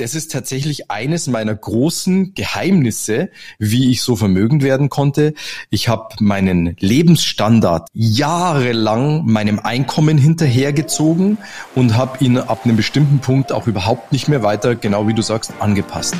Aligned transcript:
das 0.00 0.14
ist 0.14 0.32
tatsächlich 0.32 0.90
eines 0.90 1.26
meiner 1.26 1.54
großen 1.54 2.32
Geheimnisse, 2.34 3.28
wie 3.58 3.90
ich 3.90 4.00
so 4.00 4.16
vermögend 4.16 4.62
werden 4.62 4.88
konnte. 4.88 5.34
Ich 5.68 5.88
habe 5.88 6.14
meinen 6.20 6.74
Lebensstandard 6.80 7.88
jahrelang 7.92 9.26
meinem 9.26 9.58
Einkommen 9.58 10.16
hinterhergezogen 10.16 11.36
und 11.74 11.98
habe 11.98 12.24
ihn 12.24 12.38
ab 12.38 12.64
einem 12.64 12.76
bestimmten 12.76 13.18
Punkt 13.18 13.52
auch 13.52 13.66
überhaupt 13.66 14.10
nicht 14.10 14.26
mehr 14.26 14.42
weiter, 14.42 14.74
genau 14.74 15.06
wie 15.06 15.12
du 15.12 15.20
sagst, 15.20 15.52
angepasst. 15.60 16.16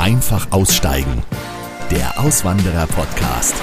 Einfach 0.00 0.50
aussteigen. 0.50 1.22
Der 1.92 2.18
Auswanderer 2.18 2.88
Podcast. 2.88 3.54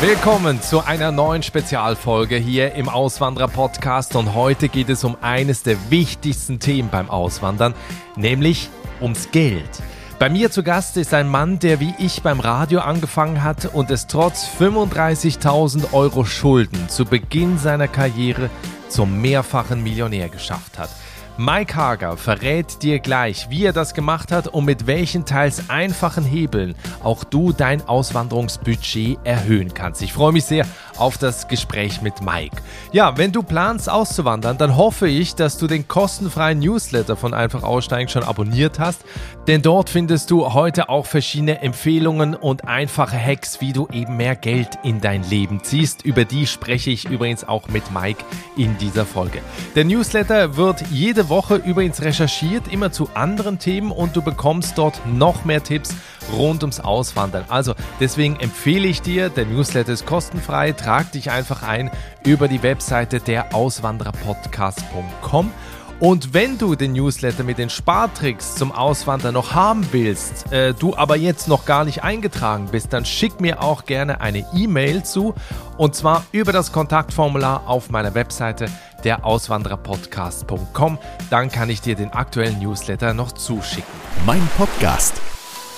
Willkommen 0.00 0.60
zu 0.60 0.84
einer 0.84 1.12
neuen 1.12 1.44
Spezialfolge 1.44 2.36
hier 2.36 2.74
im 2.74 2.88
Auswanderer 2.88 3.48
Podcast 3.48 4.16
und 4.16 4.34
heute 4.34 4.68
geht 4.68 4.88
es 4.88 5.04
um 5.04 5.16
eines 5.20 5.62
der 5.62 5.76
wichtigsten 5.88 6.58
Themen 6.58 6.88
beim 6.90 7.08
Auswandern, 7.08 7.74
nämlich 8.16 8.70
ums 9.04 9.30
Geld. 9.30 9.82
Bei 10.18 10.30
mir 10.30 10.50
zu 10.50 10.62
Gast 10.62 10.96
ist 10.96 11.12
ein 11.12 11.28
Mann, 11.28 11.58
der 11.58 11.78
wie 11.78 11.94
ich 11.98 12.22
beim 12.22 12.40
Radio 12.40 12.80
angefangen 12.80 13.44
hat 13.44 13.66
und 13.66 13.90
es 13.90 14.06
trotz 14.06 14.46
35.000 14.58 15.92
Euro 15.92 16.24
Schulden 16.24 16.88
zu 16.88 17.04
Beginn 17.04 17.58
seiner 17.58 17.86
Karriere 17.86 18.48
zum 18.88 19.20
mehrfachen 19.20 19.82
Millionär 19.82 20.30
geschafft 20.30 20.78
hat. 20.78 20.88
Mike 21.36 21.74
Hager 21.74 22.16
verrät 22.16 22.80
dir 22.84 23.00
gleich, 23.00 23.50
wie 23.50 23.64
er 23.64 23.72
das 23.72 23.92
gemacht 23.92 24.30
hat 24.30 24.46
und 24.46 24.64
mit 24.64 24.86
welchen 24.86 25.24
teils 25.24 25.68
einfachen 25.68 26.24
Hebeln 26.24 26.76
auch 27.02 27.24
du 27.24 27.52
dein 27.52 27.82
Auswanderungsbudget 27.88 29.18
erhöhen 29.24 29.74
kannst. 29.74 30.00
Ich 30.02 30.12
freue 30.12 30.32
mich 30.32 30.44
sehr 30.44 30.64
auf 30.96 31.18
das 31.18 31.48
Gespräch 31.48 32.02
mit 32.02 32.22
Mike. 32.22 32.62
Ja, 32.92 33.18
wenn 33.18 33.32
du 33.32 33.42
planst 33.42 33.90
auszuwandern, 33.90 34.58
dann 34.58 34.76
hoffe 34.76 35.08
ich, 35.08 35.34
dass 35.34 35.58
du 35.58 35.66
den 35.66 35.88
kostenfreien 35.88 36.60
Newsletter 36.60 37.16
von 37.16 37.34
Einfach 37.34 37.64
Aussteigen 37.64 38.08
schon 38.08 38.22
abonniert 38.22 38.78
hast, 38.78 39.04
denn 39.48 39.60
dort 39.60 39.90
findest 39.90 40.30
du 40.30 40.54
heute 40.54 40.88
auch 40.88 41.04
verschiedene 41.04 41.62
Empfehlungen 41.62 42.36
und 42.36 42.68
einfache 42.68 43.18
Hacks, 43.18 43.60
wie 43.60 43.72
du 43.72 43.88
eben 43.92 44.16
mehr 44.16 44.36
Geld 44.36 44.78
in 44.84 45.00
dein 45.00 45.28
Leben 45.28 45.64
ziehst. 45.64 46.04
Über 46.04 46.24
die 46.24 46.46
spreche 46.46 46.90
ich 46.90 47.06
übrigens 47.06 47.42
auch 47.42 47.66
mit 47.66 47.90
Mike 47.90 48.24
in 48.56 48.78
dieser 48.78 49.04
Folge. 49.04 49.40
Der 49.74 49.84
Newsletter 49.84 50.56
wird 50.56 50.84
jede 50.92 51.23
Woche 51.28 51.56
übrigens 51.56 52.02
recherchiert, 52.02 52.68
immer 52.72 52.92
zu 52.92 53.08
anderen 53.14 53.58
Themen 53.58 53.90
und 53.90 54.16
du 54.16 54.22
bekommst 54.22 54.78
dort 54.78 55.00
noch 55.06 55.44
mehr 55.44 55.62
Tipps 55.62 55.94
rund 56.32 56.62
ums 56.62 56.80
Auswandern. 56.80 57.44
Also 57.48 57.74
deswegen 58.00 58.36
empfehle 58.36 58.88
ich 58.88 59.02
dir, 59.02 59.28
der 59.28 59.46
Newsletter 59.46 59.92
ist 59.92 60.06
kostenfrei, 60.06 60.72
trag 60.72 61.12
dich 61.12 61.30
einfach 61.30 61.62
ein 61.62 61.90
über 62.24 62.48
die 62.48 62.62
Webseite 62.62 63.20
der 63.20 63.54
Auswandererpodcast.com 63.54 65.50
und 66.00 66.34
wenn 66.34 66.58
du 66.58 66.74
den 66.74 66.92
Newsletter 66.92 67.44
mit 67.44 67.58
den 67.58 67.70
Spartricks 67.70 68.56
zum 68.56 68.72
Auswandern 68.72 69.34
noch 69.34 69.54
haben 69.54 69.86
willst, 69.92 70.52
äh, 70.52 70.74
du 70.74 70.96
aber 70.96 71.16
jetzt 71.16 71.48
noch 71.48 71.64
gar 71.64 71.84
nicht 71.84 72.02
eingetragen 72.02 72.68
bist, 72.70 72.92
dann 72.92 73.04
schick 73.04 73.40
mir 73.40 73.62
auch 73.62 73.84
gerne 73.84 74.20
eine 74.20 74.44
E-Mail 74.54 75.02
zu 75.02 75.34
und 75.76 75.94
zwar 75.94 76.24
über 76.32 76.52
das 76.52 76.72
Kontaktformular 76.72 77.68
auf 77.68 77.90
meiner 77.90 78.14
Webseite 78.14 78.66
der 79.04 79.24
Auswandererpodcast.com. 79.24 80.98
Dann 81.30 81.50
kann 81.50 81.70
ich 81.70 81.80
dir 81.80 81.94
den 81.94 82.12
aktuellen 82.12 82.58
Newsletter 82.58 83.14
noch 83.14 83.32
zuschicken. 83.32 83.92
Mein 84.26 84.46
Podcast 84.56 85.20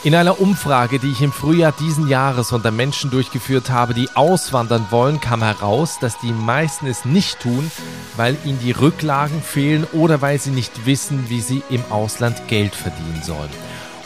in 0.06 0.14
einer 0.14 0.40
Umfrage, 0.40 1.00
die 1.00 1.10
ich 1.10 1.20
im 1.20 1.32
Frühjahr 1.32 1.72
diesen 1.72 2.06
Jahres 2.06 2.52
unter 2.52 2.70
Menschen 2.70 3.10
durchgeführt 3.10 3.70
habe, 3.70 3.92
die 3.92 4.08
auswandern 4.14 4.86
wollen, 4.90 5.20
kam 5.20 5.42
heraus, 5.42 5.98
dass 6.00 6.16
die 6.20 6.30
meisten 6.30 6.86
es 6.86 7.04
nicht 7.04 7.40
tun, 7.40 7.72
weil 8.16 8.36
ihnen 8.44 8.60
die 8.60 8.70
Rücklagen 8.70 9.42
fehlen 9.42 9.84
oder 9.92 10.22
weil 10.22 10.38
sie 10.38 10.52
nicht 10.52 10.86
wissen, 10.86 11.28
wie 11.28 11.40
sie 11.40 11.60
im 11.70 11.82
Ausland 11.90 12.46
Geld 12.46 12.76
verdienen 12.76 13.20
sollen. 13.24 13.50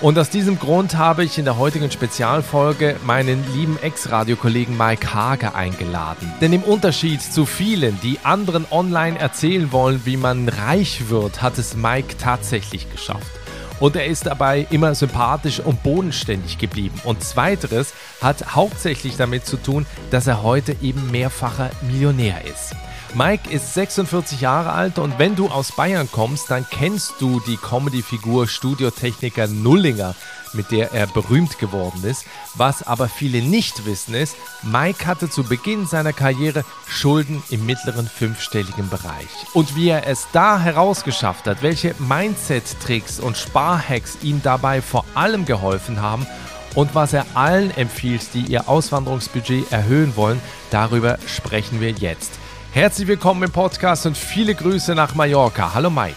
Und 0.01 0.19
aus 0.19 0.31
diesem 0.31 0.59
Grund 0.59 0.97
habe 0.97 1.23
ich 1.23 1.37
in 1.37 1.45
der 1.45 1.59
heutigen 1.59 1.91
Spezialfolge 1.91 2.97
meinen 3.05 3.45
lieben 3.55 3.79
Ex-Radiokollegen 3.83 4.79
Mike 4.79 5.13
Hager 5.13 5.55
eingeladen. 5.55 6.33
Denn 6.41 6.55
im 6.55 6.63
Unterschied 6.63 7.21
zu 7.21 7.45
vielen, 7.45 8.01
die 8.01 8.19
anderen 8.23 8.65
online 8.71 9.19
erzählen 9.19 9.71
wollen, 9.71 10.01
wie 10.07 10.17
man 10.17 10.49
reich 10.49 11.11
wird, 11.11 11.43
hat 11.43 11.59
es 11.59 11.77
Mike 11.77 12.17
tatsächlich 12.17 12.91
geschafft. 12.91 13.40
Und 13.81 13.97
er 13.97 14.07
ist 14.07 14.27
dabei 14.27 14.67
immer 14.71 14.95
sympathisch 14.95 15.59
und 15.59 15.83
bodenständig 15.83 16.59
geblieben. 16.59 17.01
Und 17.05 17.25
zweiteres 17.25 17.95
hat 18.21 18.55
hauptsächlich 18.55 19.17
damit 19.17 19.47
zu 19.47 19.57
tun, 19.57 19.87
dass 20.11 20.27
er 20.27 20.43
heute 20.43 20.77
eben 20.83 21.11
mehrfacher 21.11 21.71
Millionär 21.83 22.45
ist. 22.45 22.75
Mike 23.15 23.51
ist 23.51 23.75
46 23.75 24.41
Jahre 24.41 24.73
alt 24.73 24.99
und 24.99 25.19
wenn 25.19 25.35
du 25.35 25.49
aus 25.49 25.73
Bayern 25.73 26.09
kommst, 26.11 26.51
dann 26.51 26.65
kennst 26.71 27.15
du 27.19 27.41
die 27.41 27.57
Comedy-Figur 27.57 28.47
Studiotechniker 28.47 29.49
Nullinger, 29.49 30.15
mit 30.53 30.71
der 30.71 30.93
er 30.93 31.07
berühmt 31.09 31.59
geworden 31.59 32.05
ist. 32.05 32.25
Was 32.55 32.87
aber 32.87 33.09
viele 33.09 33.43
nicht 33.43 33.85
wissen 33.85 34.15
ist, 34.15 34.37
Mike 34.63 35.07
hatte 35.07 35.29
zu 35.29 35.43
Beginn 35.43 35.87
seiner 35.87 36.13
Karriere 36.13 36.65
Schulden 36.87 37.43
im 37.51 37.67
mittleren 37.67 38.07
fünfstelligen 38.09 38.89
Bereich. 38.89 39.29
Und 39.55 39.75
wie 39.75 39.89
er 39.89 40.07
es 40.07 40.29
da 40.33 40.61
herausgeschafft 40.61 41.47
hat, 41.47 41.63
welche 41.63 41.95
Mindset-Tricks 41.99 43.19
und 43.19 43.37
Sparhacks 43.37 44.19
ihm 44.23 44.41
dabei 44.43 44.83
vor 44.83 45.05
allem 45.15 45.45
geholfen 45.47 46.01
haben 46.01 46.27
und 46.75 46.95
was 46.95 47.13
er 47.13 47.27
allen 47.35 47.77
empfiehlt, 47.77 48.35
die 48.35 48.43
ihr 48.43 48.69
Auswanderungsbudget 48.69 49.73
erhöhen 49.73 50.15
wollen, 50.17 50.41
darüber 50.71 51.19
sprechen 51.27 51.81
wir 51.81 51.91
jetzt. 51.91 52.40
Herzlich 52.73 53.09
willkommen 53.09 53.43
im 53.43 53.51
Podcast 53.51 54.07
und 54.07 54.17
viele 54.17 54.55
Grüße 54.55 54.95
nach 54.95 55.17
Mallorca. 55.17 55.75
Hallo 55.75 55.91
Mike. 55.91 56.15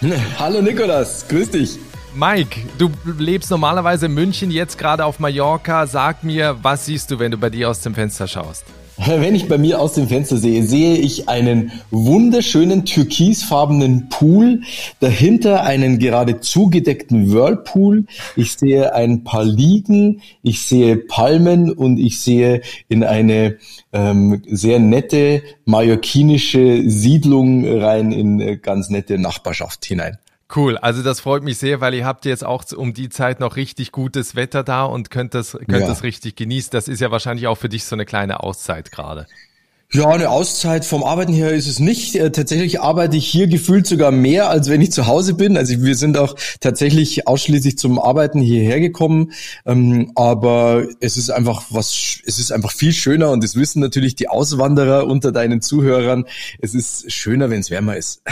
Hallo 0.38 0.62
Nikolas, 0.62 1.28
grüß 1.28 1.50
dich. 1.50 1.78
Mike, 2.14 2.60
du 2.78 2.90
lebst 3.18 3.50
normalerweise 3.50 4.06
in 4.06 4.14
München, 4.14 4.50
jetzt 4.50 4.78
gerade 4.78 5.04
auf 5.04 5.18
Mallorca. 5.18 5.86
Sag 5.86 6.24
mir, 6.24 6.56
was 6.62 6.86
siehst 6.86 7.10
du, 7.10 7.18
wenn 7.18 7.30
du 7.30 7.36
bei 7.36 7.50
dir 7.50 7.68
aus 7.68 7.80
dem 7.80 7.94
Fenster 7.94 8.26
schaust? 8.26 8.64
Wenn 9.06 9.34
ich 9.34 9.48
bei 9.48 9.58
mir 9.58 9.80
aus 9.80 9.94
dem 9.94 10.08
Fenster 10.08 10.36
sehe, 10.36 10.62
sehe 10.62 10.96
ich 10.96 11.28
einen 11.28 11.72
wunderschönen 11.90 12.84
türkisfarbenen 12.84 14.08
Pool, 14.08 14.62
dahinter 15.00 15.64
einen 15.64 15.98
gerade 15.98 16.40
zugedeckten 16.40 17.32
Whirlpool. 17.32 18.04
Ich 18.36 18.52
sehe 18.52 18.94
ein 18.94 19.24
paar 19.24 19.44
Liegen, 19.44 20.22
ich 20.42 20.62
sehe 20.62 20.96
Palmen 20.96 21.72
und 21.72 21.98
ich 21.98 22.20
sehe 22.20 22.62
in 22.88 23.02
eine 23.02 23.58
ähm, 23.92 24.42
sehr 24.46 24.78
nette 24.78 25.42
mallorquinische 25.64 26.88
Siedlung 26.88 27.66
rein 27.66 28.12
in 28.12 28.40
äh, 28.40 28.56
ganz 28.56 28.88
nette 28.90 29.18
Nachbarschaft 29.18 29.84
hinein. 29.84 30.18
Cool, 30.54 30.76
also 30.76 31.02
das 31.02 31.20
freut 31.20 31.42
mich 31.42 31.56
sehr, 31.56 31.80
weil 31.80 31.94
ihr 31.94 32.04
habt 32.04 32.26
jetzt 32.26 32.44
auch 32.44 32.64
um 32.76 32.92
die 32.92 33.08
Zeit 33.08 33.40
noch 33.40 33.56
richtig 33.56 33.90
gutes 33.90 34.36
Wetter 34.36 34.62
da 34.62 34.84
und 34.84 35.10
könnt 35.10 35.32
das, 35.34 35.52
könnt 35.52 35.80
ja. 35.80 35.86
das 35.86 36.02
richtig 36.02 36.36
genießen. 36.36 36.70
Das 36.72 36.88
ist 36.88 37.00
ja 37.00 37.10
wahrscheinlich 37.10 37.46
auch 37.46 37.56
für 37.56 37.70
dich 37.70 37.84
so 37.84 37.96
eine 37.96 38.04
kleine 38.04 38.40
Auszeit 38.40 38.92
gerade. 38.92 39.26
Ja, 39.94 40.08
eine 40.08 40.30
Auszeit 40.30 40.86
vom 40.86 41.04
Arbeiten 41.04 41.34
her 41.34 41.52
ist 41.52 41.66
es 41.66 41.78
nicht. 41.78 42.16
Äh, 42.16 42.32
tatsächlich 42.32 42.80
arbeite 42.80 43.18
ich 43.18 43.26
hier 43.28 43.46
gefühlt 43.46 43.86
sogar 43.86 44.10
mehr, 44.10 44.48
als 44.48 44.70
wenn 44.70 44.80
ich 44.80 44.90
zu 44.90 45.06
Hause 45.06 45.34
bin. 45.34 45.58
Also 45.58 45.82
wir 45.82 45.96
sind 45.96 46.16
auch 46.16 46.34
tatsächlich 46.60 47.28
ausschließlich 47.28 47.76
zum 47.76 47.98
Arbeiten 47.98 48.40
hierher 48.40 48.80
gekommen. 48.80 49.32
Ähm, 49.66 50.10
aber 50.14 50.86
es 51.00 51.18
ist 51.18 51.28
einfach 51.28 51.64
was, 51.68 52.20
es 52.24 52.38
ist 52.38 52.52
einfach 52.52 52.72
viel 52.72 52.94
schöner 52.94 53.32
und 53.32 53.44
das 53.44 53.54
wissen 53.54 53.80
natürlich 53.80 54.14
die 54.14 54.28
Auswanderer 54.28 55.06
unter 55.06 55.30
deinen 55.30 55.60
Zuhörern. 55.60 56.24
Es 56.58 56.72
ist 56.72 57.12
schöner, 57.12 57.50
wenn 57.50 57.60
es 57.60 57.70
wärmer 57.70 57.98
ist. 57.98 58.22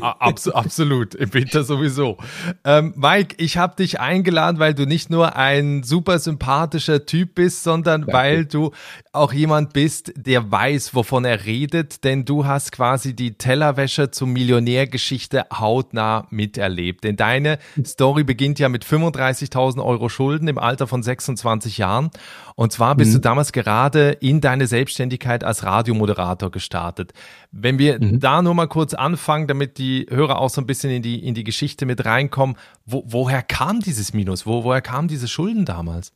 Abs 0.00 0.48
absolut, 0.48 1.14
im 1.14 1.34
Winter 1.34 1.62
sowieso. 1.64 2.16
Ähm, 2.64 2.94
Mike, 2.96 3.34
ich 3.36 3.58
habe 3.58 3.76
dich 3.76 4.00
eingeladen, 4.00 4.58
weil 4.58 4.72
du 4.72 4.86
nicht 4.86 5.10
nur 5.10 5.36
ein 5.36 5.82
super 5.82 6.18
sympathischer 6.18 7.04
Typ 7.04 7.34
bist, 7.34 7.64
sondern 7.64 8.02
Danke. 8.02 8.12
weil 8.14 8.44
du 8.46 8.70
auch 9.12 9.34
jemand 9.34 9.74
bist, 9.74 10.14
der 10.16 10.50
weiß, 10.50 10.94
wovon 11.02 11.24
er 11.24 11.46
redet, 11.46 12.04
denn 12.04 12.24
du 12.24 12.46
hast 12.46 12.70
quasi 12.70 13.16
die 13.16 13.32
Tellerwäsche 13.34 14.12
zum 14.12 14.32
Millionärgeschichte 14.32 15.46
hautnah 15.52 16.28
miterlebt. 16.30 17.02
Denn 17.02 17.16
deine 17.16 17.58
Story 17.84 18.22
beginnt 18.22 18.60
ja 18.60 18.68
mit 18.68 18.84
35.000 18.84 19.84
Euro 19.84 20.08
Schulden 20.08 20.46
im 20.46 20.58
Alter 20.58 20.86
von 20.86 21.02
26 21.02 21.78
Jahren. 21.78 22.10
Und 22.54 22.70
zwar 22.70 22.94
bist 22.94 23.10
mhm. 23.10 23.14
du 23.14 23.20
damals 23.20 23.50
gerade 23.50 24.10
in 24.20 24.40
deine 24.40 24.68
Selbstständigkeit 24.68 25.42
als 25.42 25.64
Radiomoderator 25.64 26.52
gestartet. 26.52 27.14
Wenn 27.50 27.80
wir 27.80 28.00
mhm. 28.00 28.20
da 28.20 28.40
nur 28.40 28.54
mal 28.54 28.68
kurz 28.68 28.94
anfangen, 28.94 29.48
damit 29.48 29.78
die 29.78 30.06
Hörer 30.08 30.38
auch 30.38 30.50
so 30.50 30.60
ein 30.60 30.68
bisschen 30.68 30.92
in 30.92 31.02
die, 31.02 31.26
in 31.26 31.34
die 31.34 31.42
Geschichte 31.42 31.84
mit 31.84 32.04
reinkommen, 32.04 32.54
wo, 32.86 33.02
woher 33.08 33.42
kam 33.42 33.80
dieses 33.80 34.12
Minus? 34.12 34.46
Wo, 34.46 34.62
woher 34.62 34.82
kamen 34.82 35.08
diese 35.08 35.26
Schulden 35.26 35.64
damals? 35.64 36.12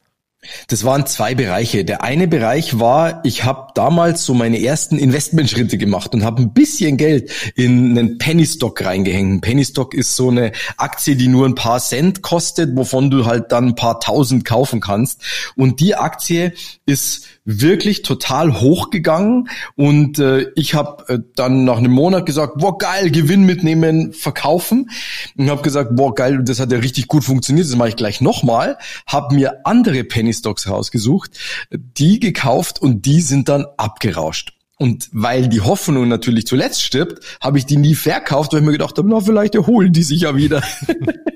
Das 0.68 0.84
waren 0.84 1.06
zwei 1.06 1.34
Bereiche. 1.34 1.84
Der 1.84 2.02
eine 2.02 2.28
Bereich 2.28 2.78
war, 2.78 3.20
ich 3.24 3.44
habe 3.44 3.72
damals 3.74 4.24
so 4.24 4.34
meine 4.34 4.62
ersten 4.62 4.98
Investmentschritte 4.98 5.78
gemacht 5.78 6.14
und 6.14 6.24
habe 6.24 6.42
ein 6.42 6.52
bisschen 6.52 6.96
Geld 6.96 7.30
in 7.54 7.98
einen 7.98 8.18
Penny 8.18 8.46
Stock 8.46 8.84
reingehängt. 8.84 9.34
Ein 9.34 9.40
Penny 9.40 9.64
Stock 9.64 9.94
ist 9.94 10.16
so 10.16 10.30
eine 10.30 10.52
Aktie, 10.76 11.16
die 11.16 11.28
nur 11.28 11.46
ein 11.46 11.54
paar 11.54 11.80
Cent 11.80 12.22
kostet, 12.22 12.76
wovon 12.76 13.10
du 13.10 13.26
halt 13.26 13.52
dann 13.52 13.68
ein 13.68 13.74
paar 13.74 14.00
tausend 14.00 14.44
kaufen 14.44 14.80
kannst. 14.80 15.22
Und 15.56 15.80
die 15.80 15.94
Aktie 15.94 16.52
ist 16.84 17.26
wirklich 17.46 18.02
total 18.02 18.60
hochgegangen 18.60 19.48
und 19.76 20.18
äh, 20.18 20.50
ich 20.56 20.74
habe 20.74 21.04
äh, 21.08 21.18
dann 21.36 21.64
nach 21.64 21.78
einem 21.78 21.92
Monat 21.92 22.26
gesagt, 22.26 22.58
boah 22.58 22.76
geil, 22.76 23.10
Gewinn 23.10 23.44
mitnehmen, 23.44 24.12
verkaufen 24.12 24.90
und 25.36 25.48
habe 25.48 25.62
gesagt, 25.62 25.94
boah 25.94 26.12
geil, 26.12 26.42
das 26.42 26.58
hat 26.58 26.72
ja 26.72 26.78
richtig 26.78 27.06
gut 27.06 27.22
funktioniert, 27.22 27.68
das 27.68 27.76
mache 27.76 27.90
ich 27.90 27.96
gleich 27.96 28.20
nochmal, 28.20 28.78
habe 29.06 29.36
mir 29.36 29.64
andere 29.64 30.02
Penny 30.02 30.32
Stocks 30.36 30.68
rausgesucht, 30.68 31.30
die 31.70 32.20
gekauft 32.20 32.80
und 32.80 33.06
die 33.06 33.20
sind 33.20 33.48
dann 33.48 33.66
abgerauscht. 33.76 34.56
Und 34.78 35.08
weil 35.12 35.48
die 35.48 35.62
Hoffnung 35.62 36.06
natürlich 36.06 36.46
zuletzt 36.46 36.82
stirbt, 36.82 37.24
habe 37.40 37.56
ich 37.56 37.64
die 37.64 37.78
nie 37.78 37.94
verkauft, 37.94 38.52
weil 38.52 38.60
ich 38.60 38.66
mir 38.66 38.72
gedacht 38.72 38.98
habe, 38.98 39.08
na, 39.08 39.20
vielleicht 39.20 39.54
erholen 39.54 39.92
die 39.92 40.02
sich 40.02 40.20
ja 40.20 40.36
wieder. 40.36 40.62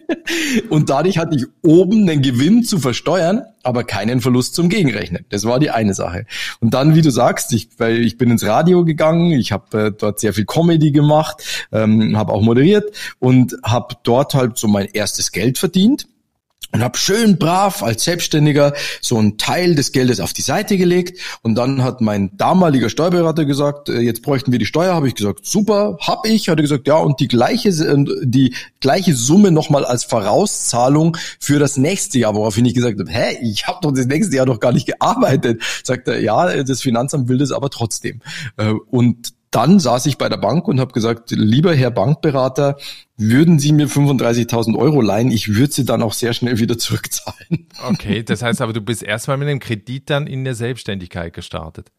und 0.69 0.91
dadurch 0.91 1.17
hatte 1.17 1.37
ich 1.37 1.47
oben 1.62 2.06
den 2.06 2.20
Gewinn 2.20 2.64
zu 2.64 2.79
versteuern, 2.79 3.43
aber 3.62 3.85
keinen 3.85 4.20
Verlust 4.20 4.55
zum 4.55 4.69
Gegenrechnen. 4.69 5.25
Das 5.31 5.47
war 5.47 5.58
die 5.58 5.70
eine 5.70 5.94
Sache. 5.94 6.26
Und 6.61 6.75
dann, 6.75 6.94
wie 6.94 7.00
du 7.00 7.11
sagst, 7.11 7.55
ich, 7.55 7.70
weil 7.79 8.05
ich 8.05 8.19
bin 8.19 8.31
ins 8.31 8.44
Radio 8.44 8.85
gegangen, 8.85 9.32
ich 9.32 9.52
habe 9.52 9.87
äh, 9.87 9.93
dort 9.93 10.20
sehr 10.20 10.35
viel 10.35 10.44
Comedy 10.44 10.91
gemacht, 10.91 11.43
ähm, 11.73 12.19
habe 12.19 12.35
auch 12.35 12.43
moderiert 12.43 12.94
und 13.20 13.56
habe 13.62 13.94
dort 14.02 14.35
halt 14.35 14.58
so 14.58 14.69
mein 14.69 14.87
erstes 14.87 15.32
Geld 15.32 15.56
verdient 15.56 16.08
und 16.73 16.85
habe 16.85 16.97
schön 16.97 17.37
brav 17.37 17.83
als 17.83 18.05
Selbstständiger 18.05 18.75
so 19.01 19.19
einen 19.19 19.39
Teil 19.39 19.75
des 19.75 19.91
Geldes 19.93 20.21
auf 20.21 20.33
die 20.33 20.43
Seite 20.43 20.77
gelegt. 20.77 21.19
Und 21.43 21.57
dann 21.57 21.83
hat 21.83 22.01
mein 22.01 22.37
damaliger 22.37 22.89
Steuerberater 22.89 23.45
gesagt, 23.45 23.89
äh, 23.89 23.99
jetzt 23.99 24.23
bräuchten 24.23 24.53
wir 24.53 24.59
die 24.59 24.67
Steuer, 24.67 24.95
habe 24.95 25.09
ich 25.09 25.15
gesagt, 25.15 25.45
super, 25.45 25.99
hab 26.01 26.27
ich, 26.27 26.49
hat 26.49 26.59
er 26.59 26.62
gesagt, 26.62 26.87
ja 26.87 26.97
und 26.97 27.19
die 27.19 27.29
gleiche 27.29 27.71
die 28.23 28.55
gleiche 28.81 29.15
Summe 29.15 29.51
nochmal 29.51 29.85
als 29.85 30.05
Vorauszahlung 30.05 31.17
für 31.41 31.59
das 31.59 31.77
nächste 31.77 32.19
Jahr, 32.19 32.35
woraufhin 32.35 32.65
ich 32.65 32.75
gesagt 32.75 33.01
habe, 33.01 33.11
hä, 33.11 33.39
ich 33.43 33.67
habe 33.67 33.79
doch 33.83 33.93
das 33.93 34.07
nächste 34.07 34.37
Jahr 34.37 34.47
noch 34.47 34.61
gar 34.61 34.73
nicht 34.73 34.87
gearbeitet. 34.87 35.62
Sagt 35.83 36.09
er, 36.09 36.21
ja, 36.21 36.62
das 36.62 36.83
Finanzamt 36.83 37.29
will 37.29 37.39
das 37.39 37.53
aber 37.53 37.71
trotzdem. 37.71 38.21
Äh, 38.57 38.73
und 38.91 39.33
dann 39.50 39.81
saß 39.81 40.06
ich 40.06 40.19
bei 40.19 40.29
der 40.29 40.37
Bank 40.37 40.69
und 40.69 40.79
habe 40.79 40.93
gesagt, 40.93 41.31
lieber 41.32 41.75
Herr 41.75 41.91
Bankberater, 41.91 42.76
würden 43.17 43.58
Sie 43.58 43.73
mir 43.73 43.88
35.000 43.88 44.76
Euro 44.79 45.00
leihen, 45.00 45.31
ich 45.31 45.55
würde 45.55 45.73
sie 45.73 45.85
dann 45.85 46.02
auch 46.02 46.12
sehr 46.12 46.32
schnell 46.32 46.58
wieder 46.58 46.79
zurückzahlen. 46.79 47.67
Okay, 47.88 48.23
das 48.23 48.43
heißt 48.43 48.61
aber, 48.61 48.73
du 48.73 48.81
bist 48.81 49.02
erstmal 49.02 49.37
mit 49.37 49.49
einem 49.49 49.61
Kredit 49.61 50.08
dann 50.11 50.26
in 50.26 50.44
der 50.44 50.55
Selbstständigkeit 50.55 51.32
gestartet. 51.32 51.91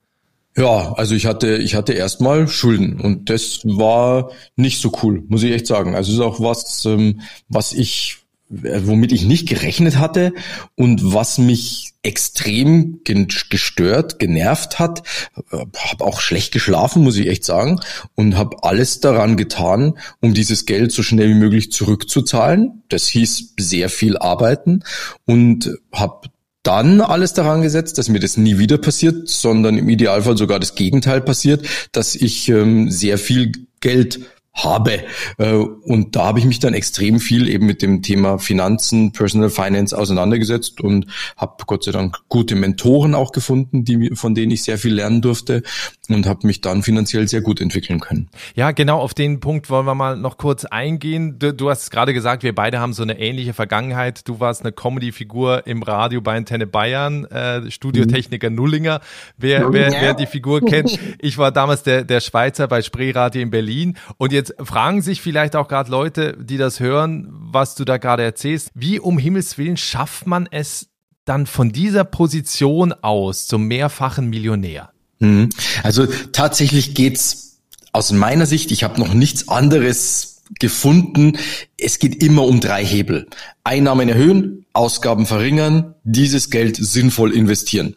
Ja, 0.56 0.94
also 0.94 1.16
ich 1.16 1.26
hatte, 1.26 1.58
ich 1.58 1.76
hatte 1.76 1.94
erstmal 1.94 2.48
Schulden 2.48 3.00
und 3.00 3.30
das 3.30 3.62
war 3.64 4.32
nicht 4.58 4.82
so 4.82 4.92
cool, 5.02 5.24
muss 5.28 5.44
ich 5.44 5.52
echt 5.54 5.68
sagen. 5.68 5.96
Also 5.96 6.12
es 6.12 6.18
ist 6.18 6.24
auch 6.24 6.42
was, 6.42 6.86
ähm, 6.86 7.22
was 7.48 7.72
ich 7.72 8.18
äh, 8.64 8.82
womit 8.84 9.12
ich 9.14 9.24
nicht 9.24 9.48
gerechnet 9.48 9.98
hatte 9.98 10.34
und 10.76 11.14
was 11.14 11.38
mich 11.38 11.91
extrem 12.04 13.02
gestört, 13.04 14.18
genervt 14.18 14.80
hat, 14.80 15.04
habe 15.52 16.04
auch 16.04 16.20
schlecht 16.20 16.52
geschlafen, 16.52 17.04
muss 17.04 17.18
ich 17.18 17.28
echt 17.28 17.46
sagen, 17.46 17.80
und 18.16 18.38
habe 18.38 18.64
alles 18.64 19.00
daran 19.02 19.38
getan, 19.38 19.98
um 20.20 20.34
dieses 20.34 20.66
Geld 20.66 20.92
so 20.92 21.04
schnell 21.04 21.30
wie 21.30 21.36
möglich 21.36 21.72
zurückzuzahlen. 21.72 22.84
Das 22.90 23.08
hieß 23.08 23.54
sehr 23.60 23.90
viel 23.90 24.18
arbeiten. 24.18 24.84
Und 25.26 25.78
habe 25.92 26.30
dann 26.64 27.02
alles 27.02 27.34
daran 27.34 27.62
gesetzt, 27.62 27.98
dass 27.98 28.10
mir 28.10 28.20
das 28.20 28.38
nie 28.38 28.58
wieder 28.58 28.78
passiert, 28.78 29.30
sondern 29.30 29.78
im 29.78 29.90
Idealfall 29.90 30.38
sogar 30.38 30.60
das 30.60 30.76
Gegenteil 30.76 31.22
passiert, 31.22 31.66
dass 31.92 32.16
ich 32.16 32.50
ähm, 32.50 32.92
sehr 32.92 33.18
viel 33.18 33.52
Geld 33.80 34.22
habe. 34.54 35.04
Äh, 35.38 35.54
und 35.54 36.16
da 36.16 36.26
habe 36.26 36.40
ich 36.40 36.46
mich 36.46 36.60
dann 36.60 36.74
extrem 36.74 37.20
viel 37.20 37.48
eben 37.48 37.66
mit 37.66 37.82
dem 37.82 38.02
Thema 38.02 38.38
Finanzen, 38.38 39.12
Personal 39.12 39.50
Finance 39.50 39.98
auseinandergesetzt 39.98 40.82
und 40.82 41.08
habe 41.38 41.64
Gott 41.66 41.84
sei 41.84 41.92
Dank 41.92 42.20
gute 42.28 42.56
Mentoren 42.56 43.16
auch 43.16 43.32
gefunden, 43.32 43.86
die, 43.86 44.12
von 44.14 44.36
denen 44.36 44.52
ich 44.52 44.64
sehr 44.64 44.78
viel 44.78 44.94
lernen 44.94 45.22
durfte 45.22 45.64
und 46.10 46.26
habe 46.26 46.46
mich 46.48 46.62
dann 46.62 46.84
finanziell 46.84 47.28
sehr 47.28 47.42
gut 47.42 47.62
entwickeln 47.62 48.00
können. 48.00 48.30
Ja, 48.56 48.72
genau 48.72 49.00
auf 49.00 49.14
den 49.14 49.40
Punkt 49.40 49.70
wollen 49.70 49.86
wir 49.86 49.96
mal 49.96 50.18
noch 50.18 50.38
kurz 50.38 50.66
eingehen. 50.66 51.40
Du, 51.40 51.54
du 51.54 51.70
hast 51.70 51.90
gerade 51.90 52.14
gesagt, 52.14 52.44
wir 52.44 52.54
beide 52.54 52.80
haben 52.80 52.94
so 52.94 53.04
eine 53.04 53.20
ähnliche 53.20 53.54
Vergangenheit. 53.54 54.28
Du 54.28 54.40
warst 54.40 54.62
eine 54.62 54.74
Comedy-Figur 54.74 55.66
im 55.66 55.84
Radio 55.84 56.22
bei 56.22 56.36
Antenne 56.36 56.68
Bayern, 56.68 57.26
äh, 57.26 57.72
Studiotechniker 57.72 58.50
mhm. 58.50 58.56
Nullinger, 58.56 59.00
wer, 59.38 59.72
wer, 59.72 59.92
wer 59.92 60.14
die 60.14 60.26
Figur 60.26 60.62
kennt. 60.62 61.00
Ich 61.24 61.38
war 61.38 61.52
damals 61.52 61.84
der, 61.84 62.04
der 62.04 62.20
Schweizer 62.20 62.68
bei 62.68 62.82
Spreeradio 62.82 63.42
in 63.42 63.52
Berlin 63.52 63.98
und 64.18 64.32
jetzt 64.32 64.41
fragen 64.64 65.02
sich 65.02 65.22
vielleicht 65.22 65.56
auch 65.56 65.68
gerade 65.68 65.92
Leute, 65.92 66.38
die 66.40 66.58
das 66.58 66.80
hören, 66.80 67.28
was 67.32 67.76
du 67.76 67.86
da 67.86 67.98
gerade 67.98 68.24
erzählst. 68.24 68.72
Wie 68.74 69.00
um 69.00 69.18
Himmels 69.18 69.58
Willen 69.58 69.78
schafft 69.78 70.28
man 70.28 70.48
es 70.50 70.88
dann 71.26 71.46
von 71.46 71.72
dieser 71.72 72.04
Position 72.04 72.94
aus 72.94 73.48
zum 73.48 73.68
mehrfachen 73.68 74.30
Millionär? 74.30 74.92
Mhm. 75.20 75.50
Also 75.84 76.08
tatsächlich 76.32 76.96
geht's 76.96 77.60
aus 77.94 78.12
meiner 78.12 78.46
Sicht, 78.46 78.72
ich 78.72 78.84
habe 78.84 79.00
noch 79.00 79.14
nichts 79.14 79.48
anderes 79.50 80.31
gefunden. 80.60 81.38
Es 81.78 82.00
geht 82.00 82.24
immer 82.24 82.46
um 82.46 82.60
drei 82.60 82.86
Hebel. 82.86 83.28
Einnahmen 83.64 84.10
erhöhen, 84.10 84.66
Ausgaben 84.74 85.26
verringern, 85.26 85.96
dieses 86.04 86.50
Geld 86.50 86.78
sinnvoll 86.78 87.34
investieren. 87.34 87.96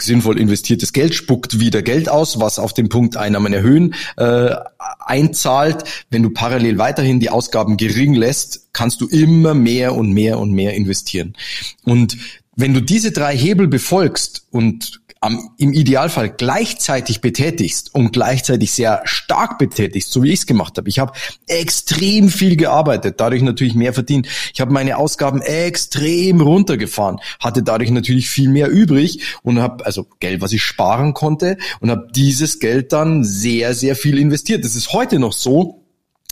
Sinnvoll 0.00 0.38
investiertes 0.38 0.92
Geld 0.92 1.14
spuckt 1.14 1.60
wieder 1.60 1.82
Geld 1.82 2.08
aus, 2.08 2.40
was 2.40 2.58
auf 2.58 2.74
den 2.74 2.88
Punkt 2.88 3.16
Einnahmen 3.16 3.52
erhöhen 3.52 3.94
äh, 4.16 4.56
einzahlt. 4.98 5.84
Wenn 6.10 6.22
du 6.22 6.30
parallel 6.30 6.78
weiterhin 6.78 7.20
die 7.20 7.30
Ausgaben 7.30 7.76
gering 7.76 8.14
lässt, 8.14 8.72
kannst 8.72 9.00
du 9.00 9.06
immer 9.06 9.54
mehr 9.54 9.94
und 9.94 10.12
mehr 10.12 10.38
und 10.38 10.52
mehr 10.52 10.74
investieren. 10.74 11.34
Und 11.84 12.16
wenn 12.56 12.74
du 12.74 12.82
diese 12.82 13.12
drei 13.12 13.36
Hebel 13.36 13.68
befolgst 13.68 14.46
und 14.50 14.99
am, 15.20 15.50
im 15.58 15.72
Idealfall 15.74 16.30
gleichzeitig 16.30 17.20
betätigst 17.20 17.94
und 17.94 18.12
gleichzeitig 18.12 18.72
sehr 18.72 19.02
stark 19.04 19.58
betätigst, 19.58 20.10
so 20.10 20.22
wie 20.22 20.30
ich 20.30 20.40
es 20.40 20.46
gemacht 20.46 20.78
habe. 20.78 20.88
Ich 20.88 20.98
habe 20.98 21.12
extrem 21.46 22.30
viel 22.30 22.56
gearbeitet, 22.56 23.20
dadurch 23.20 23.42
natürlich 23.42 23.74
mehr 23.74 23.92
verdient. 23.92 24.28
Ich 24.54 24.60
habe 24.62 24.72
meine 24.72 24.96
Ausgaben 24.96 25.42
extrem 25.42 26.40
runtergefahren, 26.40 27.20
hatte 27.38 27.62
dadurch 27.62 27.90
natürlich 27.90 28.30
viel 28.30 28.48
mehr 28.48 28.70
übrig 28.70 29.22
und 29.42 29.60
habe 29.60 29.84
also 29.84 30.06
Geld, 30.20 30.40
was 30.40 30.52
ich 30.52 30.62
sparen 30.62 31.12
konnte 31.12 31.58
und 31.80 31.90
habe 31.90 32.08
dieses 32.14 32.58
Geld 32.58 32.92
dann 32.92 33.22
sehr, 33.22 33.74
sehr 33.74 33.96
viel 33.96 34.18
investiert. 34.18 34.64
Das 34.64 34.74
ist 34.74 34.94
heute 34.94 35.18
noch 35.18 35.34
so, 35.34 35.79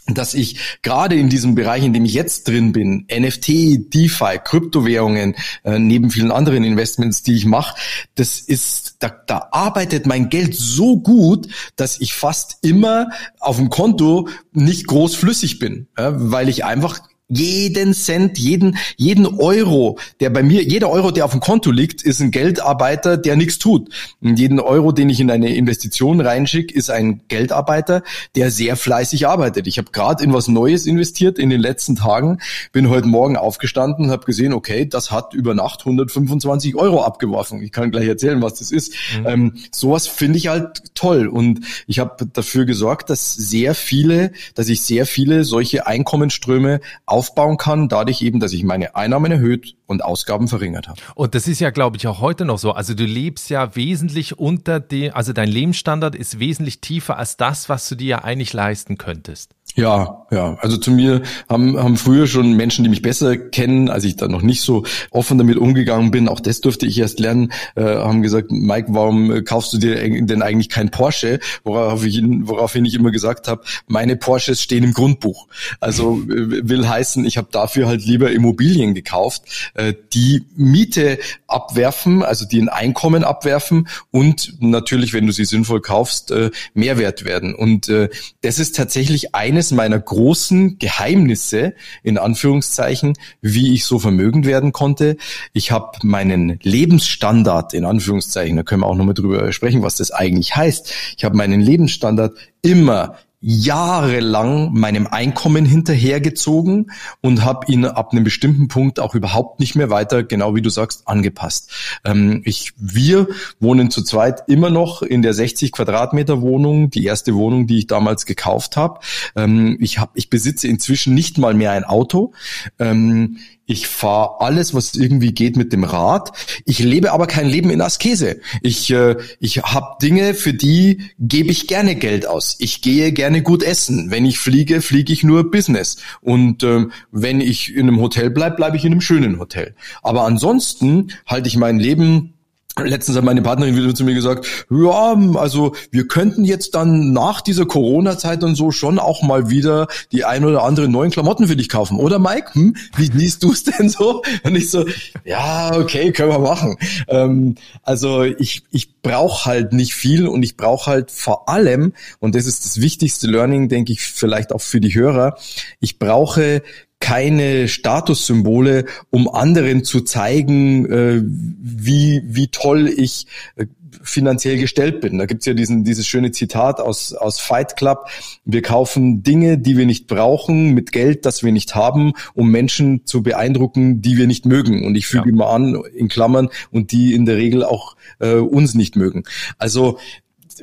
dass 0.09 0.35
ich 0.35 0.79
gerade 0.83 1.17
in 1.17 1.29
diesem 1.29 1.55
Bereich, 1.55 1.85
in 1.85 1.93
dem 1.93 2.05
ich 2.05 2.15
jetzt 2.15 2.49
drin 2.49 2.73
bin, 2.73 3.07
NFT, 3.11 3.93
DeFi, 3.95 4.39
Kryptowährungen, 4.43 5.35
äh, 5.65 5.79
neben 5.79 6.11
vielen 6.11 6.33
anderen 6.33 6.65
Investments, 6.65 7.23
die 7.23 7.37
ich 7.37 7.45
mache, 7.45 7.77
das 8.15 8.41
ist, 8.41 8.97
da, 9.01 9.09
da 9.27 9.49
arbeitet 9.53 10.07
mein 10.07 10.29
Geld 10.29 10.55
so 10.55 10.99
gut, 11.01 11.49
dass 11.77 12.01
ich 12.01 12.15
fast 12.15 12.59
immer 12.63 13.11
auf 13.41 13.57
dem 13.57 13.71
Konto 13.71 14.29
nicht 14.53 14.87
groß 14.87 15.15
flüssig 15.15 15.59
bin, 15.59 15.89
ja, 15.99 16.13
weil 16.15 16.49
ich 16.49 16.65
einfach 16.65 17.01
jeden 17.29 17.93
Cent, 17.93 18.39
jeden, 18.39 18.79
jeden 18.97 19.27
Euro, 19.27 19.99
der 20.21 20.31
bei 20.31 20.43
mir, 20.43 20.63
jeder 20.63 20.91
Euro, 20.91 21.11
der 21.11 21.27
auf 21.27 21.33
dem 21.33 21.41
Konto 21.41 21.71
liegt, 21.71 22.03
ist 22.03 22.21
ein 22.21 22.31
Geldarbeiter, 22.31 23.19
der 23.19 23.37
nichts 23.37 23.59
tut. 23.59 23.91
Und 24.23 24.39
jeden 24.39 24.61
Euro, 24.61 24.93
den 24.93 25.11
ich 25.11 25.21
in 25.21 25.31
eine 25.31 25.55
Investition 25.55 26.21
reinschicke, 26.23 26.75
ist 26.75 26.91
ein 26.91 27.21
Geldarbeiter, 27.29 28.03
der 28.35 28.51
sehr 28.51 28.77
fleißig 28.77 29.29
arbeitet. 29.29 29.67
Ich 29.67 29.77
habe 29.77 29.91
gerade 29.93 30.25
in 30.25 30.33
was 30.33 30.49
Neues 30.49 30.87
investiert 30.87 31.39
in 31.39 31.51
den 31.51 31.61
letzten 31.61 31.97
Tagen, 31.97 32.39
bin 32.73 32.89
heute 32.89 33.07
Morgen 33.07 33.37
aufgestanden 33.37 34.07
und 34.07 34.11
habe 34.11 34.25
gesehen, 34.25 34.55
okay, 34.55 34.87
das 34.87 35.11
hat 35.11 35.35
über 35.35 35.55
Nacht 35.55 35.81
125 35.81 36.77
Euro 36.77 37.03
abgeworfen. 37.03 37.63
Ich 37.63 37.73
kann 37.73 37.91
gleich 37.91 38.09
erzählen, 38.09 38.41
was 38.41 38.55
das 38.55 38.71
ist. 38.71 38.95
Mhm. 39.19 39.27
Ähm, 39.27 39.55
sowas 39.71 40.07
finde 40.07 40.39
ich 40.39 40.49
halt 40.49 40.95
toll. 40.95 41.27
Und 41.27 41.61
ich 41.87 41.99
habe 41.99 42.27
dafür 42.33 42.65
gesorgt, 42.65 43.11
dass 43.11 43.35
sehr 43.35 43.75
viele, 43.75 44.33
dass 44.55 44.69
ich 44.69 44.81
sehr 44.81 45.05
viele 45.05 45.45
solche 45.45 45.87
Einkommensströme 45.87 46.81
aufbauen 47.19 47.57
kann, 47.57 47.89
dadurch 47.89 48.23
eben, 48.23 48.39
dass 48.39 48.53
ich 48.53 48.63
meine 48.63 48.95
Einnahmen 48.95 49.33
erhöht 49.33 49.75
und 49.89 50.05
Ausgaben 50.05 50.47
verringert 50.49 50.87
habe. 50.87 51.01
Und 51.15 51.35
das 51.35 51.49
ist 51.49 51.61
ja, 51.61 51.71
glaube 51.71 51.97
ich, 51.97 52.07
auch 52.07 52.21
heute 52.21 52.45
noch 52.45 52.59
so. 52.59 52.73
Also 52.73 52.95
du 52.95 53.05
lebst 53.05 53.51
ja 53.51 53.75
wesentlich 53.75 54.39
unter 54.39 54.79
dem, 54.79 55.15
also 55.15 55.33
dein 55.33 55.49
Lebensstandard 55.49 56.15
ist 56.15 56.39
wesentlich 56.39 56.81
tiefer 56.81 57.19
als 57.19 57.37
das, 57.37 57.69
was 57.69 57.89
du 57.89 57.97
dir 57.97 58.07
ja 58.07 58.19
eigentlich 58.25 58.53
leisten 58.53 58.99
könntest. 58.99 59.55
Ja, 59.75 60.27
ja. 60.31 60.57
Also 60.61 60.77
zu 60.77 60.91
mir 60.91 61.23
haben, 61.49 61.79
haben 61.79 61.97
früher 61.97 62.27
schon 62.27 62.55
Menschen, 62.55 62.85
die 62.85 62.91
mich 62.91 63.03
besser 63.03 63.37
kennen, 63.37 63.91
als 63.91 64.05
ich 64.05 64.17
da 64.17 64.27
noch 64.27 64.43
nicht 64.43 64.63
so 64.63 64.85
offen 65.11 65.39
damit 65.39 65.57
umgegangen 65.57 66.11
bin, 66.11 66.29
auch 66.29 66.41
das 66.41 66.61
durfte 66.61 66.87
ich 66.87 66.99
erst 66.99 67.21
lernen, 67.21 67.53
äh, 67.77 67.83
haben 67.83 68.23
gesagt, 68.23 68.51
Mike, 68.51 68.89
warum 68.91 69.45
kaufst 69.45 69.73
du 69.73 69.79
dir 69.79 69.97
denn 69.97 70.43
eigentlich 70.43 70.69
kein 70.69 70.91
Porsche? 70.91 71.39
Worauf 71.65 72.05
ich, 72.05 72.21
woraufhin 72.23 72.85
ich 72.85 72.95
immer 72.95 73.11
gesagt 73.11 73.47
habe, 73.47 73.63
meine 73.87 74.17
Porsches 74.17 74.63
stehen 74.63 74.85
im 74.85 74.93
Grundbuch. 74.93 75.47
Also 75.81 76.23
will 76.27 76.89
heißen, 76.89 77.25
ich 77.25 77.37
habe 77.37 77.49
dafür 77.53 77.87
halt 77.87 78.05
lieber 78.05 78.33
Immobilien 78.33 78.95
gekauft, 78.95 79.71
äh, 79.79 79.95
die 80.13 80.45
Miete 80.57 81.19
abwerfen, 81.47 82.25
also 82.25 82.45
die 82.45 82.61
ein 82.61 82.69
Einkommen 82.69 83.23
abwerfen 83.23 83.87
und 84.11 84.55
natürlich, 84.61 85.13
wenn 85.13 85.27
du 85.27 85.33
sie 85.33 85.45
sinnvoll 85.45 85.81
kaufst, 85.81 86.33
äh, 86.33 86.51
Mehrwert 86.75 87.25
werden. 87.25 87.55
Und 87.55 87.89
äh, 87.89 88.09
das 88.41 88.59
ist 88.59 88.75
tatsächlich 88.75 89.37
eines 89.37 89.71
meiner 89.71 89.99
großen 89.99 90.79
Geheimnisse, 90.79 91.75
in 92.03 92.19
Anführungszeichen, 92.19 93.15
wie 93.41 93.73
ich 93.73 93.85
so 93.85 94.01
vermögend 94.01 94.47
werden 94.47 94.73
konnte. 94.73 95.17
Ich 95.53 95.71
habe 95.71 95.97
meinen 96.03 96.59
Lebensstandard, 96.63 97.73
in 97.73 97.85
Anführungszeichen, 97.85 98.57
da 98.57 98.65
können 98.65 98.83
wir 98.83 98.87
auch 98.87 98.97
nochmal 98.97 99.15
drüber 99.15 99.53
sprechen, 99.53 99.83
was 99.83 99.95
das 99.95 100.11
eigentlich 100.11 100.57
heißt. 100.57 100.93
Ich 101.17 101.25
habe 101.25 101.37
meinen 101.37 101.61
Lebensstandard 101.61 102.37
immer 102.63 103.17
jahrelang 103.41 104.73
meinem 104.73 105.07
Einkommen 105.07 105.65
hinterhergezogen 105.65 106.91
und 107.21 107.45
habe 107.45 107.71
ihn 107.71 107.85
ab 107.85 108.13
einem 108.13 108.25
bestimmten 108.25 108.67
Punkt 108.67 108.99
auch 108.99 109.15
überhaupt 109.15 109.61
nicht 109.61 109.77
mehr 109.77 109.91
weiter, 109.91 110.25
genau 110.25 110.57
wie 110.57 110.63
du 110.63 110.71
sagst, 110.71 111.07
angepasst. 111.07 111.71
Ähm, 112.05 112.43
ich, 112.45 112.73
wir 112.77 113.29
wohnen 113.61 113.91
zu 113.93 114.03
zweit 114.03 114.43
immer 114.49 114.71
noch 114.71 115.03
in 115.03 115.23
der 115.23 115.35
60 115.35 115.71
Quadratmeter 115.71 116.41
Wohnung, 116.41 116.91
die 116.91 117.05
erste 117.05 117.35
Wohnung, 117.35 117.69
die 117.69 117.79
ich 117.79 117.87
damals 117.87 118.27
gekauft 118.27 118.77
habe. 118.77 118.99
Ähm, 119.37 119.79
ich, 119.81 119.99
hab, 119.99 120.11
ich 120.15 120.31
besitze 120.31 120.67
inzwischen 120.67 121.15
nicht 121.15 121.39
mal 121.39 121.55
mehr 121.55 121.71
ein 121.73 121.85
Auto. 121.85 122.33
Ähm, 122.81 123.39
ich 123.69 123.87
fahre 123.87 124.41
alles, 124.41 124.73
was 124.73 124.95
irgendwie 124.95 125.33
geht 125.33 125.59
mit 125.59 125.75
dem 125.75 125.85
Rad. 125.85 126.33
Ich 126.65 126.79
lebe 126.79 127.13
aber 127.13 127.27
kein 127.27 127.47
Leben 127.47 127.69
in 127.69 127.83
Askese. 127.83 128.41
Ich, 128.63 128.91
äh, 128.91 129.17
ich 129.41 129.59
habe 129.59 129.99
Dinge, 130.01 130.33
für 130.33 130.55
die 130.55 131.03
gebe 131.19 131.51
ich 131.51 131.67
gerne 131.67 131.95
Geld 131.95 132.27
aus. 132.27 132.57
Ich 132.61 132.81
gehe 132.81 133.13
gerne 133.13 133.43
gut 133.43 133.63
essen. 133.63 134.11
Wenn 134.11 134.25
ich 134.25 134.39
fliege, 134.39 134.81
fliege 134.81 135.13
ich 135.13 135.23
nur 135.23 135.51
Business. 135.51 135.99
Und 136.23 136.63
äh, 136.63 136.87
wenn 137.13 137.43
ich 137.43 137.75
in 137.75 137.89
einem 137.89 138.01
Hotel 138.01 138.31
bleibe, 138.31 138.57
bleibe 138.57 138.79
ich 138.79 138.87
in 138.87 138.93
einem 138.93 139.03
schönen 139.03 139.39
Hotel. 139.39 139.75
Aber 140.03 140.23
ansonsten 140.25 141.09
halte 141.27 141.49
ich 141.49 141.59
mein 141.59 141.79
Leben 141.79 142.38
Letztens 142.85 143.17
hat 143.17 143.25
meine 143.25 143.43
Partnerin 143.43 143.77
wieder 143.77 143.95
zu 143.95 144.05
mir 144.05 144.15
gesagt, 144.15 144.47
ja, 144.71 145.17
also 145.35 145.75
wir 145.91 146.09
könnten 146.09 146.45
jetzt 146.45 146.75
dann 146.75 147.13
nach 147.13 147.41
dieser 147.41 147.67
Corona-Zeit 147.67 148.43
und 148.45 148.55
so 148.55 148.71
schon 148.71 148.99
auch 148.99 149.23
mal 149.23 149.51
wieder 149.51 149.89
die 150.13 150.25
ein 150.25 150.45
oder 150.45 150.63
andere 150.63 150.89
neuen 150.89 151.11
Klamotten 151.11 151.49
für 151.49 151.57
dich 151.57 151.69
kaufen, 151.69 151.99
oder 151.99 152.19
Mike? 152.19 152.55
Hm? 152.55 152.77
Wie 152.97 153.07
liest 153.07 153.43
du 153.43 153.53
es 153.53 153.65
denn 153.65 153.89
so? 153.89 154.23
Und 154.45 154.57
ich 154.57 154.71
so, 154.71 154.85
ja, 155.25 155.77
okay, 155.77 156.13
können 156.13 156.31
wir 156.31 156.39
machen. 156.39 156.77
Ähm, 157.09 157.57
also 157.83 158.23
ich, 158.23 158.63
ich 158.71 159.01
brauche 159.03 159.47
halt 159.47 159.73
nicht 159.73 159.95
viel 159.95 160.27
und 160.27 160.43
ich 160.43 160.57
brauche 160.57 160.91
halt 160.91 161.11
vor 161.11 161.49
allem, 161.49 161.93
und 162.21 162.35
das 162.35 162.47
ist 162.47 162.65
das 162.65 162.81
wichtigste 162.81 163.27
Learning, 163.27 163.69
denke 163.69 163.93
ich, 163.93 164.03
vielleicht 164.03 164.53
auch 164.53 164.61
für 164.61 164.81
die 164.81 164.95
Hörer, 164.95 165.37
ich 165.81 165.99
brauche 165.99 166.63
keine 167.01 167.69
Statussymbole, 167.69 168.85
um 169.11 169.29
anderen 169.29 169.85
zu 169.85 170.01
zeigen, 170.03 170.87
äh, 170.87 171.23
wie, 171.25 172.23
wie 172.25 172.49
toll 172.49 172.89
ich 172.89 173.27
äh, 173.57 173.67
finanziell 174.03 174.59
gestellt 174.59 175.01
bin. 175.01 175.19
Da 175.19 175.27
gibt's 175.27 175.47
ja 175.47 175.55
diesen, 175.55 175.85
dieses 175.85 176.07
schöne 176.07 176.31
Zitat 176.31 176.81
aus, 176.81 177.15
aus 177.15 177.41
Fight 177.41 177.77
Club. 177.77 178.09
Wir 178.45 178.63
kaufen 178.63 179.23
Dinge, 179.23 179.59
die 179.59 179.77
wir 179.77 179.87
nicht 179.87 180.07
brauchen, 180.07 180.75
mit 180.75 180.93
Geld, 180.93 181.25
das 181.27 181.43
wir 181.43 181.53
nicht 181.53 181.75
haben, 181.75 182.13
um 182.35 182.51
Menschen 182.51 183.07
zu 183.07 183.23
beeindrucken, 183.23 184.03
die 184.03 184.17
wir 184.17 184.27
nicht 184.27 184.47
mögen. 184.47 184.85
Und 184.85 184.95
ich 184.95 185.07
füge 185.07 185.27
ja. 185.27 185.33
immer 185.33 185.49
an, 185.49 185.81
in 185.95 186.09
Klammern, 186.09 186.49
und 186.71 186.93
die 186.93 187.15
in 187.15 187.25
der 187.25 187.37
Regel 187.37 187.65
auch 187.65 187.97
äh, 188.19 188.35
uns 188.35 188.75
nicht 188.75 188.97
mögen. 188.97 189.25
Also 189.59 189.99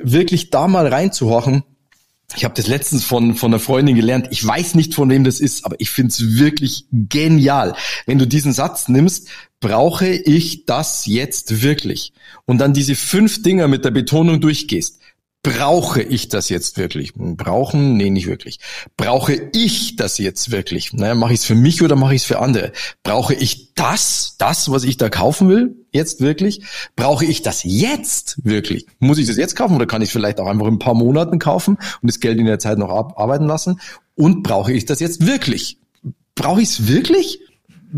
wirklich 0.02 0.50
da 0.50 0.68
mal 0.68 0.86
reinzuhorchen, 0.86 1.62
ich 2.34 2.44
habe 2.44 2.54
das 2.54 2.66
letztens 2.66 3.04
von, 3.04 3.34
von 3.34 3.52
einer 3.52 3.60
Freundin 3.60 3.94
gelernt. 3.94 4.28
Ich 4.30 4.44
weiß 4.44 4.74
nicht, 4.74 4.94
von 4.94 5.08
wem 5.10 5.22
das 5.22 5.38
ist, 5.38 5.64
aber 5.64 5.76
ich 5.78 5.90
finde 5.90 6.10
es 6.10 6.38
wirklich 6.38 6.86
genial. 6.90 7.76
Wenn 8.04 8.18
du 8.18 8.26
diesen 8.26 8.52
Satz 8.52 8.88
nimmst, 8.88 9.28
brauche 9.60 10.08
ich 10.08 10.64
das 10.66 11.06
jetzt 11.06 11.62
wirklich? 11.62 12.12
Und 12.44 12.58
dann 12.58 12.74
diese 12.74 12.96
fünf 12.96 13.42
Dinger 13.42 13.68
mit 13.68 13.84
der 13.84 13.92
Betonung 13.92 14.40
durchgehst 14.40 14.98
brauche 15.46 16.02
ich 16.02 16.28
das 16.28 16.48
jetzt 16.48 16.76
wirklich? 16.76 17.12
Brauchen? 17.14 17.96
Nee, 17.96 18.10
nicht 18.10 18.26
wirklich. 18.26 18.58
Brauche 18.96 19.32
ich 19.52 19.94
das 19.94 20.18
jetzt 20.18 20.50
wirklich? 20.50 20.92
Naja, 20.92 21.14
mache 21.14 21.34
ich 21.34 21.40
es 21.40 21.44
für 21.44 21.54
mich 21.54 21.82
oder 21.82 21.94
mache 21.94 22.16
ich 22.16 22.22
es 22.22 22.26
für 22.26 22.40
andere? 22.40 22.72
Brauche 23.04 23.32
ich 23.32 23.72
das, 23.74 24.34
das, 24.38 24.72
was 24.72 24.82
ich 24.82 24.96
da 24.96 25.08
kaufen 25.08 25.48
will, 25.48 25.76
jetzt 25.92 26.20
wirklich? 26.20 26.62
Brauche 26.96 27.24
ich 27.24 27.42
das 27.42 27.62
jetzt 27.62 28.44
wirklich? 28.44 28.86
Muss 28.98 29.18
ich 29.18 29.28
das 29.28 29.36
jetzt 29.36 29.54
kaufen 29.54 29.76
oder 29.76 29.86
kann 29.86 30.02
ich 30.02 30.10
vielleicht 30.10 30.40
auch 30.40 30.48
einfach 30.48 30.66
in 30.66 30.74
ein 30.74 30.78
paar 30.80 30.94
Monaten 30.94 31.38
kaufen 31.38 31.78
und 32.02 32.10
das 32.10 32.18
Geld 32.18 32.38
in 32.38 32.46
der 32.46 32.58
Zeit 32.58 32.78
noch 32.78 32.90
arbeiten 32.90 33.46
lassen? 33.46 33.80
Und 34.16 34.42
brauche 34.42 34.72
ich 34.72 34.84
das 34.84 34.98
jetzt 34.98 35.26
wirklich? 35.26 35.78
Brauche 36.34 36.60
ich 36.60 36.70
es 36.70 36.88
wirklich? 36.88 37.38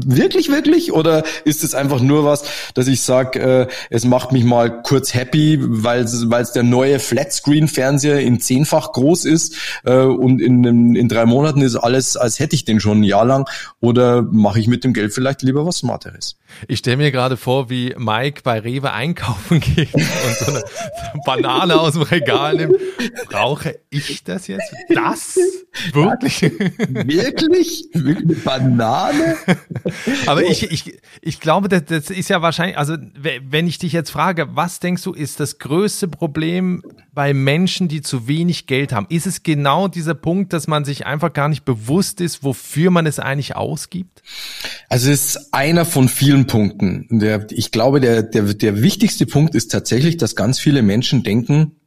Wirklich, 0.07 0.51
wirklich? 0.51 0.93
Oder 0.93 1.25
ist 1.45 1.65
es 1.65 1.75
einfach 1.75 2.01
nur 2.01 2.25
was, 2.25 2.45
dass 2.75 2.89
ich 2.89 3.03
sage, 3.03 3.41
äh, 3.41 3.67
es 3.91 4.05
macht 4.05 4.33
mich 4.33 4.45
mal 4.45 4.83
kurz 4.83 5.15
happy, 5.15 5.59
weil 5.61 6.03
es 6.03 6.53
der 6.53 6.63
neue 6.63 6.99
Flatscreen-Fernseher 6.99 8.21
in 8.21 8.41
zehnfach 8.41 8.93
groß 8.93 9.25
ist 9.25 9.57
äh, 9.85 9.95
und 9.95 10.41
in, 10.41 10.95
in, 10.95 11.09
drei 11.09 11.27
Monaten 11.27 11.63
ist 11.63 11.77
alles, 11.77 12.17
als 12.17 12.39
hätte 12.39 12.55
ich 12.55 12.65
den 12.65 12.81
schon 12.81 13.01
ein 13.01 13.05
Jahr 13.05 13.25
lang? 13.25 13.49
Oder 13.81 14.23
mache 14.23 14.61
ich 14.61 14.69
mit 14.69 14.85
dem 14.85 14.93
Geld 14.93 15.13
vielleicht 15.13 15.43
lieber 15.43 15.67
was 15.67 15.79
Smarteres? 15.79 16.37
Ich 16.67 16.79
stelle 16.81 16.97
mir 16.97 17.13
gerade 17.13 17.37
vor, 17.37 17.71
wie 17.71 17.95
Mike 17.97 18.41
bei 18.43 18.59
Rewe 18.59 18.93
einkaufen 18.93 19.61
geht 19.77 19.95
und 19.95 20.03
so 20.39 20.53
eine 20.53 20.65
Banane 21.25 21.79
aus 21.79 21.93
dem 21.93 22.03
Regal 22.03 22.57
nimmt. 22.57 22.77
Brauche 23.29 23.79
ich 23.91 24.25
das 24.25 24.47
jetzt? 24.47 24.73
Das? 24.89 25.39
Wirklich? 25.93 26.43
Wirklich? 26.43 27.89
Wirklich 27.93 28.45
Banane? 28.45 29.37
Aber 30.27 30.43
ich, 30.43 30.71
ich, 30.71 30.99
ich 31.21 31.41
glaube, 31.41 31.69
das, 31.69 31.85
das 31.87 32.11
ist 32.11 32.29
ja 32.29 32.43
wahrscheinlich, 32.43 32.79
also 32.79 32.97
wenn 33.17 33.67
ich 33.67 33.79
dich 33.79 33.93
jetzt 33.93 34.11
frage, 34.11 34.49
was 34.55 34.81
denkst 34.81 35.03
du, 35.03 35.13
ist 35.13 35.41
das 35.41 35.59
größte 35.59 36.09
Problem 36.09 36.83
bei 37.13 37.35
Menschen, 37.35 37.89
die 37.89 38.03
zu 38.03 38.29
wenig 38.29 38.67
Geld 38.67 38.93
haben? 38.93 39.07
Ist 39.09 39.27
es 39.27 39.43
genau 39.43 39.89
dieser 39.89 40.15
Punkt, 40.15 40.53
dass 40.53 40.67
man 40.67 40.85
sich 40.85 41.07
einfach 41.07 41.33
gar 41.33 41.49
nicht 41.49 41.65
bewusst 41.65 42.21
ist, 42.21 42.45
wofür 42.45 42.91
man 42.91 43.07
es 43.07 43.19
eigentlich 43.19 43.57
ausgibt? 43.57 44.23
Also 44.89 45.11
es 45.11 45.37
ist 45.37 45.55
einer 45.55 45.85
von 45.85 46.09
vielen 46.09 46.47
Punkten. 46.47 47.07
Der, 47.11 47.47
ich 47.51 47.73
glaube, 47.73 48.01
der, 48.01 48.23
der, 48.23 48.55
der 48.55 48.83
wichtigste 48.83 49.27
Punkt 49.27 49.55
ist 49.55 49.71
tatsächlich, 49.73 50.17
dass 50.17 50.37
ganz 50.37 50.59
viele 50.59 50.83
Menschen 50.83 51.23
denken, 51.23 51.78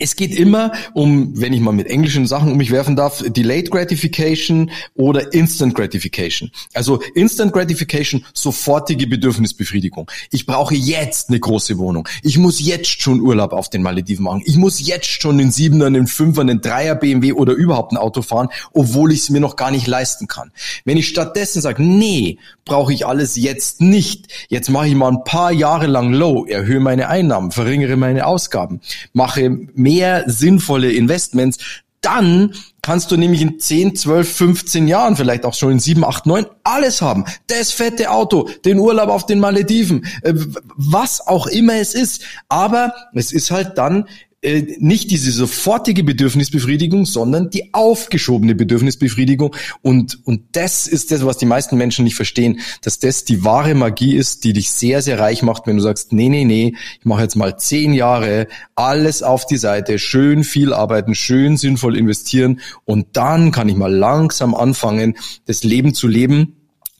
es 0.00 0.16
geht 0.16 0.34
immer 0.34 0.72
um, 0.94 1.40
wenn 1.40 1.52
ich 1.52 1.60
mal 1.60 1.72
mit 1.72 1.86
englischen 1.86 2.26
Sachen 2.26 2.52
um 2.52 2.56
mich 2.56 2.70
werfen 2.70 2.96
darf, 2.96 3.22
Delayed 3.26 3.70
Gratification 3.70 4.70
oder 4.94 5.32
Instant 5.32 5.74
Gratification. 5.74 6.50
Also 6.74 7.00
Instant 7.14 7.52
Gratification, 7.52 8.24
sofortige 8.34 9.06
Bedürfnisbefriedigung. 9.06 10.10
Ich 10.30 10.46
brauche 10.46 10.74
jetzt 10.74 11.28
eine 11.28 11.40
große 11.40 11.78
Wohnung. 11.78 12.08
Ich 12.22 12.38
muss 12.38 12.60
jetzt 12.60 13.02
schon 13.02 13.20
Urlaub 13.20 13.52
auf 13.52 13.70
den 13.70 13.82
Malediven 13.82 14.24
machen. 14.24 14.42
Ich 14.44 14.56
muss 14.56 14.84
jetzt 14.86 15.06
schon 15.06 15.40
einen 15.40 15.50
Siebener, 15.50 15.86
einen 15.86 16.06
Fünfer, 16.06 16.42
einen 16.42 16.60
Dreier 16.60 16.94
BMW 16.94 17.32
oder 17.32 17.52
überhaupt 17.52 17.92
ein 17.92 17.96
Auto 17.96 18.22
fahren, 18.22 18.48
obwohl 18.72 19.12
ich 19.12 19.20
es 19.20 19.30
mir 19.30 19.40
noch 19.40 19.56
gar 19.56 19.70
nicht 19.70 19.86
leisten 19.86 20.26
kann. 20.26 20.52
Wenn 20.84 20.96
ich 20.96 21.08
stattdessen 21.08 21.60
sage, 21.60 21.82
nee, 21.82 22.38
brauche 22.64 22.92
ich 22.92 23.06
alles 23.06 23.36
jetzt 23.36 23.80
nicht. 23.80 24.28
Jetzt 24.48 24.70
mache 24.70 24.88
ich 24.88 24.94
mal 24.94 25.10
ein 25.10 25.24
paar 25.24 25.52
Jahre 25.52 25.86
lang 25.86 26.12
low, 26.12 26.46
erhöhe 26.46 26.80
meine 26.80 27.08
Einnahmen, 27.08 27.50
verringere 27.50 27.96
meine 27.96 28.26
Ausgaben, 28.26 28.80
mache 29.12 29.41
mehr 29.50 30.24
sinnvolle 30.26 30.92
Investments, 30.92 31.58
dann 32.02 32.54
kannst 32.82 33.12
du 33.12 33.16
nämlich 33.16 33.40
in 33.40 33.60
10, 33.60 33.94
12, 33.94 34.36
15 34.36 34.88
Jahren, 34.88 35.16
vielleicht 35.16 35.44
auch 35.44 35.54
schon 35.54 35.72
in 35.72 35.78
7, 35.78 36.04
8, 36.04 36.26
9, 36.26 36.46
alles 36.64 37.00
haben. 37.00 37.24
Das 37.46 37.70
fette 37.70 38.10
Auto, 38.10 38.48
den 38.64 38.78
Urlaub 38.78 39.08
auf 39.08 39.24
den 39.24 39.38
Malediven, 39.38 40.04
äh, 40.22 40.34
was 40.76 41.26
auch 41.26 41.46
immer 41.46 41.74
es 41.74 41.94
ist. 41.94 42.24
Aber 42.48 42.92
es 43.14 43.32
ist 43.32 43.52
halt 43.52 43.78
dann 43.78 44.08
äh, 44.42 44.76
nicht 44.80 45.12
diese 45.12 45.30
sofortige 45.30 46.02
Bedürfnisbefriedigung, 46.02 47.06
sondern 47.06 47.50
die 47.50 47.72
aufgeschobene 47.72 48.56
Bedürfnisbefriedigung. 48.56 49.54
Und, 49.82 50.18
und 50.26 50.42
das 50.52 50.88
ist 50.88 51.12
das, 51.12 51.24
was 51.24 51.38
die 51.38 51.46
meisten 51.46 51.76
Menschen 51.76 52.04
nicht 52.04 52.16
verstehen, 52.16 52.58
dass 52.80 52.98
das 52.98 53.24
die 53.24 53.44
wahre 53.44 53.76
Magie 53.76 54.16
ist, 54.16 54.42
die 54.42 54.52
dich 54.52 54.72
sehr, 54.72 55.00
sehr 55.00 55.20
reich 55.20 55.44
macht, 55.44 55.68
wenn 55.68 55.76
du 55.76 55.82
sagst, 55.82 56.12
nee, 56.12 56.28
nee, 56.28 56.44
nee, 56.44 56.74
ich 56.98 57.04
mache 57.04 57.22
jetzt 57.22 57.36
mal 57.36 57.56
zehn 57.56 57.92
Jahre, 57.92 58.48
alles 58.74 59.22
auf 59.22 59.46
die 59.46 59.58
Seite, 59.58 60.00
schön 60.00 60.42
viel 60.42 60.72
arbeiten, 60.72 61.14
schön 61.14 61.56
sinnvoll 61.56 61.96
investieren 61.96 62.58
und 62.84 63.06
dann 63.12 63.52
kann 63.52 63.68
ich 63.68 63.76
mal 63.76 63.94
langsam 63.94 64.56
anfangen, 64.56 65.16
das 65.46 65.62
Leben 65.62 65.94
zu 65.94 66.08
leben, 66.08 66.56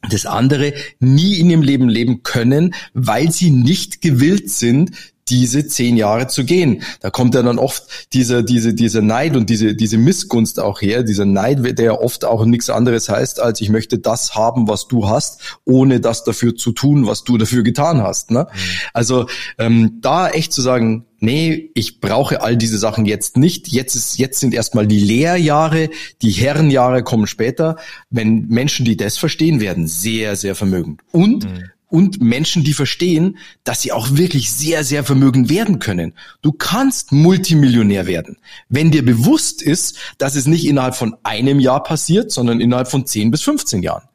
das 0.09 0.27
andere 0.27 0.75
nie 1.01 1.39
in 1.39 1.51
ihrem 1.51 1.63
Leben 1.63 1.89
leben 1.89 2.23
können, 2.23 2.75
weil 2.93 3.31
sie 3.31 3.51
nicht 3.51 4.01
gewillt 4.01 4.51
sind, 4.51 4.91
diese 5.29 5.67
zehn 5.67 5.97
Jahre 5.97 6.27
zu 6.27 6.45
gehen. 6.45 6.83
Da 7.01 7.11
kommt 7.11 7.35
ja 7.35 7.43
dann 7.43 7.59
oft 7.59 8.13
dieser, 8.13 8.43
diese, 8.43 8.75
dieser 8.75 9.03
Neid 9.03 9.37
und 9.37 9.49
diese, 9.49 9.75
diese 9.75 9.97
Missgunst 9.97 10.59
auch 10.59 10.83
her, 10.83 11.03
dieser 11.03 11.25
Neid, 11.25 11.79
der 11.79 11.85
ja 11.85 11.93
oft 11.93 12.25
auch 12.25 12.45
nichts 12.45 12.71
anderes 12.71 13.09
heißt, 13.09 13.41
als 13.41 13.61
ich 13.61 13.71
möchte 13.71 13.99
das 13.99 14.35
haben, 14.35 14.69
was 14.69 14.89
du 14.89 15.09
hast, 15.09 15.61
ohne 15.65 16.01
das 16.01 16.25
dafür 16.25 16.57
zu 16.57 16.73
tun, 16.73 17.07
was 17.07 17.25
du 17.25 17.39
dafür 17.39 17.63
getan 17.63 18.03
hast. 18.03 18.31
Ne? 18.31 18.49
Mhm. 18.53 18.59
Also 18.93 19.27
ähm, 19.59 19.99
da 20.01 20.29
echt 20.29 20.53
zu 20.53 20.61
sagen, 20.61 21.07
nee, 21.21 21.71
ich 21.75 22.01
brauche 22.01 22.43
all 22.43 22.57
diese 22.57 22.79
Sachen 22.79 23.07
jetzt 23.07 23.37
nicht. 23.37 23.69
Jetzt 23.69 23.95
ist, 23.95 24.19
jetzt 24.19 24.41
sind 24.41 24.53
erstmal 24.53 24.89
die 24.89 24.99
Lehrjahre, 24.99 25.91
die 26.21 26.33
Herrenjahre 26.33 27.05
kommen 27.05 27.29
später. 27.29 27.77
Wenn 28.11 28.49
Menschen, 28.49 28.85
die 28.85 28.97
das 28.97 29.19
verstehen, 29.19 29.61
werden 29.61 29.87
sehr, 29.87 30.35
sehr 30.35 30.57
vermögend. 30.57 31.01
Und 31.13 31.45
mhm 31.45 31.72
und 31.93 32.23
Menschen, 32.23 32.65
die 32.65 32.73
verstehen, 32.73 33.37
dass 33.65 33.83
sie 33.83 33.93
auch 33.93 34.17
wirklich 34.17 34.51
sehr, 34.51 34.83
sehr 34.83 35.05
vermögend 35.05 35.51
werden 35.51 35.79
können. 35.79 36.15
Du 36.41 36.51
kannst 36.51 37.13
Multimillionär 37.13 38.07
werden, 38.07 38.39
wenn 38.71 38.91
dir 38.91 39.05
bewusst 39.05 39.61
ist, 39.61 39.99
dass 40.17 40.35
es 40.35 40.47
nicht 40.47 40.67
innerhalb 40.67 40.97
von 40.97 41.17
einem 41.23 41.61
Jahr 41.61 41.83
passiert, 41.83 42.33
sondern 42.33 42.63
innerhalb 42.63 42.89
von 42.89 43.05
10 43.05 43.31
bis 43.31 43.43
15 43.43 43.83
Jahren. 43.83 44.09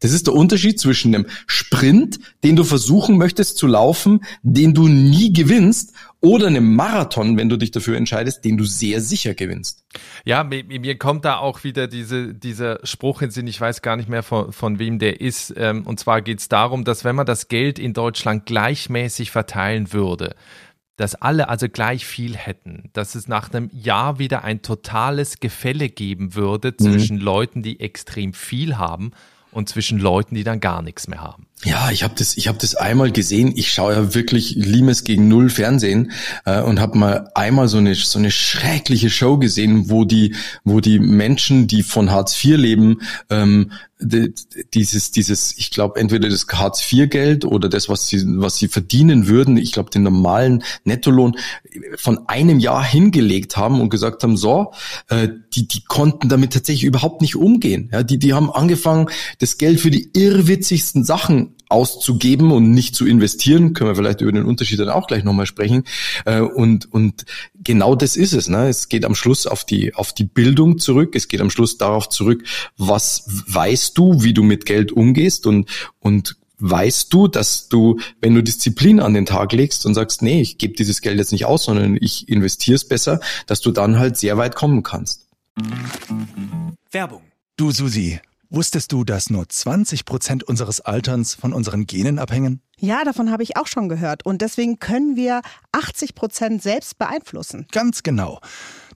Das 0.00 0.12
ist 0.12 0.26
der 0.26 0.34
Unterschied 0.34 0.78
zwischen 0.78 1.14
einem 1.14 1.26
Sprint, 1.46 2.18
den 2.42 2.56
du 2.56 2.64
versuchen 2.64 3.16
möchtest 3.16 3.56
zu 3.56 3.66
laufen, 3.66 4.20
den 4.42 4.74
du 4.74 4.86
nie 4.86 5.32
gewinnst, 5.32 5.94
oder 6.24 6.46
einem 6.46 6.74
Marathon, 6.74 7.36
wenn 7.36 7.50
du 7.50 7.58
dich 7.58 7.70
dafür 7.70 7.98
entscheidest, 7.98 8.44
den 8.44 8.56
du 8.56 8.64
sehr 8.64 9.02
sicher 9.02 9.34
gewinnst. 9.34 9.84
Ja, 10.24 10.42
mir, 10.42 10.64
mir 10.64 10.96
kommt 10.96 11.26
da 11.26 11.36
auch 11.36 11.64
wieder 11.64 11.86
diese, 11.86 12.34
dieser 12.34 12.80
Spruch 12.82 13.20
in 13.20 13.30
Sinn, 13.30 13.46
ich 13.46 13.60
weiß 13.60 13.82
gar 13.82 13.96
nicht 13.96 14.08
mehr 14.08 14.22
von, 14.22 14.50
von 14.50 14.78
wem 14.78 14.98
der 14.98 15.20
ist. 15.20 15.52
Ähm, 15.56 15.86
und 15.86 16.00
zwar 16.00 16.22
geht 16.22 16.40
es 16.40 16.48
darum, 16.48 16.84
dass 16.84 17.04
wenn 17.04 17.14
man 17.14 17.26
das 17.26 17.48
Geld 17.48 17.78
in 17.78 17.92
Deutschland 17.92 18.46
gleichmäßig 18.46 19.30
verteilen 19.30 19.92
würde, 19.92 20.34
dass 20.96 21.14
alle 21.14 21.48
also 21.50 21.68
gleich 21.68 22.06
viel 22.06 22.36
hätten, 22.36 22.88
dass 22.94 23.14
es 23.14 23.28
nach 23.28 23.52
einem 23.52 23.68
Jahr 23.72 24.18
wieder 24.18 24.44
ein 24.44 24.62
totales 24.62 25.40
Gefälle 25.40 25.90
geben 25.90 26.34
würde 26.34 26.70
mhm. 26.70 26.82
zwischen 26.82 27.16
mhm. 27.16 27.22
Leuten, 27.22 27.62
die 27.62 27.80
extrem 27.80 28.32
viel 28.32 28.78
haben 28.78 29.12
und 29.50 29.68
zwischen 29.68 29.98
Leuten, 29.98 30.34
die 30.34 30.44
dann 30.44 30.60
gar 30.60 30.80
nichts 30.80 31.06
mehr 31.06 31.20
haben. 31.20 31.46
Ja, 31.64 31.90
ich 31.90 32.02
habe 32.02 32.14
das, 32.16 32.36
ich 32.36 32.46
habe 32.48 32.58
das 32.58 32.74
einmal 32.74 33.10
gesehen. 33.10 33.52
Ich 33.56 33.72
schaue 33.72 33.94
ja 33.94 34.14
wirklich 34.14 34.54
Limes 34.54 35.02
gegen 35.02 35.28
Null 35.28 35.48
Fernsehen 35.48 36.12
äh, 36.44 36.60
und 36.60 36.78
habe 36.78 36.98
mal 36.98 37.30
einmal 37.34 37.68
so 37.68 37.78
eine 37.78 37.94
so 37.94 38.18
eine 38.18 38.30
schreckliche 38.30 39.08
Show 39.08 39.38
gesehen, 39.38 39.88
wo 39.88 40.04
die, 40.04 40.34
wo 40.64 40.80
die 40.80 40.98
Menschen, 40.98 41.66
die 41.66 41.82
von 41.82 42.10
Hartz 42.10 42.42
IV 42.44 42.58
leben, 42.58 43.00
ähm, 43.30 43.72
dieses, 44.00 45.12
dieses, 45.12 45.56
ich 45.56 45.70
glaube, 45.70 46.00
entweder 46.00 46.28
das 46.28 46.46
Hartz-IV-Geld 46.48 47.44
oder 47.44 47.68
das, 47.68 47.88
was 47.88 48.08
sie, 48.08 48.22
was 48.40 48.56
sie 48.56 48.68
verdienen 48.68 49.28
würden, 49.28 49.56
ich 49.56 49.72
glaube, 49.72 49.90
den 49.90 50.02
normalen 50.02 50.64
Nettolohn 50.84 51.36
von 51.96 52.28
einem 52.28 52.58
Jahr 52.58 52.84
hingelegt 52.84 53.56
haben 53.56 53.80
und 53.80 53.90
gesagt 53.90 54.22
haben, 54.22 54.36
so, 54.36 54.72
äh, 55.08 55.28
die, 55.54 55.68
die 55.68 55.82
konnten 55.84 56.28
damit 56.28 56.52
tatsächlich 56.52 56.84
überhaupt 56.84 57.22
nicht 57.22 57.36
umgehen. 57.36 57.88
Ja, 57.92 58.02
die, 58.02 58.18
die 58.18 58.34
haben 58.34 58.50
angefangen, 58.50 59.08
das 59.38 59.58
Geld 59.58 59.80
für 59.80 59.90
die 59.90 60.10
irrwitzigsten 60.12 61.04
Sachen 61.04 61.54
auszugeben 61.74 62.52
und 62.52 62.70
nicht 62.70 62.94
zu 62.94 63.04
investieren, 63.04 63.72
können 63.72 63.90
wir 63.90 63.96
vielleicht 63.96 64.20
über 64.20 64.30
den 64.30 64.44
Unterschied 64.44 64.78
dann 64.78 64.90
auch 64.90 65.08
gleich 65.08 65.24
nochmal 65.24 65.46
sprechen. 65.46 65.82
Äh, 66.24 66.40
und, 66.40 66.92
und 66.92 67.24
genau 67.56 67.96
das 67.96 68.14
ist 68.14 68.32
es. 68.32 68.48
Ne? 68.48 68.68
Es 68.68 68.88
geht 68.88 69.04
am 69.04 69.16
Schluss 69.16 69.48
auf 69.48 69.64
die, 69.64 69.92
auf 69.92 70.12
die 70.12 70.22
Bildung 70.22 70.78
zurück. 70.78 71.16
Es 71.16 71.26
geht 71.26 71.40
am 71.40 71.50
Schluss 71.50 71.76
darauf 71.76 72.08
zurück, 72.08 72.44
was 72.78 73.24
weißt 73.48 73.98
du, 73.98 74.22
wie 74.22 74.32
du 74.32 74.44
mit 74.44 74.66
Geld 74.66 74.92
umgehst 74.92 75.48
und, 75.48 75.68
und 75.98 76.36
weißt 76.60 77.12
du, 77.12 77.26
dass 77.26 77.68
du, 77.68 77.98
wenn 78.20 78.36
du 78.36 78.42
Disziplin 78.42 79.00
an 79.00 79.12
den 79.12 79.26
Tag 79.26 79.52
legst 79.52 79.84
und 79.84 79.94
sagst, 79.94 80.22
nee, 80.22 80.40
ich 80.40 80.58
gebe 80.58 80.74
dieses 80.74 81.00
Geld 81.00 81.18
jetzt 81.18 81.32
nicht 81.32 81.44
aus, 81.44 81.64
sondern 81.64 81.98
ich 82.00 82.28
investiere 82.28 82.76
es 82.76 82.86
besser, 82.86 83.18
dass 83.48 83.60
du 83.60 83.72
dann 83.72 83.98
halt 83.98 84.16
sehr 84.16 84.38
weit 84.38 84.54
kommen 84.54 84.84
kannst. 84.84 85.26
Werbung. 86.92 87.22
Du 87.56 87.72
Susi, 87.72 88.20
Wusstest 88.54 88.92
du, 88.92 89.02
dass 89.02 89.30
nur 89.30 89.48
20 89.48 90.04
Prozent 90.04 90.44
unseres 90.44 90.80
Alterns 90.80 91.34
von 91.34 91.52
unseren 91.52 91.86
Genen 91.86 92.20
abhängen? 92.20 92.62
Ja, 92.78 93.02
davon 93.02 93.32
habe 93.32 93.42
ich 93.42 93.56
auch 93.56 93.66
schon 93.66 93.88
gehört. 93.88 94.24
Und 94.24 94.42
deswegen 94.42 94.78
können 94.78 95.16
wir 95.16 95.42
80 95.72 96.14
Prozent 96.14 96.62
selbst 96.62 96.96
beeinflussen. 96.96 97.66
Ganz 97.72 98.04
genau. 98.04 98.40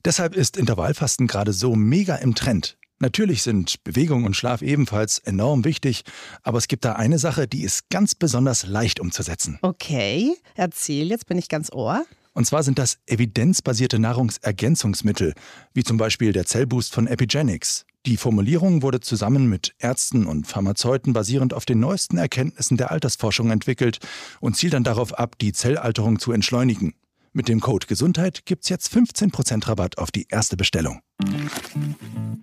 Deshalb 0.05 0.37
ist 0.37 0.57
Intervallfasten 0.57 1.27
gerade 1.27 1.53
so 1.53 1.75
mega 1.75 2.15
im 2.15 2.37
Trend. 2.37 2.79
Natürlich 3.01 3.43
sind 3.43 3.83
Bewegung 3.83 4.23
und 4.23 4.37
Schlaf 4.37 4.63
ebenfalls 4.63 5.19
enorm 5.19 5.65
wichtig, 5.65 6.05
aber 6.45 6.59
es 6.59 6.69
gibt 6.69 6.85
da 6.85 6.93
eine 6.93 7.19
Sache, 7.19 7.49
die 7.49 7.63
ist 7.63 7.91
ganz 7.91 8.15
besonders 8.15 8.65
leicht 8.65 9.01
umzusetzen. 9.01 9.59
Okay, 9.63 10.37
erzähl, 10.55 11.09
jetzt 11.09 11.27
bin 11.27 11.37
ich 11.37 11.49
ganz 11.49 11.73
ohr. 11.73 12.05
Und 12.33 12.45
zwar 12.45 12.63
sind 12.63 12.79
das 12.79 12.99
evidenzbasierte 13.07 13.99
Nahrungsergänzungsmittel, 13.99 15.35
wie 15.75 15.83
zum 15.83 15.97
Beispiel 15.97 16.33
der 16.33 16.47
Zellboost 16.47 16.95
von 16.95 17.09
Epigenics. 17.09 17.85
Die 18.09 18.17
Formulierung 18.17 18.81
wurde 18.81 19.01
zusammen 19.01 19.51
mit 19.51 19.75
Ärzten 19.79 20.25
und 20.25 20.47
Pharmazeuten 20.47 21.13
basierend 21.13 21.53
auf 21.53 21.67
den 21.67 21.79
neuesten 21.79 22.17
Erkenntnissen 22.17 22.79
der 22.79 22.91
Altersforschung 22.91 23.51
entwickelt 23.51 23.99
und 24.41 24.57
zielt 24.57 24.73
dann 24.73 24.83
darauf 24.83 25.13
ab, 25.13 25.37
die 25.39 25.53
Zellalterung 25.53 26.19
zu 26.19 26.33
entschleunigen. 26.33 26.95
Mit 27.35 27.49
dem 27.49 27.61
Code 27.61 27.87
Gesundheit 27.87 28.47
gibt's 28.47 28.71
jetzt 28.71 28.91
15% 28.95 29.69
Rabatt 29.69 29.99
auf 29.99 30.11
die 30.11 30.27
erste 30.31 30.57
Bestellung. 30.57 31.01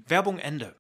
Werbung 0.08 0.38
Ende. 0.38 0.76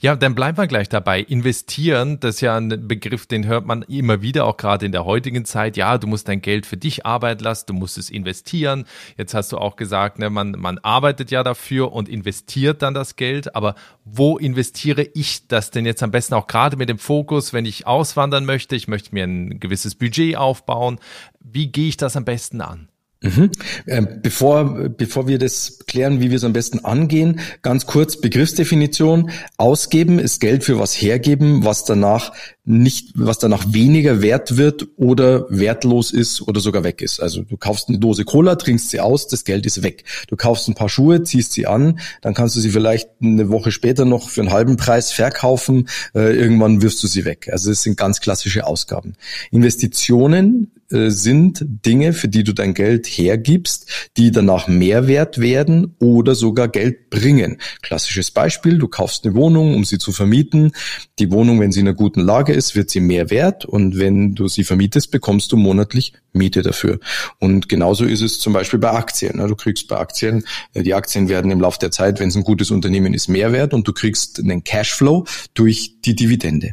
Ja, 0.00 0.16
dann 0.16 0.34
bleiben 0.34 0.58
wir 0.58 0.66
gleich 0.66 0.88
dabei. 0.88 1.20
Investieren, 1.20 2.20
das 2.20 2.36
ist 2.36 2.40
ja 2.40 2.56
ein 2.56 2.88
Begriff, 2.88 3.26
den 3.26 3.46
hört 3.46 3.66
man 3.66 3.82
immer 3.82 4.22
wieder, 4.22 4.46
auch 4.46 4.56
gerade 4.56 4.86
in 4.86 4.92
der 4.92 5.04
heutigen 5.04 5.44
Zeit. 5.44 5.76
Ja, 5.76 5.98
du 5.98 6.06
musst 6.06 6.28
dein 6.28 6.42
Geld 6.42 6.66
für 6.66 6.76
dich 6.76 7.06
arbeiten 7.06 7.42
lassen, 7.42 7.66
du 7.68 7.74
musst 7.74 7.98
es 7.98 8.10
investieren. 8.10 8.84
Jetzt 9.16 9.34
hast 9.34 9.52
du 9.52 9.58
auch 9.58 9.76
gesagt, 9.76 10.18
ne, 10.18 10.30
man, 10.30 10.52
man 10.52 10.78
arbeitet 10.78 11.30
ja 11.30 11.42
dafür 11.42 11.92
und 11.92 12.08
investiert 12.08 12.82
dann 12.82 12.94
das 12.94 13.16
Geld. 13.16 13.54
Aber 13.54 13.74
wo 14.04 14.38
investiere 14.38 15.02
ich 15.14 15.48
das 15.48 15.70
denn 15.70 15.86
jetzt 15.86 16.02
am 16.02 16.10
besten 16.10 16.34
auch 16.34 16.46
gerade 16.46 16.76
mit 16.76 16.88
dem 16.88 16.98
Fokus, 16.98 17.52
wenn 17.52 17.66
ich 17.66 17.86
auswandern 17.86 18.44
möchte? 18.44 18.76
Ich 18.76 18.88
möchte 18.88 19.14
mir 19.14 19.24
ein 19.24 19.60
gewisses 19.60 19.94
Budget 19.94 20.36
aufbauen. 20.36 20.98
Wie 21.40 21.70
gehe 21.70 21.88
ich 21.88 21.96
das 21.96 22.16
am 22.16 22.24
besten 22.24 22.60
an? 22.60 22.87
Mhm. 23.20 23.50
Ähm, 23.88 24.08
bevor, 24.22 24.90
bevor 24.90 25.26
wir 25.26 25.38
das 25.38 25.80
klären, 25.88 26.20
wie 26.20 26.30
wir 26.30 26.36
es 26.36 26.44
am 26.44 26.52
besten 26.52 26.84
angehen, 26.84 27.40
ganz 27.62 27.84
kurz 27.84 28.20
Begriffsdefinition. 28.20 29.30
Ausgeben 29.56 30.20
ist 30.20 30.40
Geld 30.40 30.62
für 30.62 30.78
was 30.78 30.94
hergeben, 30.94 31.64
was 31.64 31.84
danach 31.84 32.32
nicht, 32.64 33.12
was 33.14 33.38
danach 33.38 33.72
weniger 33.72 34.22
wert 34.22 34.56
wird 34.56 34.86
oder 34.96 35.46
wertlos 35.50 36.12
ist 36.12 36.42
oder 36.42 36.60
sogar 36.60 36.84
weg 36.84 37.02
ist. 37.02 37.18
Also 37.18 37.42
du 37.42 37.56
kaufst 37.56 37.88
eine 37.88 37.98
Dose 37.98 38.24
Cola, 38.24 38.54
trinkst 38.54 38.90
sie 38.90 39.00
aus, 39.00 39.26
das 39.26 39.44
Geld 39.44 39.66
ist 39.66 39.82
weg. 39.82 40.04
Du 40.28 40.36
kaufst 40.36 40.68
ein 40.68 40.74
paar 40.74 40.88
Schuhe, 40.88 41.24
ziehst 41.24 41.52
sie 41.52 41.66
an, 41.66 41.98
dann 42.22 42.34
kannst 42.34 42.54
du 42.54 42.60
sie 42.60 42.70
vielleicht 42.70 43.08
eine 43.20 43.48
Woche 43.48 43.72
später 43.72 44.04
noch 44.04 44.28
für 44.28 44.42
einen 44.42 44.52
halben 44.52 44.76
Preis 44.76 45.10
verkaufen, 45.10 45.88
äh, 46.14 46.36
irgendwann 46.36 46.82
wirfst 46.82 47.02
du 47.02 47.08
sie 47.08 47.24
weg. 47.24 47.48
Also 47.50 47.72
es 47.72 47.82
sind 47.82 47.96
ganz 47.96 48.20
klassische 48.20 48.64
Ausgaben. 48.64 49.14
Investitionen 49.50 50.70
äh, 50.90 51.10
sind 51.10 51.64
Dinge, 51.84 52.14
für 52.14 52.28
die 52.28 52.44
du 52.44 52.54
dein 52.54 52.72
Geld 52.72 53.06
hergibst, 53.06 53.90
die 54.16 54.30
danach 54.30 54.68
mehr 54.68 55.06
wert 55.06 55.38
werden 55.38 55.94
oder 55.98 56.34
sogar 56.34 56.68
Geld 56.68 57.10
bringen. 57.10 57.58
Klassisches 57.82 58.30
Beispiel, 58.30 58.78
du 58.78 58.88
kaufst 58.88 59.26
eine 59.26 59.34
Wohnung, 59.34 59.74
um 59.74 59.84
sie 59.84 59.98
zu 59.98 60.12
vermieten. 60.12 60.72
Die 61.18 61.30
Wohnung, 61.30 61.60
wenn 61.60 61.72
sie 61.72 61.80
in 61.80 61.88
einer 61.88 61.96
guten 61.96 62.20
Lage 62.20 62.54
ist, 62.54 62.74
wird 62.74 62.88
sie 62.88 63.00
mehr 63.00 63.30
wert 63.30 63.66
und 63.66 63.98
wenn 63.98 64.34
du 64.34 64.48
sie 64.48 64.64
vermietest, 64.64 65.10
bekommst 65.10 65.52
du 65.52 65.58
monatlich 65.58 66.14
Miete 66.32 66.62
dafür. 66.62 67.00
Und 67.38 67.68
genauso 67.68 68.04
ist 68.04 68.22
es 68.22 68.38
zum 68.38 68.52
Beispiel 68.52 68.78
bei 68.78 68.90
Aktien. 68.90 69.38
Du 69.38 69.56
kriegst 69.56 69.88
bei 69.88 69.98
Aktien, 69.98 70.44
äh, 70.72 70.82
die 70.82 70.94
Aktien 70.94 71.28
werden 71.28 71.50
im 71.50 71.60
Laufe 71.60 71.78
der 71.78 71.90
Zeit, 71.90 72.18
wenn 72.18 72.28
es 72.28 72.36
ein 72.36 72.44
gutes 72.44 72.70
Unternehmen 72.70 73.12
ist, 73.12 73.28
mehr 73.28 73.52
wert 73.52 73.74
und 73.74 73.86
du 73.86 73.92
kriegst 73.92 74.38
einen 74.38 74.64
Cashflow 74.64 75.26
durch 75.52 76.00
die 76.04 76.14
Dividende. 76.14 76.72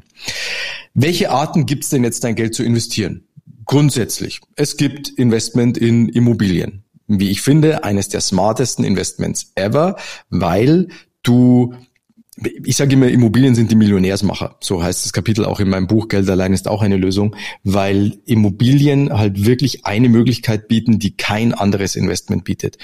Welche 0.94 1.32
Arten 1.32 1.66
gibt 1.66 1.84
es 1.84 1.90
denn 1.90 2.06
jetzt, 2.06 2.24
dein 2.24 2.36
Geld 2.36 2.56
zu 2.56 2.64
investieren? 2.64 3.26
Grundsätzlich, 3.66 4.42
es 4.56 4.78
gibt 4.78 5.10
Investment 5.10 5.78
in 5.78 6.10
Immobilien. 6.10 6.84
Wie 7.08 7.30
ich 7.30 7.42
finde, 7.42 7.84
eines 7.84 8.10
der 8.10 8.22
smartesten 8.22 8.84
Investments 8.84 9.52
ever, 9.56 9.96
weil 10.30 10.88
du 11.24 11.74
ich 12.38 12.76
sage 12.76 12.94
immer, 12.94 13.08
Immobilien 13.08 13.56
sind 13.56 13.72
die 13.72 13.76
Millionärsmacher. 13.76 14.58
So 14.60 14.84
heißt 14.84 15.06
das 15.06 15.14
Kapitel 15.14 15.46
auch 15.46 15.62
in 15.62 15.70
meinem 15.70 15.88
Buch. 15.88 16.10
Geld 16.10 16.30
allein 16.30 16.52
ist 16.52 16.68
auch 16.68 16.82
eine 16.82 16.98
Lösung, 16.98 17.36
weil 17.64 18.18
Immobilien 18.26 19.12
halt 19.12 19.46
wirklich 19.46 19.86
eine 19.86 20.10
Möglichkeit 20.10 20.68
bieten, 20.68 21.00
die 21.00 21.16
kein 21.16 21.54
anderes 21.54 21.96
Investment 21.96 22.44
bietet. 22.44 22.78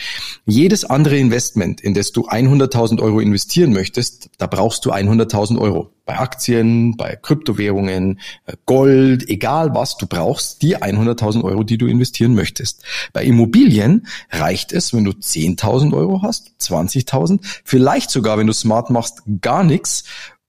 Jedes 0.45 0.85
andere 0.85 1.17
Investment, 1.17 1.81
in 1.81 1.93
das 1.93 2.13
du 2.13 2.29
100.000 2.29 3.01
Euro 3.01 3.19
investieren 3.19 3.73
möchtest, 3.73 4.29
da 4.37 4.47
brauchst 4.47 4.85
du 4.85 4.93
100.000 4.93 5.59
Euro 5.59 5.91
bei 6.05 6.17
Aktien, 6.17 6.97
bei 6.97 7.15
Kryptowährungen, 7.15 8.19
äh, 8.45 8.53
Gold, 8.65 9.29
egal 9.29 9.73
was, 9.73 9.97
du 9.97 10.07
brauchst 10.07 10.61
die 10.61 10.77
100.000 10.77 11.43
Euro, 11.43 11.63
die 11.63 11.77
du 11.77 11.87
investieren 11.87 12.33
möchtest. 12.33 12.83
Bei 13.13 13.23
Immobilien 13.23 14.07
reicht 14.29 14.73
es, 14.73 14.93
wenn 14.93 15.05
du 15.05 15.11
10.000 15.11 15.93
Euro 15.93 16.21
hast, 16.21 16.51
20.000, 16.59 17.39
vielleicht 17.63 18.09
sogar, 18.09 18.37
wenn 18.37 18.47
du 18.47 18.53
smart 18.53 18.89
machst, 18.89 19.21
gar 19.41 19.63
nichts 19.63 20.03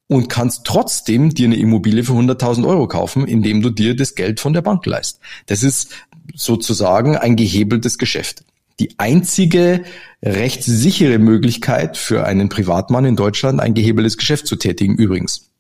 und 0.07 0.28
kannst 0.28 0.64
trotzdem 0.64 1.31
dir 1.31 1.46
eine 1.46 1.57
Immobilie 1.57 2.05
für 2.05 2.12
100.000 2.12 2.66
Euro 2.66 2.87
kaufen, 2.87 3.26
indem 3.26 3.62
du 3.62 3.70
dir 3.70 3.96
das 3.96 4.14
Geld 4.14 4.40
von 4.40 4.52
der 4.52 4.62
Bank 4.62 4.85
leist. 4.87 5.20
Das 5.46 5.62
ist 5.62 5.94
sozusagen 6.35 7.16
ein 7.16 7.37
gehebeltes 7.37 7.98
Geschäft. 7.98 8.44
Die 8.78 8.98
einzige 8.98 9.85
rechtssichere 10.22 11.18
Möglichkeit 11.18 11.96
für 11.96 12.24
einen 12.24 12.48
Privatmann 12.48 13.05
in 13.05 13.16
Deutschland, 13.16 13.61
ein 13.61 13.74
gehebeltes 13.74 14.16
Geschäft 14.16 14.46
zu 14.46 14.57
tätigen, 14.57 14.96
übrigens. 14.96 15.52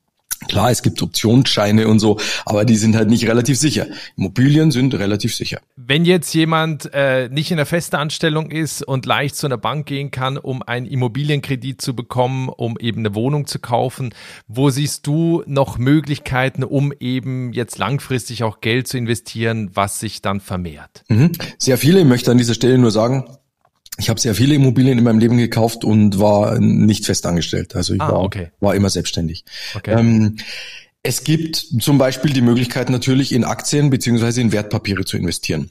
Klar, 0.48 0.70
es 0.70 0.82
gibt 0.82 1.02
Optionsscheine 1.02 1.88
und 1.88 1.98
so, 1.98 2.18
aber 2.44 2.64
die 2.64 2.76
sind 2.76 2.96
halt 2.96 3.08
nicht 3.08 3.26
relativ 3.26 3.58
sicher. 3.58 3.86
Immobilien 4.16 4.70
sind 4.70 4.94
relativ 4.94 5.34
sicher. 5.34 5.60
Wenn 5.76 6.04
jetzt 6.04 6.34
jemand 6.34 6.90
äh, 6.92 7.28
nicht 7.28 7.50
in 7.50 7.58
einer 7.58 7.66
festen 7.66 7.96
Anstellung 7.96 8.50
ist 8.50 8.82
und 8.82 9.06
leicht 9.06 9.36
zu 9.36 9.46
einer 9.46 9.58
Bank 9.58 9.86
gehen 9.86 10.10
kann, 10.10 10.38
um 10.38 10.62
einen 10.62 10.86
Immobilienkredit 10.86 11.80
zu 11.80 11.94
bekommen, 11.94 12.48
um 12.48 12.76
eben 12.78 13.00
eine 13.00 13.14
Wohnung 13.14 13.46
zu 13.46 13.58
kaufen, 13.58 14.14
wo 14.46 14.70
siehst 14.70 15.06
du 15.06 15.42
noch 15.46 15.78
Möglichkeiten, 15.78 16.64
um 16.64 16.92
eben 17.00 17.52
jetzt 17.52 17.78
langfristig 17.78 18.44
auch 18.44 18.60
Geld 18.60 18.88
zu 18.88 18.98
investieren, 18.98 19.70
was 19.74 20.00
sich 20.00 20.22
dann 20.22 20.40
vermehrt? 20.40 21.04
Mhm. 21.08 21.32
Sehr 21.58 21.78
viele. 21.78 22.00
Ich 22.00 22.06
möchte 22.06 22.30
an 22.30 22.38
dieser 22.38 22.54
Stelle 22.54 22.78
nur 22.78 22.90
sagen, 22.90 23.24
ich 23.98 24.08
habe 24.08 24.20
sehr 24.20 24.34
viele 24.34 24.54
Immobilien 24.54 24.98
in 24.98 25.04
meinem 25.04 25.18
Leben 25.18 25.36
gekauft 25.36 25.84
und 25.84 26.18
war 26.18 26.58
nicht 26.58 27.04
fest 27.06 27.26
angestellt. 27.26 27.76
Also 27.76 27.94
ich 27.94 28.00
ah, 28.00 28.12
war, 28.12 28.22
okay. 28.22 28.50
war 28.60 28.74
immer 28.74 28.90
selbstständig. 28.90 29.44
Okay. 29.74 29.92
Ähm, 29.98 30.36
es 31.02 31.24
gibt 31.24 31.56
zum 31.56 31.98
Beispiel 31.98 32.32
die 32.32 32.40
Möglichkeit 32.40 32.88
natürlich 32.88 33.32
in 33.32 33.44
Aktien 33.44 33.90
beziehungsweise 33.90 34.40
in 34.40 34.52
Wertpapiere 34.52 35.04
zu 35.04 35.16
investieren. 35.16 35.70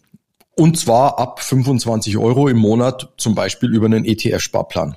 Und 0.56 0.78
zwar 0.78 1.18
ab 1.18 1.42
25 1.42 2.18
Euro 2.18 2.48
im 2.48 2.58
Monat, 2.58 3.14
zum 3.18 3.34
Beispiel 3.34 3.74
über 3.74 3.86
einen 3.86 4.06
ETF-Sparplan 4.06 4.96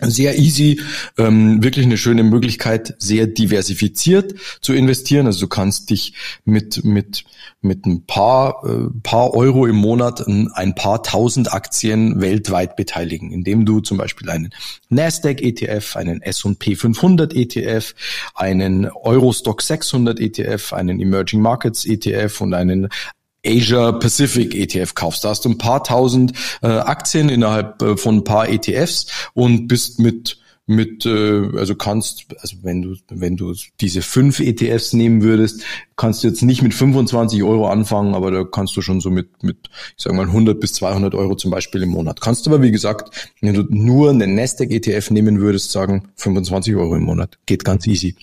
sehr 0.00 0.38
easy, 0.38 0.80
ähm, 1.18 1.62
wirklich 1.62 1.86
eine 1.86 1.96
schöne 1.96 2.22
Möglichkeit, 2.22 2.94
sehr 2.98 3.26
diversifiziert 3.26 4.34
zu 4.60 4.72
investieren. 4.72 5.26
Also 5.26 5.40
du 5.40 5.48
kannst 5.48 5.90
dich 5.90 6.14
mit 6.44 6.84
mit 6.84 7.24
mit 7.60 7.86
ein 7.86 8.04
paar 8.06 8.62
äh, 8.64 8.88
paar 9.02 9.34
Euro 9.34 9.66
im 9.66 9.76
Monat 9.76 10.26
ein, 10.26 10.50
ein 10.52 10.74
paar 10.74 11.02
tausend 11.02 11.52
Aktien 11.52 12.20
weltweit 12.20 12.76
beteiligen, 12.76 13.32
indem 13.32 13.64
du 13.64 13.80
zum 13.80 13.98
Beispiel 13.98 14.28
einen 14.30 14.50
Nasdaq 14.88 15.40
ETF, 15.42 15.96
einen 15.96 16.22
S&P 16.22 16.76
500 16.76 17.34
ETF, 17.34 17.94
einen 18.34 18.86
Eurostock 18.86 19.62
600 19.62 20.20
ETF, 20.20 20.72
einen 20.72 21.00
Emerging 21.00 21.40
Markets 21.40 21.84
ETF 21.84 22.40
und 22.40 22.54
einen 22.54 22.88
Asia 23.46 23.92
Pacific 23.92 24.54
ETF 24.54 24.94
kaufst. 24.94 25.24
Da 25.24 25.30
hast 25.30 25.44
du 25.44 25.50
ein 25.50 25.58
paar 25.58 25.84
tausend 25.84 26.32
äh, 26.62 26.66
Aktien 26.66 27.28
innerhalb 27.28 27.80
äh, 27.82 27.96
von 27.96 28.16
ein 28.16 28.24
paar 28.24 28.48
ETFs 28.48 29.06
und 29.34 29.68
bist 29.68 29.98
mit 30.00 30.38
mit, 30.66 31.06
äh, 31.06 31.56
also 31.56 31.76
kannst, 31.76 32.26
also 32.40 32.56
wenn 32.62 32.82
du, 32.82 32.96
wenn 33.08 33.36
du 33.36 33.54
diese 33.80 34.02
fünf 34.02 34.40
ETFs 34.40 34.92
nehmen 34.92 35.22
würdest, 35.22 35.62
kannst 35.94 36.22
du 36.24 36.28
jetzt 36.28 36.42
nicht 36.42 36.60
mit 36.62 36.74
25 36.74 37.42
Euro 37.44 37.68
anfangen, 37.68 38.14
aber 38.14 38.32
da 38.32 38.44
kannst 38.44 38.76
du 38.76 38.82
schon 38.82 39.00
so 39.00 39.10
mit, 39.10 39.44
mit, 39.44 39.70
ich 39.96 40.02
sag 40.02 40.12
mal 40.12 40.26
100 40.26 40.58
bis 40.58 40.72
200 40.74 41.14
Euro 41.14 41.36
zum 41.36 41.52
Beispiel 41.52 41.82
im 41.82 41.90
Monat. 41.90 42.20
Kannst 42.20 42.46
du 42.46 42.50
aber, 42.50 42.62
wie 42.62 42.72
gesagt, 42.72 43.32
wenn 43.40 43.54
du 43.54 43.62
nur 43.68 44.10
einen 44.10 44.34
Nasdaq 44.34 44.72
ETF 44.72 45.10
nehmen 45.10 45.38
würdest, 45.38 45.70
sagen 45.70 46.08
25 46.16 46.74
Euro 46.74 46.96
im 46.96 47.04
Monat. 47.04 47.38
Geht 47.46 47.64
ganz 47.64 47.86
easy. 47.86 48.16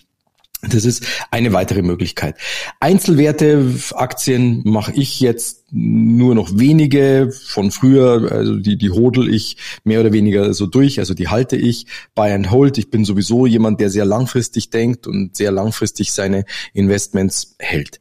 Das 0.69 0.85
ist 0.85 1.05
eine 1.29 1.51
weitere 1.53 1.81
Möglichkeit. 1.81 2.37
Einzelwerte, 2.79 3.73
Aktien 3.93 4.61
mache 4.63 4.93
ich 4.93 5.19
jetzt 5.19 5.62
nur 5.75 6.35
noch 6.35 6.51
wenige 6.57 7.31
von 7.31 7.71
früher, 7.71 8.31
also 8.31 8.57
die, 8.57 8.77
die 8.77 8.91
hodel 8.91 9.33
ich 9.33 9.57
mehr 9.83 10.01
oder 10.01 10.13
weniger 10.13 10.53
so 10.53 10.67
durch, 10.67 10.99
also 10.99 11.15
die 11.15 11.29
halte 11.29 11.55
ich, 11.55 11.87
buy 12.13 12.31
and 12.31 12.51
hold. 12.51 12.77
Ich 12.77 12.91
bin 12.91 13.05
sowieso 13.05 13.47
jemand, 13.47 13.79
der 13.79 13.89
sehr 13.89 14.05
langfristig 14.05 14.69
denkt 14.69 15.07
und 15.07 15.35
sehr 15.35 15.51
langfristig 15.51 16.11
seine 16.11 16.45
Investments 16.73 17.55
hält. 17.57 17.99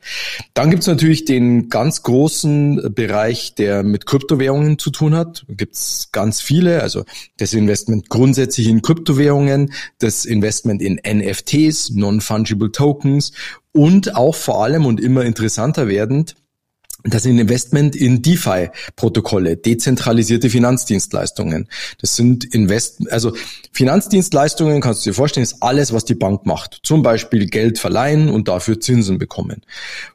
Dann 0.53 0.71
gibt's 0.71 0.87
natürlich 0.87 1.25
den 1.25 1.71
ganz 1.71 2.03
großen 2.03 2.93
Bereich, 2.95 3.55
der 3.55 3.83
mit 3.83 4.05
Kryptowährungen 4.05 4.79
zu 4.79 4.91
tun 4.91 5.15
hat. 5.15 5.47
Gibt's 5.49 6.11
ganz 6.13 6.43
viele, 6.43 6.83
also 6.83 7.05
das 7.39 7.55
Investment 7.55 8.11
grundsätzlich 8.11 8.69
in 8.69 8.83
Kryptowährungen, 8.83 9.73
das 9.99 10.27
Investment 10.27 10.83
in 10.83 11.01
NFTs, 11.03 11.91
Non-Fungible 11.91 12.71
Tokens 12.71 13.33
und 13.73 14.15
auch 14.15 14.35
vor 14.35 14.63
allem 14.63 14.85
und 14.85 15.01
immer 15.01 15.25
interessanter 15.25 15.89
werdend 15.89 16.35
das 17.05 17.25
sind 17.25 17.39
Investment 17.39 17.97
in 17.97 18.23
DeFi-Protokolle, 18.23 19.57
dezentralisierte 19.57 20.51
Finanzdienstleistungen. 20.51 21.69
Das 22.01 22.17
sind 22.17 22.45
Invest, 22.55 23.11
also 23.11 23.35
Finanzdienstleistungen 23.73 24.81
kannst 24.81 25.05
du 25.05 25.11
dir 25.11 25.15
vorstellen, 25.15 25.43
ist 25.43 25.63
alles, 25.63 25.93
was 25.93 26.05
die 26.05 26.15
Bank 26.15 26.47
macht. 26.47 26.81
Zum 26.83 27.03
Beispiel 27.03 27.47
Geld 27.47 27.79
verleihen 27.79 28.29
und 28.29 28.49
dafür 28.49 28.81
Zinsen 28.81 29.19
bekommen. 29.19 29.63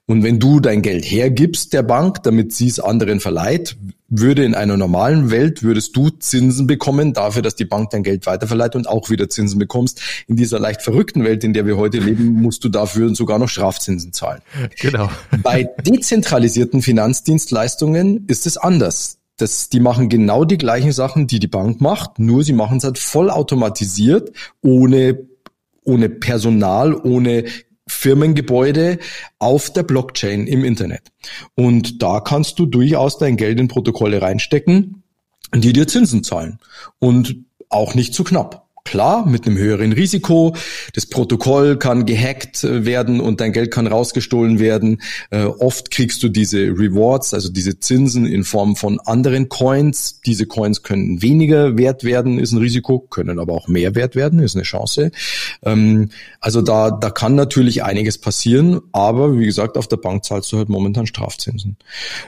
Und 0.10 0.24
wenn 0.24 0.40
du 0.40 0.62
dein 0.62 0.82
Geld 0.82 1.04
hergibst 1.04 1.74
der 1.74 1.84
Bank, 1.84 2.24
damit 2.24 2.54
sie 2.54 2.68
es 2.68 2.80
anderen 2.80 3.20
verleiht, 3.20 3.76
würde 4.08 4.46
in 4.46 4.56
einer 4.56 4.78
normalen 4.78 5.32
Welt, 5.32 5.64
würdest 5.64 5.98
du 5.98 6.10
Zinsen 6.10 6.66
bekommen 6.66 7.12
dafür, 7.12 7.42
dass 7.42 7.58
die 7.58 7.66
Bank 7.66 7.90
dein 7.90 8.04
Geld 8.04 8.26
weiterverleiht 8.26 8.78
und 8.78 8.88
auch 8.88 9.10
wieder 9.10 9.30
Zinsen 9.30 9.60
bekommst. 9.60 10.02
In 10.28 10.38
dieser 10.38 10.60
leicht 10.60 10.82
verrückten 10.82 11.26
Welt, 11.26 11.44
in 11.44 11.52
der 11.52 11.66
wir 11.66 11.76
heute 11.76 12.00
leben, 12.00 12.42
musst 12.42 12.64
du 12.64 12.70
dafür 12.70 13.14
sogar 13.16 13.38
noch 13.38 13.50
Strafzinsen 13.50 14.14
zahlen. 14.14 14.42
Genau. 14.80 15.10
Bei 15.44 15.70
dezentralisierten 15.86 16.82
Finanzdienstleistungen 16.82 18.26
ist 18.28 18.46
es 18.46 18.56
anders. 18.58 19.18
Das, 19.36 19.70
die 19.70 19.80
machen 19.80 20.08
genau 20.08 20.46
die 20.46 20.58
gleichen 20.58 20.94
Sachen, 20.94 21.28
die 21.28 21.40
die 21.40 21.48
Bank 21.48 21.82
macht, 21.82 22.20
nur 22.20 22.44
sie 22.44 22.54
machen 22.54 22.78
es 22.78 22.86
halt 22.86 22.98
vollautomatisiert, 22.98 24.32
ohne 24.62 25.28
ohne 25.88 26.10
Personal, 26.10 26.94
ohne 26.94 27.46
Firmengebäude 27.98 29.00
auf 29.40 29.74
der 29.74 29.84
Blockchain 29.84 30.46
im 30.46 30.64
Internet. 30.64 31.02
Und 31.56 32.04
da 32.04 32.20
kannst 32.20 32.60
du 32.60 32.68
durchaus 32.68 33.18
dein 33.18 33.38
Geld 33.38 33.60
in 33.60 33.68
Protokolle 33.68 34.22
reinstecken, 34.22 35.04
die 35.56 35.74
dir 35.74 35.88
Zinsen 35.88 36.24
zahlen. 36.24 36.60
Und 37.00 37.38
auch 37.70 37.96
nicht 37.96 38.14
zu 38.14 38.24
knapp. 38.24 38.67
Klar, 38.88 39.26
mit 39.26 39.46
einem 39.46 39.58
höheren 39.58 39.92
Risiko. 39.92 40.56
Das 40.94 41.06
Protokoll 41.06 41.76
kann 41.76 42.06
gehackt 42.06 42.64
äh, 42.64 42.86
werden 42.86 43.20
und 43.20 43.42
dein 43.42 43.52
Geld 43.52 43.70
kann 43.70 43.86
rausgestohlen 43.86 44.60
werden. 44.60 45.02
Äh, 45.30 45.44
oft 45.44 45.92
kriegst 45.92 46.24
du 46.24 46.30
diese 46.30 46.60
Rewards, 46.60 47.34
also 47.34 47.50
diese 47.50 47.82
Zinsen 47.82 48.26
in 48.26 48.46
Form 48.46 48.78
von 48.78 49.02
anderen 49.02 49.50
Coins. 49.50 50.22
Diese 50.26 50.46
Coins 50.46 50.84
können 50.84 51.22
weniger 51.22 51.78
wert 51.78 52.06
werden, 52.06 52.40
ist 52.40 52.54
ein 52.54 52.60
Risiko, 52.60 53.00
können 53.00 53.40
aber 53.40 53.56
auch 53.56 53.68
mehr 53.68 53.94
wert 53.94 54.16
werden, 54.16 54.40
ist 54.40 54.56
eine 54.56 54.64
Chance. 54.64 55.12
Ähm, 55.64 56.08
also 56.40 56.62
da, 56.62 56.90
da 56.92 57.10
kann 57.10 57.36
natürlich 57.36 57.84
einiges 57.84 58.18
passieren, 58.18 58.80
aber 58.94 59.38
wie 59.38 59.46
gesagt, 59.46 59.78
auf 59.78 59.90
der 59.90 59.98
Bank 59.98 60.24
zahlst 60.24 60.50
du 60.54 60.60
halt 60.60 60.70
momentan 60.70 61.08
Strafzinsen. 61.08 61.76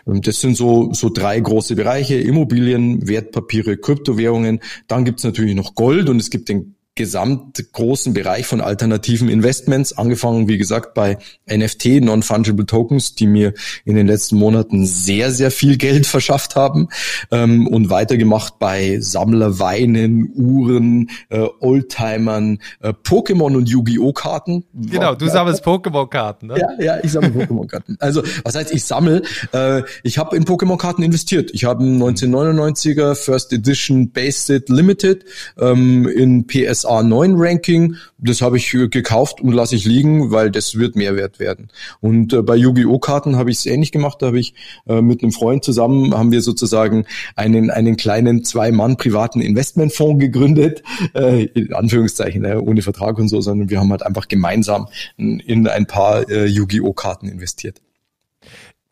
Und 0.03 0.27
das 0.27 0.41
sind 0.41 0.57
so, 0.57 0.91
so 0.91 1.07
drei 1.07 1.39
große 1.39 1.77
Bereiche, 1.77 2.15
Immobilien, 2.15 3.07
Wertpapiere, 3.07 3.77
Kryptowährungen. 3.77 4.59
Dann 4.89 5.05
gibt's 5.05 5.23
natürlich 5.23 5.55
noch 5.55 5.73
Gold 5.75 6.09
und 6.09 6.19
es 6.19 6.29
gibt 6.29 6.48
den 6.49 6.75
gesamt 6.99 7.71
großen 7.71 8.13
Bereich 8.13 8.45
von 8.45 8.59
alternativen 8.59 9.29
Investments, 9.29 9.97
angefangen, 9.97 10.49
wie 10.49 10.57
gesagt, 10.57 10.93
bei 10.93 11.17
NFT, 11.49 12.01
Non-Fungible 12.01 12.65
Tokens, 12.65 13.15
die 13.15 13.25
mir 13.25 13.53
in 13.85 13.95
den 13.95 14.05
letzten 14.05 14.35
Monaten 14.35 14.85
sehr, 14.85 15.31
sehr 15.31 15.49
viel 15.49 15.77
Geld 15.77 16.05
verschafft 16.15 16.57
haben 16.57 16.89
ähm, 17.31 17.67
und 17.67 17.89
weitergemacht 17.89 18.59
bei 18.59 18.99
Sammlerweinen, 18.99 20.29
Uhren, 20.35 21.09
äh, 21.29 21.47
Oldtimern, 21.61 22.59
äh, 22.81 22.89
Pokémon 22.89 23.55
und 23.55 23.69
Yu-Gi-Oh! 23.69 24.11
Karten. 24.19 24.65
Genau, 24.73 25.15
du 25.15 25.29
sammelst 25.29 25.65
Pokémon-Karten, 25.65 26.47
ne? 26.47 26.59
Ja, 26.59 26.83
ja, 26.83 26.99
ich 27.01 27.13
sammle 27.13 27.29
Pokémon-Karten. 27.29 27.95
Also, 28.01 28.21
was 28.43 28.55
heißt, 28.55 28.73
ich 28.73 28.83
sammle? 28.83 29.21
Äh, 29.53 29.83
ich 30.03 30.17
habe 30.17 30.35
in 30.35 30.43
Pokémon-Karten 30.43 31.01
investiert. 31.01 31.51
Ich 31.53 31.63
habe 31.63 31.81
1999er 31.85 33.15
First 33.15 33.53
Edition 33.53 34.11
Base 34.11 34.41
Set 34.41 34.67
Limited 34.67 35.23
ähm, 35.57 36.05
in 36.09 36.47
PSA 36.47 36.88
A9 36.89 37.35
Ranking. 37.37 37.95
Das 38.17 38.41
habe 38.41 38.57
ich 38.57 38.73
äh, 38.73 38.87
gekauft 38.87 39.41
und 39.41 39.53
lasse 39.53 39.75
ich 39.75 39.85
liegen, 39.85 40.31
weil 40.31 40.51
das 40.51 40.75
wird 40.75 40.95
Mehrwert 40.95 41.39
werden. 41.39 41.69
Und 42.01 42.33
äh, 42.33 42.41
bei 42.41 42.55
Yu-Gi-Oh! 42.55 42.99
Karten 42.99 43.35
habe 43.35 43.51
ich 43.51 43.57
es 43.57 43.65
ähnlich 43.65 43.91
gemacht. 43.91 44.21
Da 44.21 44.27
habe 44.27 44.39
ich 44.39 44.53
äh, 44.87 45.01
mit 45.01 45.21
einem 45.21 45.31
Freund 45.31 45.63
zusammen, 45.63 46.13
haben 46.13 46.31
wir 46.31 46.41
sozusagen 46.41 47.05
einen, 47.35 47.69
einen 47.69 47.97
kleinen 47.97 48.43
zwei-Mann 48.43 48.97
privaten 48.97 49.41
Investmentfonds 49.41 50.19
gegründet, 50.19 50.83
äh, 51.13 51.45
in 51.45 51.73
Anführungszeichen, 51.73 52.45
äh, 52.45 52.55
ohne 52.55 52.81
Vertrag 52.81 53.17
und 53.17 53.27
so, 53.27 53.41
sondern 53.41 53.69
wir 53.69 53.79
haben 53.79 53.91
halt 53.91 54.03
einfach 54.03 54.27
gemeinsam 54.27 54.87
in 55.17 55.67
ein 55.67 55.85
paar 55.85 56.29
äh, 56.29 56.45
Yu-Gi-Oh! 56.45 56.93
Karten 56.93 57.27
investiert 57.27 57.81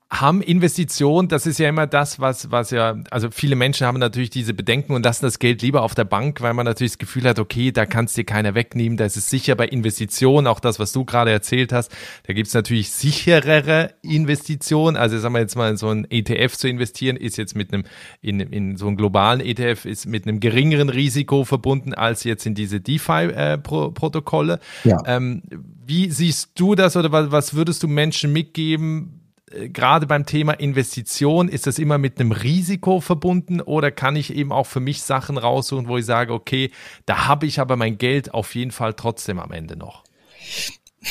haben 0.09 0.41
Investitionen, 0.41 1.27
das 1.27 1.45
ist 1.45 1.59
ja 1.59 1.67
immer 1.67 1.85
das, 1.85 2.19
was, 2.19 2.49
was 2.49 2.71
ja, 2.71 2.95
also 3.11 3.29
viele 3.29 3.57
Menschen 3.57 3.85
haben 3.85 3.99
natürlich 3.99 4.29
diese 4.29 4.53
Bedenken 4.53 4.93
und 4.93 5.03
lassen 5.03 5.25
das 5.25 5.37
Geld 5.37 5.61
lieber 5.61 5.81
auf 5.81 5.95
der 5.95 6.05
Bank, 6.05 6.39
weil 6.39 6.53
man 6.53 6.65
natürlich 6.65 6.93
das 6.93 6.97
Gefühl 6.97 7.23
hat, 7.23 7.39
okay, 7.39 7.73
da 7.73 7.85
kannst 7.85 8.15
dir 8.15 8.23
keiner 8.23 8.55
wegnehmen, 8.55 8.97
da 8.97 9.03
ist 9.03 9.17
es 9.17 9.29
sicher 9.29 9.55
bei 9.55 9.67
Investitionen, 9.67 10.47
auch 10.47 10.61
das, 10.61 10.79
was 10.79 10.93
du 10.93 11.03
gerade 11.03 11.31
erzählt 11.31 11.73
hast, 11.73 11.91
da 12.25 12.33
gibt 12.33 12.47
es 12.47 12.53
natürlich 12.53 12.91
sicherere 12.91 13.95
Investitionen, 14.01 14.95
also 14.95 15.19
sagen 15.19 15.33
wir 15.33 15.41
jetzt 15.41 15.57
mal 15.57 15.71
in 15.71 15.77
so 15.77 15.89
ein 15.89 16.07
ETF 16.09 16.55
zu 16.55 16.69
investieren, 16.69 17.17
ist 17.17 17.37
jetzt 17.37 17.55
mit 17.57 17.73
einem, 17.73 17.83
in, 18.21 18.39
in 18.39 18.77
so 18.77 18.87
einen 18.87 18.95
globalen 18.95 19.41
ETF, 19.41 19.83
ist 19.83 20.05
mit 20.05 20.25
einem 20.25 20.39
geringeren 20.39 20.87
Risiko 20.87 21.43
verbunden 21.43 21.93
als 21.93 22.23
jetzt 22.23 22.45
in 22.45 22.55
diese 22.55 22.79
DeFi-Protokolle. 22.79 24.59
Äh, 24.85 24.89
ja. 24.89 24.97
ähm, 25.05 25.43
wie 25.85 26.09
siehst 26.11 26.51
du 26.55 26.75
das 26.75 26.95
oder 26.95 27.11
was, 27.31 27.53
würdest 27.53 27.83
du 27.83 27.89
Menschen 27.89 28.31
mitgeben, 28.31 29.26
gerade 29.51 30.07
beim 30.07 30.25
Thema 30.25 30.53
Investition, 30.53 31.47
ist 31.47 31.67
das 31.67 31.79
immer 31.79 31.97
mit 31.97 32.19
einem 32.19 32.31
Risiko 32.31 32.99
verbunden 32.99 33.61
oder 33.61 33.91
kann 33.91 34.15
ich 34.15 34.33
eben 34.33 34.51
auch 34.51 34.67
für 34.67 34.79
mich 34.79 35.01
Sachen 35.01 35.37
raussuchen, 35.37 35.87
wo 35.87 35.97
ich 35.97 36.05
sage, 36.05 36.33
okay, 36.33 36.71
da 37.05 37.27
habe 37.27 37.45
ich 37.45 37.59
aber 37.59 37.77
mein 37.77 37.97
Geld 37.97 38.33
auf 38.33 38.55
jeden 38.55 38.71
Fall 38.71 38.93
trotzdem 38.93 39.39
am 39.39 39.51
Ende 39.51 39.77
noch? 39.77 40.03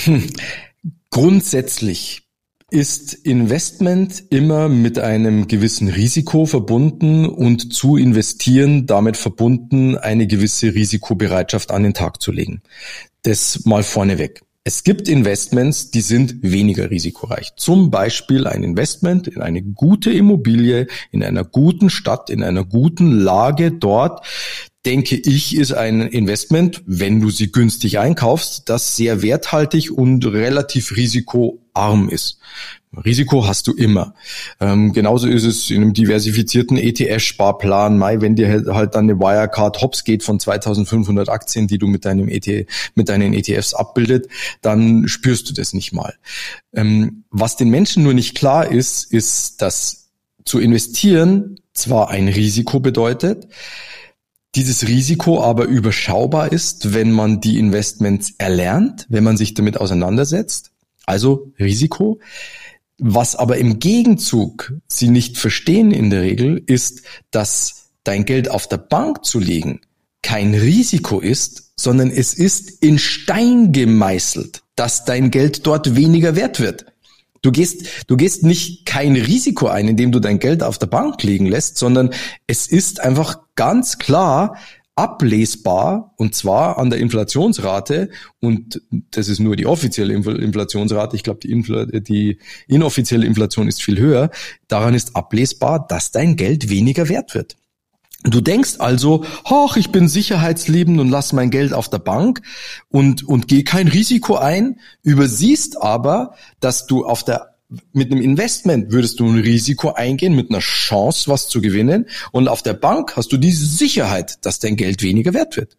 Hm. 0.05 0.29
Grundsätzlich 1.11 2.23
ist 2.71 3.15
Investment 3.15 4.25
immer 4.31 4.69
mit 4.69 4.99
einem 4.99 5.47
gewissen 5.47 5.89
Risiko 5.89 6.47
verbunden 6.47 7.25
und 7.25 7.73
zu 7.73 7.97
investieren 7.97 8.87
damit 8.87 9.17
verbunden, 9.17 9.97
eine 9.97 10.27
gewisse 10.27 10.75
Risikobereitschaft 10.75 11.71
an 11.71 11.85
den 11.85 11.95
Tag 11.95 12.21
zu 12.21 12.33
legen. 12.33 12.63
Das 13.23 13.65
mal 13.65 13.85
vorneweg. 13.85 14.43
Es 14.69 14.83
gibt 14.83 15.09
Investments, 15.09 15.93
die 15.93 16.01
sind 16.01 16.43
weniger 16.43 16.91
risikoreich. 16.91 17.55
Zum 17.55 17.93
Beispiel 17.93 18.49
ein 18.49 18.65
Investment 18.65 19.29
in 19.29 19.41
eine 19.41 19.63
gute 19.63 20.11
Immobilie, 20.11 20.89
in 21.13 21.23
einer 21.23 21.45
guten 21.45 21.89
Stadt, 21.89 22.31
in 22.31 22.43
einer 22.43 22.65
guten 22.65 23.13
Lage 23.13 23.71
dort, 23.71 24.27
denke 24.85 25.15
ich, 25.15 25.57
ist 25.57 25.73
ein 25.73 26.01
Investment, 26.01 26.83
wenn 26.85 27.21
du 27.21 27.31
sie 27.31 27.53
günstig 27.53 28.01
einkaufst, 28.01 28.69
das 28.69 28.97
sehr 28.97 29.23
werthaltig 29.23 29.93
und 29.93 30.27
relativ 30.27 30.97
risikoarm 30.97 32.09
ist. 32.09 32.41
Risiko 33.05 33.47
hast 33.47 33.67
du 33.67 33.73
immer. 33.73 34.15
Ähm, 34.61 34.93
genauso 34.93 35.29
ist 35.29 35.45
es 35.45 35.71
in 35.71 35.83
einem 35.83 35.93
diversifizierten 35.93 36.77
ETF-Sparplan. 36.79 37.99
Mai, 37.99 38.21
wenn 38.21 38.37
dir 38.37 38.49
halt, 38.49 38.67
halt 38.69 38.95
dann 38.95 39.11
eine 39.11 39.19
Wirecard 39.19 39.83
Hops 39.83 40.05
geht 40.05 40.23
von 40.23 40.41
2500 40.41 41.29
Aktien, 41.29 41.67
die 41.67 41.79
du 41.79 41.87
mit 41.87 42.05
deinem 42.05 42.29
ETF, 42.29 42.67
mit 42.95 43.09
deinen 43.09 43.35
ETFs 43.35 43.75
abbildet, 43.75 44.29
dann 44.63 45.09
spürst 45.09 45.49
du 45.49 45.55
das 45.55 45.73
nicht 45.73 45.93
mal. 45.93 46.15
Ähm, 46.75 47.25
was 47.31 47.57
den 47.57 47.69
Menschen 47.69 48.03
nur 48.03 48.15
nicht 48.15 48.37
klar 48.37 48.71
ist, 48.71 49.13
ist, 49.13 49.63
dass 49.63 50.09
zu 50.45 50.59
investieren 50.59 51.61
zwar 51.75 52.09
ein 52.11 52.29
Risiko 52.29 52.81
bedeutet, 52.81 53.49
dieses 54.55 54.89
Risiko 54.89 55.43
aber 55.43 55.67
überschaubar 55.67 56.51
ist, 56.51 56.95
wenn 56.95 57.13
man 57.13 57.41
die 57.43 57.59
Investments 57.59 58.33
erlernt, 58.39 59.07
wenn 59.11 59.23
man 59.23 59.37
sich 59.37 59.53
damit 59.53 59.79
auseinandersetzt. 59.79 60.71
Also 61.05 61.53
Risiko. 61.59 62.21
Was 62.99 63.37
aber 63.37 63.59
im 63.59 63.79
Gegenzug 63.79 64.73
sie 64.89 65.09
nicht 65.09 65.37
verstehen 65.37 65.91
in 65.91 66.11
der 66.11 66.23
Regel, 66.23 66.63
ist, 66.67 67.03
dass 67.31 67.91
dein 68.05 68.25
Geld 68.25 68.51
auf 68.51 68.69
der 68.69 68.79
Bank 68.79 69.25
zu 69.25 69.39
legen 69.39 69.81
kein 70.27 70.55
Risiko 70.55 71.21
ist, 71.21 71.73
sondern 71.77 72.11
es 72.11 72.35
ist 72.35 72.83
in 72.83 72.99
Stein 72.99 73.71
gemeißelt, 73.71 74.63
dass 74.75 75.05
dein 75.05 75.31
Geld 75.31 75.65
dort 75.69 75.95
weniger 75.95 76.35
wert 76.35 76.59
wird. 76.59 76.87
Du 77.43 77.53
gehst, 77.53 77.87
du 78.09 78.17
gehst 78.17 78.43
nicht 78.43 78.87
kein 78.87 79.15
Risiko 79.15 79.69
ein, 79.69 79.87
indem 79.87 80.11
du 80.11 80.19
dein 80.19 80.41
Geld 80.41 80.65
auf 80.65 80.79
der 80.79 80.89
Bank 80.89 81.23
liegen 81.23 81.47
lässt, 81.47 81.79
sondern 81.79 82.11
es 82.49 82.67
ist 82.67 83.01
einfach 83.01 83.39
ganz 83.55 83.99
klar, 83.99 84.57
ablesbar 84.97 86.15
und 86.17 86.35
zwar 86.35 86.79
an 86.79 86.89
der 86.89 86.99
Inflationsrate 86.99 88.09
und 88.41 88.81
das 89.11 89.29
ist 89.29 89.41
nur 89.41 89.55
die 89.55 89.67
offizielle 89.67 90.15
Inflationsrate. 90.15 91.17
Ich 91.17 91.23
glaube, 91.23 91.41
die, 91.41 91.53
Infl 91.53 92.01
die 92.01 92.39
inoffizielle 92.67 93.27
Inflation 93.27 93.69
ist 93.69 93.83
viel 93.83 93.99
höher. 93.99 94.31
Daran 94.69 94.95
ist 94.95 95.15
ablesbar, 95.15 95.87
dass 95.87 96.13
dein 96.13 96.37
Geld 96.37 96.71
weniger 96.71 97.11
wert 97.11 97.35
wird. 97.35 97.57
Du 98.25 98.41
denkst 98.41 98.77
also, 98.79 99.25
ach, 99.45 99.77
ich 99.77 99.93
bin 99.93 100.09
sicherheitsliebend 100.09 100.99
und 100.99 101.11
lass 101.11 101.35
mein 101.35 101.51
Geld 101.51 101.75
auf 101.75 101.89
der 101.91 101.99
Bank 101.99 102.41
und, 102.89 103.23
und 103.23 103.47
geh 103.47 103.63
kein 103.63 103.89
Risiko 103.89 104.37
ein, 104.37 104.81
übersiehst 105.03 105.81
aber, 105.81 106.35
dass 106.59 106.87
du 106.87 107.05
auf 107.05 107.23
der 107.23 107.56
mit 107.93 108.13
einem 108.13 108.21
Investment 108.21 108.93
würdest 108.93 109.19
du 109.21 109.27
ein 109.27 109.41
Risiko 109.41 109.93
eingehen, 109.93 110.37
mit 110.37 110.51
einer 110.51 110.61
Chance 110.61 111.29
was 111.31 111.49
zu 111.49 111.61
gewinnen. 111.61 112.07
Und 112.33 112.49
auf 112.49 112.63
der 112.63 112.75
Bank 112.75 113.17
hast 113.17 113.33
du 113.33 113.37
die 113.37 113.53
Sicherheit, 113.53 114.45
dass 114.45 114.59
dein 114.59 114.77
Geld 114.77 115.03
weniger 115.03 115.35
wert 115.35 115.57
wird. 115.57 115.77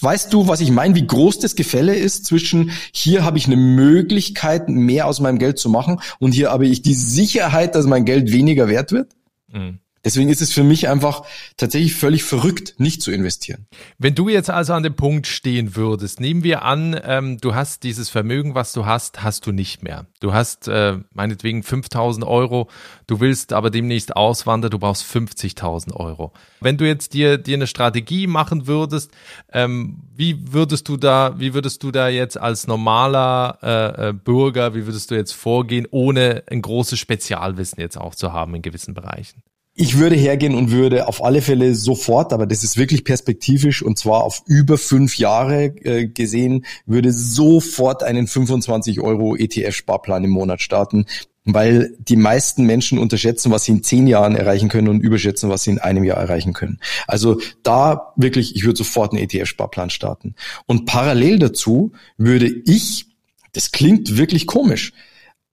Weißt 0.00 0.32
du, 0.32 0.48
was 0.48 0.60
ich 0.60 0.70
meine, 0.70 0.94
wie 0.94 1.06
groß 1.06 1.40
das 1.40 1.54
Gefälle 1.56 1.94
ist 1.94 2.24
zwischen 2.24 2.70
hier 2.90 3.22
habe 3.24 3.36
ich 3.36 3.46
eine 3.46 3.56
Möglichkeit, 3.56 4.68
mehr 4.68 5.06
aus 5.06 5.20
meinem 5.20 5.38
Geld 5.38 5.58
zu 5.58 5.68
machen 5.68 6.00
und 6.18 6.32
hier 6.32 6.50
habe 6.50 6.66
ich 6.66 6.80
die 6.80 6.94
Sicherheit, 6.94 7.74
dass 7.74 7.86
mein 7.86 8.06
Geld 8.06 8.32
weniger 8.32 8.66
wert 8.68 8.92
wird? 8.92 9.12
Mhm. 9.52 9.78
Deswegen 10.02 10.30
ist 10.30 10.40
es 10.40 10.52
für 10.52 10.62
mich 10.62 10.88
einfach 10.88 11.24
tatsächlich 11.58 11.94
völlig 11.94 12.24
verrückt, 12.24 12.74
nicht 12.78 13.02
zu 13.02 13.10
investieren. 13.10 13.66
Wenn 13.98 14.14
du 14.14 14.30
jetzt 14.30 14.48
also 14.48 14.72
an 14.72 14.82
dem 14.82 14.94
Punkt 14.94 15.26
stehen 15.26 15.76
würdest, 15.76 16.20
nehmen 16.20 16.42
wir 16.42 16.62
an, 16.62 16.98
ähm, 17.04 17.36
du 17.38 17.54
hast 17.54 17.82
dieses 17.82 18.08
Vermögen, 18.08 18.54
was 18.54 18.72
du 18.72 18.86
hast, 18.86 19.22
hast 19.22 19.46
du 19.46 19.52
nicht 19.52 19.82
mehr. 19.82 20.06
Du 20.20 20.32
hast 20.32 20.68
äh, 20.68 20.98
meinetwegen 21.12 21.62
5000 21.62 22.26
Euro, 22.26 22.70
du 23.06 23.20
willst 23.20 23.52
aber 23.52 23.68
demnächst 23.68 24.16
auswandern, 24.16 24.70
du 24.70 24.78
brauchst 24.78 25.04
50.000 25.04 25.94
Euro. 25.94 26.32
Wenn 26.60 26.78
du 26.78 26.86
jetzt 26.86 27.12
dir, 27.12 27.36
dir 27.36 27.56
eine 27.56 27.66
Strategie 27.66 28.26
machen 28.26 28.66
würdest, 28.66 29.10
ähm, 29.52 30.02
wie 30.14 30.52
würdest 30.52 30.88
du 30.88 30.96
da, 30.96 31.38
wie 31.38 31.52
würdest 31.52 31.82
du 31.82 31.90
da 31.90 32.08
jetzt 32.08 32.40
als 32.40 32.66
normaler 32.66 33.58
äh, 33.62 34.08
äh, 34.08 34.12
Bürger, 34.14 34.74
wie 34.74 34.86
würdest 34.86 35.10
du 35.10 35.14
jetzt 35.14 35.32
vorgehen, 35.32 35.86
ohne 35.90 36.44
ein 36.50 36.62
großes 36.62 36.98
Spezialwissen 36.98 37.80
jetzt 37.80 37.98
auch 37.98 38.14
zu 38.14 38.32
haben 38.32 38.54
in 38.54 38.62
gewissen 38.62 38.94
Bereichen? 38.94 39.42
Ich 39.74 39.98
würde 39.98 40.16
hergehen 40.16 40.54
und 40.54 40.72
würde 40.72 41.06
auf 41.06 41.22
alle 41.24 41.40
Fälle 41.42 41.74
sofort, 41.74 42.32
aber 42.32 42.46
das 42.46 42.64
ist 42.64 42.76
wirklich 42.76 43.04
perspektivisch 43.04 43.82
und 43.82 43.98
zwar 43.98 44.24
auf 44.24 44.42
über 44.46 44.76
fünf 44.76 45.16
Jahre 45.16 45.66
äh, 45.84 46.06
gesehen, 46.08 46.66
würde 46.86 47.12
sofort 47.12 48.02
einen 48.02 48.26
25 48.26 49.00
Euro 49.00 49.36
ETF-Sparplan 49.36 50.24
im 50.24 50.30
Monat 50.30 50.60
starten, 50.60 51.06
weil 51.44 51.96
die 52.00 52.16
meisten 52.16 52.64
Menschen 52.64 52.98
unterschätzen, 52.98 53.52
was 53.52 53.64
sie 53.64 53.72
in 53.72 53.82
zehn 53.84 54.08
Jahren 54.08 54.34
erreichen 54.34 54.68
können 54.68 54.88
und 54.88 55.00
überschätzen, 55.00 55.50
was 55.50 55.62
sie 55.62 55.70
in 55.70 55.78
einem 55.78 56.02
Jahr 56.02 56.18
erreichen 56.18 56.52
können. 56.52 56.80
Also 57.06 57.40
da 57.62 58.12
wirklich, 58.16 58.56
ich 58.56 58.64
würde 58.64 58.78
sofort 58.78 59.12
einen 59.12 59.22
ETF-Sparplan 59.22 59.90
starten. 59.90 60.34
Und 60.66 60.84
parallel 60.84 61.38
dazu 61.38 61.92
würde 62.18 62.46
ich, 62.66 63.06
das 63.52 63.70
klingt 63.70 64.16
wirklich 64.16 64.48
komisch, 64.48 64.92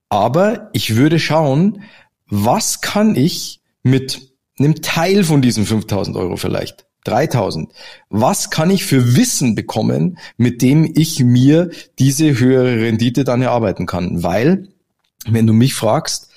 aber 0.09 0.69
ich 0.73 0.95
würde 0.95 1.19
schauen, 1.19 1.83
was 2.27 2.81
kann 2.81 3.15
ich 3.15 3.61
mit 3.89 4.33
einem 4.59 4.81
Teil 4.81 5.23
von 5.23 5.41
diesen 5.41 5.65
5000 5.65 6.17
Euro 6.17 6.37
vielleicht, 6.37 6.87
3000. 7.05 7.71
Was 8.09 8.49
kann 8.49 8.69
ich 8.69 8.85
für 8.85 9.15
Wissen 9.15 9.55
bekommen, 9.55 10.17
mit 10.37 10.61
dem 10.61 10.91
ich 10.95 11.23
mir 11.23 11.69
diese 11.99 12.39
höhere 12.39 12.81
Rendite 12.81 13.23
dann 13.23 13.41
erarbeiten 13.41 13.85
kann? 13.85 14.23
Weil, 14.23 14.67
wenn 15.25 15.47
du 15.47 15.53
mich 15.53 15.73
fragst, 15.73 16.29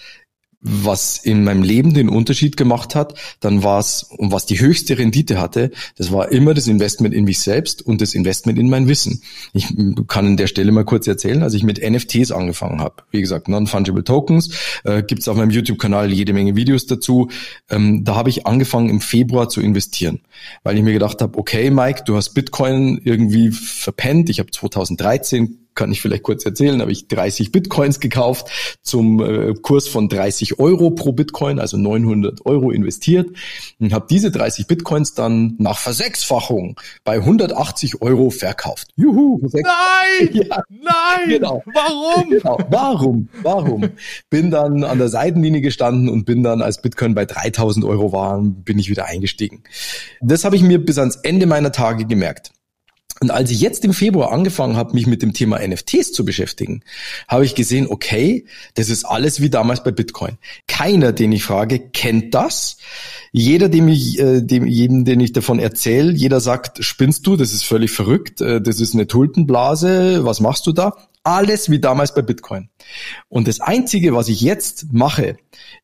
was 0.63 1.17
in 1.17 1.45
meinem 1.45 1.63
Leben 1.63 1.95
den 1.95 2.11
Unterschied 2.11 2.57
gemacht 2.57 2.95
hat, 2.95 3.15
dann 3.41 3.63
war 3.63 3.81
es, 3.81 4.03
und 4.03 4.31
was 4.31 4.45
die 4.45 4.61
höchste 4.61 4.99
Rendite 4.99 5.41
hatte, 5.41 5.71
das 5.97 6.13
war 6.13 6.31
immer 6.33 6.53
das 6.53 6.67
Investment 6.67 7.15
in 7.15 7.25
mich 7.25 7.39
selbst 7.39 7.81
und 7.81 8.01
das 8.03 8.15
Investment 8.15 8.59
in 8.59 8.69
mein 8.69 8.87
Wissen. 8.87 9.23
Ich 9.55 9.67
kann 10.07 10.27
an 10.27 10.37
der 10.37 10.49
Stelle 10.49 10.71
mal 10.73 10.85
kurz 10.85 11.07
erzählen, 11.07 11.43
als 11.43 11.55
ich 11.55 11.63
mit 11.63 11.81
NFTs 11.83 12.31
angefangen 12.31 12.81
habe. 12.81 12.97
Wie 13.11 13.23
gesagt, 13.23 13.49
Non-Fungible 13.49 14.05
Tokens, 14.05 14.51
äh, 14.85 15.03
gibt 15.03 15.23
es 15.23 15.29
auf 15.29 15.37
meinem 15.37 15.51
YouTube-Kanal 15.51 16.13
jede 16.13 16.35
Menge 16.35 16.57
Videos 16.57 16.87
dazu. 16.87 17.31
Ähm, 17.71 18.05
da 18.05 18.17
habe 18.17 18.29
ich 18.29 18.47
angefangen 18.47 18.91
im 18.91 19.01
Februar 19.01 19.49
zu 19.49 19.63
investieren, 19.63 20.21
weil 20.63 20.77
ich 20.77 20.83
mir 20.83 20.93
gedacht 20.93 21.23
habe, 21.23 21.39
okay 21.39 21.71
Mike, 21.71 22.03
du 22.05 22.17
hast 22.17 22.31
Bitcoin 22.31 23.01
irgendwie 23.03 23.51
verpennt. 23.51 24.29
Ich 24.29 24.41
habe 24.41 24.51
2013 24.51 25.60
kann 25.81 25.93
ich 25.93 26.03
vielleicht 26.03 26.25
kurz 26.25 26.45
erzählen, 26.45 26.83
habe 26.83 26.93
ich 26.93 27.09
30 27.09 27.53
Bitcoins 27.53 28.01
gekauft 28.01 28.79
zum 28.83 29.19
äh, 29.19 29.55
Kurs 29.55 29.89
von 29.89 30.11
30 30.11 30.59
Euro 30.59 30.91
pro 30.91 31.13
Bitcoin, 31.13 31.59
also 31.59 31.79
900 31.79 32.45
Euro 32.45 32.71
investiert 32.71 33.31
und 33.79 33.95
habe 33.95 34.05
diese 34.11 34.31
30 34.31 34.67
Bitcoins 34.67 35.15
dann 35.15 35.55
nach 35.57 35.79
Versechsfachung 35.79 36.79
bei 37.03 37.15
180 37.15 38.03
Euro 38.03 38.29
verkauft. 38.29 38.89
Juhu! 38.97 39.41
Nein! 39.53 39.65
Ja, 40.51 40.63
nein! 40.69 41.29
Genau. 41.29 41.63
Warum? 41.73 42.31
Genau. 42.31 42.59
Warum? 42.69 43.29
Warum? 43.43 43.91
bin 44.29 44.51
dann 44.51 44.85
an 44.85 44.99
der 44.99 45.09
Seitenlinie 45.09 45.63
gestanden 45.63 46.11
und 46.11 46.27
bin 46.27 46.43
dann, 46.43 46.61
als 46.61 46.83
Bitcoin 46.83 47.15
bei 47.15 47.25
3000 47.25 47.87
Euro 47.87 48.13
waren, 48.13 48.63
bin 48.63 48.79
ich 48.79 48.91
wieder 48.91 49.07
eingestiegen. 49.07 49.63
Das 50.21 50.45
habe 50.45 50.57
ich 50.57 50.63
mir 50.63 50.85
bis 50.85 50.99
ans 50.99 51.17
Ende 51.17 51.47
meiner 51.47 51.73
Tage 51.73 52.05
gemerkt. 52.05 52.53
Und 53.23 53.31
als 53.31 53.51
ich 53.51 53.61
jetzt 53.61 53.85
im 53.85 53.93
Februar 53.93 54.33
angefangen 54.33 54.77
habe, 54.77 54.95
mich 54.95 55.07
mit 55.07 55.21
dem 55.21 55.35
Thema 55.35 55.59
NFTs 55.59 56.13
zu 56.13 56.25
beschäftigen, 56.25 56.83
habe 57.29 57.45
ich 57.45 57.55
gesehen, 57.55 57.87
okay, 57.87 58.47
das 58.75 58.89
ist 58.89 59.05
alles 59.05 59.43
wie 59.43 59.51
damals 59.51 59.85
bei 59.85 59.91
Bitcoin. 59.91 60.39
Keiner, 60.67 61.13
den 61.13 61.31
ich 61.31 61.45
frage, 61.45 61.81
kennt 61.81 62.33
das. 62.33 62.79
Jeder, 63.31 63.69
dem 63.69 63.89
ich, 63.89 64.19
äh, 64.19 64.41
dem, 64.41 64.67
jedem, 64.67 65.05
den 65.05 65.21
ich 65.21 65.33
davon 65.33 65.59
erzähle, 65.59 66.13
jeder 66.13 66.41
sagt, 66.41 66.83
spinnst 66.83 67.27
du, 67.27 67.37
das 67.37 67.53
ist 67.53 67.63
völlig 67.65 67.91
verrückt, 67.91 68.41
äh, 68.41 68.63
das 68.63 68.81
ist 68.81 68.95
eine 68.95 69.07
Tulpenblase, 69.07 70.25
was 70.25 70.41
machst 70.41 70.67
du 70.67 70.73
da? 70.73 70.97
Alles 71.23 71.69
wie 71.69 71.79
damals 71.79 72.15
bei 72.15 72.23
Bitcoin. 72.23 72.71
Und 73.29 73.49
das 73.49 73.61
Einzige, 73.61 74.15
was 74.15 74.29
ich 74.29 74.41
jetzt 74.41 74.95
mache, 74.95 75.37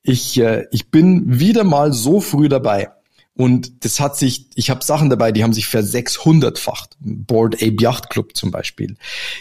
ich, 0.02 0.40
äh, 0.40 0.64
ich 0.70 0.90
bin 0.90 1.38
wieder 1.38 1.64
mal 1.64 1.92
so 1.92 2.22
früh 2.22 2.48
dabei. 2.48 2.88
Und 3.36 3.84
das 3.84 4.00
hat 4.00 4.16
sich, 4.16 4.48
ich 4.54 4.70
habe 4.70 4.84
Sachen 4.84 5.10
dabei, 5.10 5.30
die 5.30 5.44
haben 5.44 5.52
sich 5.52 5.66
versechshundertfacht. 5.66 6.96
Board 7.00 7.56
Ape 7.56 7.76
Yacht 7.78 8.08
Club 8.10 8.34
zum 8.34 8.50
Beispiel. 8.50 8.96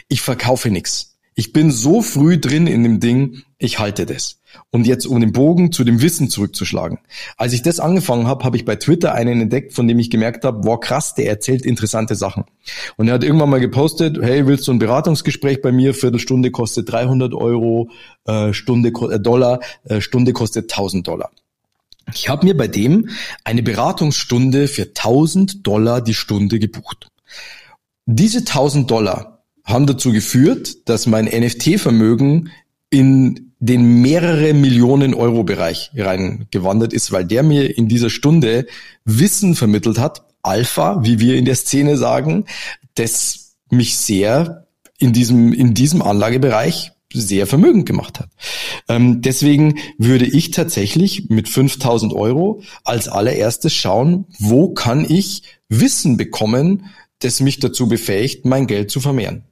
Ich 0.09 0.21
verkaufe 0.21 0.69
nichts. 0.69 1.15
Ich 1.33 1.53
bin 1.53 1.71
so 1.71 2.01
früh 2.01 2.37
drin 2.37 2.65
in 2.65 2.83
dem 2.83 2.99
Ding, 3.01 3.43
ich 3.57 3.79
halte 3.79 4.05
das. 4.05 4.39
Und 4.71 4.87
jetzt, 4.87 5.05
um 5.05 5.19
den 5.19 5.33
Bogen 5.33 5.73
zu 5.73 5.83
dem 5.83 6.01
Wissen 6.01 6.29
zurückzuschlagen. 6.29 6.99
Als 7.35 7.51
ich 7.51 7.61
das 7.61 7.81
angefangen 7.81 8.27
habe, 8.27 8.45
habe 8.45 8.55
ich 8.55 8.63
bei 8.63 8.77
Twitter 8.77 9.13
einen 9.13 9.41
entdeckt, 9.41 9.73
von 9.73 9.85
dem 9.85 9.99
ich 9.99 10.09
gemerkt 10.09 10.45
habe, 10.45 10.63
wow 10.63 10.79
krass, 10.79 11.13
der 11.13 11.27
erzählt 11.27 11.65
interessante 11.65 12.15
Sachen. 12.15 12.45
Und 12.95 13.09
er 13.09 13.15
hat 13.15 13.23
irgendwann 13.23 13.49
mal 13.49 13.59
gepostet, 13.59 14.17
hey, 14.21 14.47
willst 14.47 14.67
du 14.67 14.71
ein 14.71 14.79
Beratungsgespräch 14.79 15.61
bei 15.61 15.73
mir? 15.73 15.93
Viertelstunde 15.93 16.51
kostet 16.51 16.89
300 16.89 17.33
Euro, 17.33 17.89
äh, 18.25 18.53
Stunde 18.53 18.89
äh, 18.89 19.19
Dollar, 19.19 19.59
äh, 19.83 19.99
Stunde 19.99 20.31
kostet 20.31 20.71
1000 20.71 21.05
Dollar. 21.05 21.31
Ich 22.13 22.29
habe 22.29 22.45
mir 22.45 22.55
bei 22.55 22.67
dem 22.67 23.09
eine 23.43 23.63
Beratungsstunde 23.63 24.67
für 24.67 24.83
1000 24.83 25.65
Dollar 25.65 26.01
die 26.01 26.13
Stunde 26.13 26.59
gebucht. 26.59 27.07
Diese 28.05 28.39
1000 28.39 28.89
Dollar 28.89 29.43
haben 29.63 29.87
dazu 29.87 30.11
geführt, 30.11 30.87
dass 30.87 31.07
mein 31.07 31.25
NFT-Vermögen 31.25 32.51
in 32.89 33.53
den 33.59 34.01
mehrere 34.01 34.53
Millionen 34.53 35.13
Euro 35.15 35.43
Bereich 35.43 35.91
reingewandert 35.95 36.93
ist, 36.93 37.11
weil 37.11 37.25
der 37.25 37.41
mir 37.41 37.75
in 37.75 37.87
dieser 37.87 38.11
Stunde 38.11 38.67
Wissen 39.05 39.55
vermittelt 39.55 39.97
hat, 39.97 40.23
Alpha, 40.43 41.03
wie 41.03 41.19
wir 41.19 41.35
in 41.35 41.45
der 41.45 41.55
Szene 41.55 41.97
sagen, 41.97 42.45
das 42.93 43.55
mich 43.71 43.97
sehr 43.97 44.67
in 44.99 45.13
diesem, 45.13 45.51
in 45.51 45.73
diesem 45.73 46.03
Anlagebereich 46.03 46.91
sehr 47.11 47.47
vermögend 47.47 47.85
gemacht 47.85 48.19
hat. 48.19 48.29
Ähm, 48.87 49.21
deswegen 49.21 49.79
würde 49.97 50.25
ich 50.25 50.51
tatsächlich 50.51 51.29
mit 51.29 51.49
5000 51.49 52.13
Euro 52.13 52.61
als 52.83 53.07
allererstes 53.07 53.73
schauen, 53.73 54.25
wo 54.37 54.73
kann 54.73 55.05
ich 55.09 55.43
Wissen 55.69 56.17
bekommen, 56.17 56.91
das 57.19 57.39
mich 57.39 57.59
dazu 57.59 57.87
befähigt, 57.87 58.45
mein 58.45 58.67
Geld 58.67 58.91
zu 58.91 58.99
vermehren. 58.99 59.45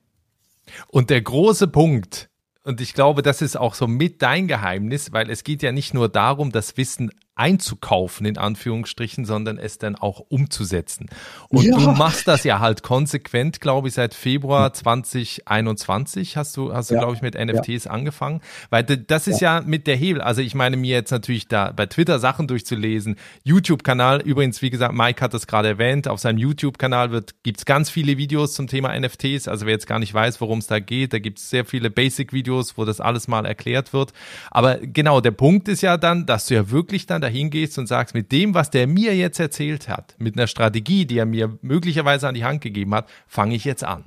Und 0.88 1.10
der 1.10 1.22
große 1.22 1.68
Punkt, 1.68 2.30
und 2.64 2.80
ich 2.80 2.94
glaube, 2.94 3.22
das 3.22 3.42
ist 3.42 3.58
auch 3.58 3.74
so 3.74 3.88
mit 3.88 4.22
dein 4.22 4.48
Geheimnis, 4.48 5.12
weil 5.12 5.30
es 5.30 5.44
geht 5.44 5.64
ja 5.64 5.72
nicht 5.72 5.94
nur 5.94 6.10
darum, 6.10 6.52
das 6.52 6.78
Wissen 6.78 7.12
einzukaufen, 7.36 8.28
in 8.28 8.38
Anführungsstrichen, 8.38 9.26
sondern 9.26 9.58
es 9.58 9.80
dann 9.80 9.96
auch 9.96 10.20
umzusetzen. 10.20 11.08
Und 11.50 11.66
ja. 11.66 11.76
du 11.76 11.92
machst 11.92 12.28
das 12.28 12.44
ja 12.44 12.60
halt 12.60 12.84
konsequent, 12.84 13.60
glaube 13.60 13.88
ich, 13.88 13.96
seit 13.96 14.14
Februar 14.14 14.72
2021 14.72 16.38
hast 16.38 16.56
du, 16.56 16.74
hast 16.74 16.92
du, 16.92 16.96
ja. 16.96 17.00
glaube 17.00 17.16
ich, 17.16 17.24
mit 17.24 17.34
NFTs 17.34 17.86
ja. 17.86 17.92
angefangen. 17.92 18.42
Weil 18.70 18.84
das 18.84 19.28
ist 19.28 19.42
ja. 19.42 19.62
mit 19.66 19.88
der 19.88 19.96
Hebel. 19.96 20.22
Also 20.22 20.42
ich 20.42 20.54
meine, 20.54 20.78
mir 20.78 20.96
jetzt 20.96 21.10
natürlich 21.10 21.48
da 21.48 21.72
bei 21.72 21.88
Twitter 21.88 22.20
Sachen 22.20 22.48
durchzulesen, 22.48 23.16
YouTube-Kanal, 23.44 24.22
übrigens, 24.22 24.62
wie 24.62 24.70
gesagt, 24.70 24.94
Mike 24.94 25.20
hat 25.22 25.34
das 25.34 25.48
gerade 25.48 25.70
erwähnt, 25.70 26.08
auf 26.08 26.20
seinem 26.20 26.38
YouTube-Kanal 26.38 27.10
wird, 27.12 27.34
gibt's 27.42 27.66
ganz 27.66 27.90
viele 27.90 28.18
Videos 28.18 28.54
zum 28.54 28.68
Thema 28.68 28.98
NFTs. 28.98 29.48
Also 29.48 29.66
wer 29.66 29.74
jetzt 29.74 29.88
gar 29.88 29.98
nicht 29.98 30.14
weiß, 30.14 30.40
worum 30.40 30.60
es 30.60 30.68
da 30.68 30.80
geht, 30.80 31.14
da 31.14 31.20
gibt's 31.20 31.50
sehr 31.50 31.66
viele 31.66 31.90
Basic-Videos, 31.90 32.78
wo 32.78 32.86
das 32.86 33.02
alles 33.02 33.28
mal 33.28 33.48
erklärt 33.48 33.92
wird. 33.92 34.14
Aber 34.52 34.78
genau, 34.78 35.20
der 35.20 35.32
Punkt 35.32 35.68
ist 35.68 35.82
ja 35.82 35.98
dann, 35.98 36.28
dass 36.28 36.46
du 36.46 36.54
ja 36.54 36.70
wirklich 36.70 37.08
dann 37.08 37.23
dahin 37.24 37.50
gehst 37.50 37.78
und 37.80 37.88
sagst, 37.88 38.14
mit 38.14 38.32
dem, 38.32 38.54
was 38.54 38.70
der 38.70 38.86
mir 38.86 39.16
jetzt 39.16 39.40
erzählt 39.40 39.90
hat, 39.90 40.16
mit 40.20 40.38
einer 40.38 40.48
Strategie, 40.48 41.06
die 41.06 41.18
er 41.18 41.26
mir 41.26 41.58
möglicherweise 41.62 42.28
an 42.28 42.36
die 42.36 42.44
Hand 42.44 42.62
gegeben 42.62 42.94
hat, 42.94 43.10
fange 43.28 43.56
ich 43.56 43.66
jetzt 43.66 43.84
an. 43.84 44.06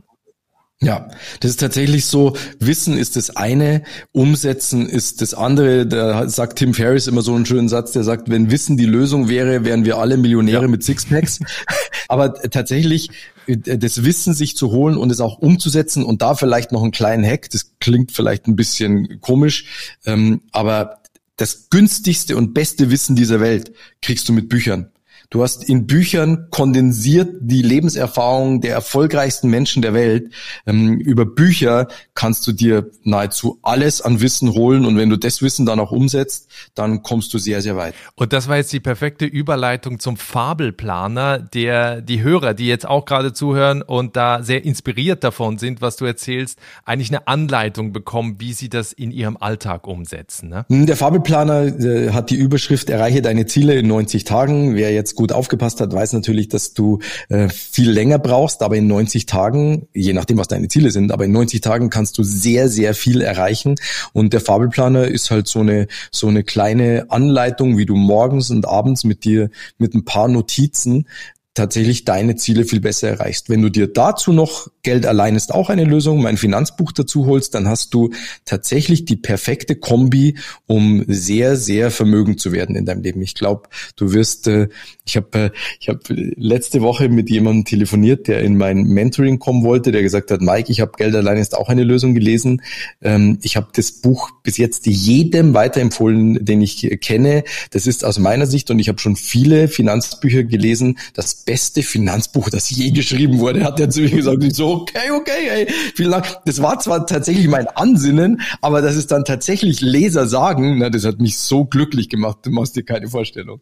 Ja, 0.83 1.09
das 1.41 1.53
ist 1.53 1.61
tatsächlich 1.61 2.05
so. 2.05 2.37
Wissen 2.59 2.99
ist 2.99 3.17
das 3.17 3.35
eine, 3.35 3.83
Umsetzen 4.13 4.87
ist 4.87 5.23
das 5.23 5.33
andere. 5.33 5.87
Da 5.87 6.29
sagt 6.29 6.59
Tim 6.59 6.75
Ferriss 6.75 7.07
immer 7.07 7.23
so 7.23 7.35
einen 7.35 7.47
schönen 7.47 7.71
Satz, 7.71 7.93
der 7.93 8.05
sagt, 8.05 8.29
wenn 8.29 8.51
Wissen 8.51 8.77
die 8.77 8.85
Lösung 8.85 9.31
wäre, 9.31 9.65
wären 9.65 9.87
wir 9.87 9.97
alle 9.97 10.19
Millionäre 10.19 10.63
ja. 10.63 10.69
mit 10.69 10.85
Sixpacks. 10.85 11.41
Aber 12.09 12.35
tatsächlich 12.35 13.09
äh, 13.47 13.57
das 13.57 14.05
Wissen 14.05 14.35
sich 14.35 14.55
zu 14.55 14.71
holen 14.71 14.99
und 14.99 15.11
es 15.11 15.21
auch 15.21 15.39
umzusetzen 15.39 16.05
und 16.05 16.21
da 16.21 16.35
vielleicht 16.35 16.73
noch 16.73 16.83
einen 16.83 16.93
kleinen 16.93 17.25
Hack, 17.25 17.49
das 17.51 17.73
klingt 17.81 18.13
vielleicht 18.13 18.47
ein 18.47 18.57
bisschen 18.57 19.21
komisch, 19.21 19.97
ähm, 20.05 20.43
aber 20.53 21.01
das 21.37 21.69
günstigste 21.71 22.37
und 22.37 22.55
beste 22.55 22.91
Wissen 22.91 23.17
dieser 23.17 23.41
Welt 23.41 23.73
kriegst 24.03 24.29
du 24.29 24.33
mit 24.33 24.49
Büchern. 24.49 24.91
Du 25.31 25.43
hast 25.43 25.69
in 25.69 25.87
Büchern 25.87 26.49
kondensiert 26.51 27.37
die 27.41 27.63
Lebenserfahrung 27.63 28.61
der 28.61 28.75
erfolgreichsten 28.75 29.49
Menschen 29.49 29.83
der 29.83 29.93
Welt. 29.93 30.33
Ähm, 30.67 30.99
über 30.99 31.27
Bücher 31.27 31.89
kannst 32.15 32.47
du 32.47 32.53
dir 32.53 32.91
nahezu 33.03 33.59
alles 33.63 34.01
an 34.03 34.21
Wissen 34.21 34.53
holen 34.53 34.85
und 34.85 34.97
wenn 34.97 35.11
du 35.11 35.17
das 35.17 35.43
Wissen 35.43 35.67
dann 35.67 35.81
auch 35.81 35.91
umsetzt, 35.91 36.49
dann 36.75 37.03
kommst 37.03 37.35
du 37.35 37.39
sehr, 37.39 37.61
sehr 37.61 37.77
weit. 37.77 37.95
Und 38.15 38.33
das 38.33 38.49
war 38.49 38.57
jetzt 38.57 38.73
die 38.73 38.81
perfekte 38.81 39.25
Überleitung 39.25 39.99
zum 39.99 40.17
Fabelplaner, 40.17 41.39
der 41.39 42.01
die 42.01 42.23
Hörer, 42.23 42.55
die 42.55 42.67
jetzt 42.67 42.87
auch 42.87 43.05
gerade 43.05 43.33
zuhören 43.33 43.83
und 43.83 44.17
da 44.17 44.43
sehr 44.43 44.65
inspiriert 44.65 45.25
davon 45.25 45.59
sind, 45.59 45.81
was 45.81 45.97
du 45.97 46.05
erzählst, 46.05 46.59
eigentlich 46.85 47.11
eine 47.11 47.27
Anleitung 47.27 47.93
bekommen, 47.93 48.37
wie 48.39 48.53
sie 48.53 48.69
das 48.69 48.93
in 48.93 49.11
ihrem 49.11 49.37
Alltag 49.37 49.87
umsetzen. 49.87 50.49
Ne? 50.49 50.67
Der 50.69 50.97
Fabelplaner 50.97 51.65
äh, 51.65 52.11
hat 52.11 52.31
die 52.31 52.37
Überschrift 52.37 52.91
Erreiche 52.91 53.23
deine 53.23 53.47
Ziele 53.47 53.75
in 53.75 53.89
90 53.89 54.25
Tagen. 54.25 54.75
Wer 54.77 54.93
jetzt 54.93 55.16
gut 55.17 55.33
aufgepasst 55.33 55.81
hat, 55.81 55.93
weiß 55.93 56.13
natürlich, 56.13 56.49
dass 56.49 56.75
du 56.75 57.01
äh, 57.29 57.49
viel 57.49 57.91
länger 57.91 58.19
brauchst, 58.19 58.63
aber 58.63 58.77
in 58.77 58.87
90 58.87 59.27
Tagen, 59.27 59.89
je 59.93 60.13
nachdem, 60.13 60.39
was 60.39 60.49
deine 60.49 60.69
Ziele 60.69 60.91
sind, 60.91 61.13
aber 61.13 61.25
in 61.25 61.33
90 61.33 61.61
Tagen 61.61 61.91
kannst 61.91 62.19
du 62.19 62.23
sehr, 62.23 62.69
sehr 62.69 62.95
viel 62.95 63.21
erreichen. 63.21 63.77
Und 64.13 64.33
der 64.33 64.41
Fabelplaner 64.41 65.09
ist 65.09 65.31
halt 65.31 65.49
so 65.49 65.61
eine, 65.61 65.89
so 66.11 66.29
eine 66.29 66.45
kleine 66.45 67.07
Anleitung, 67.09 67.79
wie 67.79 67.87
du 67.87 67.97
morgens 67.97 68.51
und 68.51 68.67
abends 68.67 69.05
mit 69.05 69.25
dir, 69.25 69.51
mit 69.79 69.95
ein 69.95 70.05
paar 70.05 70.29
Notizen 70.29 71.07
tatsächlich 71.57 72.05
deine 72.05 72.37
Ziele 72.37 72.65
viel 72.65 72.81
besser 72.81 73.09
erreichst. 73.09 73.49
Wenn 73.49 73.63
du 73.63 73.71
dir 73.71 73.89
dazu 73.89 74.33
noch 74.33 74.69
Geld 74.83 75.07
allein 75.07 75.35
ist 75.35 75.53
auch 75.53 75.69
eine 75.69 75.85
Lösung, 75.85 76.23
mein 76.23 76.37
Finanzbuch 76.37 76.93
dazu 76.93 77.27
holst, 77.27 77.55
dann 77.55 77.67
hast 77.67 77.93
du 77.93 78.11
tatsächlich 78.45 79.05
die 79.05 79.17
perfekte 79.17 79.75
Kombi, 79.75 80.37
um 80.67 81.05
sehr, 81.09 81.57
sehr 81.57 81.91
vermögend 81.91 82.41
zu 82.41 82.53
werden 82.53 82.77
in 82.77 82.85
deinem 82.85 83.03
Leben. 83.03 83.21
Ich 83.23 83.35
glaube, 83.35 83.69
du 83.97 84.13
wirst, 84.13 84.47
äh, 84.47 84.69
ich 85.05 85.17
habe 85.17 85.39
äh, 85.39 85.51
ich 85.81 85.89
hab 85.89 86.01
letzte 86.09 86.83
Woche 86.83 87.09
mit 87.09 87.31
jemandem 87.31 87.65
telefoniert, 87.65 88.29
der 88.29 88.43
in 88.43 88.57
mein 88.57 88.85
Mentoring 88.85 89.39
kommen 89.39 89.65
wollte, 89.65 89.91
der 89.93 90.03
gesagt 90.03 90.31
hat, 90.31 90.41
Mike, 90.41 90.71
ich 90.71 90.81
habe 90.81 90.93
Geld 90.97 91.15
allein 91.17 91.39
ist 91.39 91.57
auch 91.57 91.69
eine 91.69 91.83
Lösung 91.83 92.15
gelesen. 92.15 92.63
Ähm, 93.03 93.39
ich 93.43 93.57
habe 93.57 93.69
das 93.75 93.91
Buch 93.91 94.31
bis 94.43 94.59
jetzt 94.59 94.87
jedem 94.87 95.55
weiterempfohlen, 95.55 96.45
den 96.45 96.61
ich 96.61 96.99
kenne. 97.01 97.45
Das 97.71 97.87
ist 97.87 98.05
aus 98.05 98.19
meiner 98.19 98.47
Sicht 98.47 98.71
und 98.71 98.79
ich 98.79 98.89
habe 98.89 98.99
schon 98.99 99.17
viele 99.17 99.69
Finanzbücher 99.69 100.45
gelesen. 100.45 100.99
Das 101.15 101.46
beste 101.47 101.83
Finanzbuch, 101.83 102.51
das 102.51 102.69
je 102.69 102.91
geschrieben 102.91 103.39
wurde, 103.39 103.65
hat 103.65 103.81
er 103.81 103.89
zu 103.89 104.03
mir 104.03 104.11
gesagt. 104.11 104.45
Ich 104.45 104.55
so, 104.55 104.83
okay, 104.83 105.11
okay, 105.13 105.49
ey, 105.49 105.67
vielen 105.95 106.11
Dank. 106.11 106.27
Das 106.45 106.61
war 106.61 106.79
zwar 106.81 107.07
tatsächlich 107.07 107.49
mein 107.49 107.69
Ansinnen, 107.69 108.43
aber 108.61 108.83
dass 108.83 108.97
es 108.97 109.07
dann 109.07 109.25
tatsächlich 109.25 109.81
Leser 109.81 110.27
sagen, 110.27 110.79
na, 110.79 110.91
das 110.91 111.05
hat 111.05 111.21
mich 111.21 111.39
so 111.39 111.65
glücklich 111.65 112.11
gemacht, 112.11 112.39
du 112.43 112.51
machst 112.51 112.77
dir 112.77 112.83
keine 112.83 113.09
Vorstellung. 113.09 113.61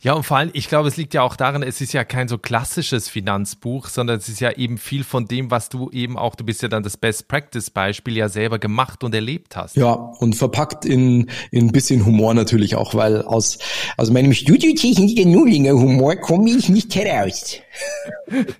Ja, 0.00 0.14
und 0.14 0.22
vor 0.22 0.38
allem, 0.38 0.50
ich 0.54 0.68
glaube, 0.68 0.88
es 0.88 0.96
liegt 0.96 1.12
ja 1.12 1.22
auch 1.22 1.36
daran, 1.36 1.62
es 1.62 1.80
ist 1.82 1.92
ja 1.92 2.04
kein 2.04 2.28
so 2.28 2.38
klassisches 2.38 3.10
Finanzbuch, 3.10 3.88
sondern 3.88 4.16
es 4.16 4.28
ist 4.28 4.40
ja 4.40 4.52
eben 4.52 4.78
viel 4.78 5.04
von 5.04 5.26
dem, 5.26 5.50
was 5.50 5.68
du 5.68 5.90
eben 5.90 6.16
auch, 6.16 6.34
du 6.34 6.44
bist 6.44 6.62
ja 6.62 6.68
dann 6.68 6.82
das 6.82 6.96
Best 6.96 7.28
Practice 7.28 7.70
Beispiel, 7.70 8.16
ja 8.16 8.30
selber 8.30 8.58
gemacht 8.58 9.04
und 9.04 9.14
erlebt 9.14 9.54
hast. 9.56 9.76
Ja, 9.76 9.92
und 9.92 10.34
verpackt 10.34 10.86
in, 10.86 11.30
in 11.50 11.66
ein 11.66 11.72
bisschen 11.72 12.06
Humor 12.06 12.32
natürlich 12.32 12.74
auch, 12.76 12.94
weil 12.94 13.20
aus, 13.22 13.58
aus 13.98 14.10
meinem 14.10 14.32
Studiotechniker 14.32 15.28
Nullinger 15.28 15.72
Humor 15.72 16.16
komme 16.16 16.50
ich 16.50 16.70
nicht 16.70 16.94
heraus. 16.94 17.58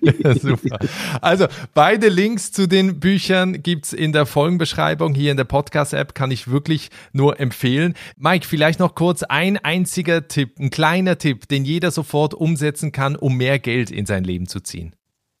ja, 0.01 0.35
super. 0.39 0.79
Also, 1.21 1.47
beide 1.73 2.09
Links 2.09 2.51
zu 2.51 2.67
den 2.67 2.99
Büchern 2.99 3.63
gibt's 3.63 3.91
in 3.91 4.11
der 4.11 4.25
Folgenbeschreibung 4.25 5.15
hier 5.15 5.31
in 5.31 5.37
der 5.37 5.45
Podcast-App, 5.45 6.13
kann 6.13 6.29
ich 6.29 6.47
wirklich 6.47 6.89
nur 7.11 7.39
empfehlen. 7.39 7.95
Mike, 8.17 8.45
vielleicht 8.47 8.79
noch 8.79 8.93
kurz 8.93 9.23
ein 9.23 9.57
einziger 9.57 10.27
Tipp, 10.27 10.59
ein 10.59 10.69
kleiner 10.75 11.17
Tipp, 11.17 11.47
den 11.47 11.63
jeder 11.63 11.89
sofort 11.89 12.33
umsetzen 12.33 12.91
kann, 12.91 13.15
um 13.15 13.37
mehr 13.37 13.59
Geld 13.59 13.91
in 13.91 14.05
sein 14.05 14.25
Leben 14.25 14.45
zu 14.45 14.59
ziehen? 14.59 14.93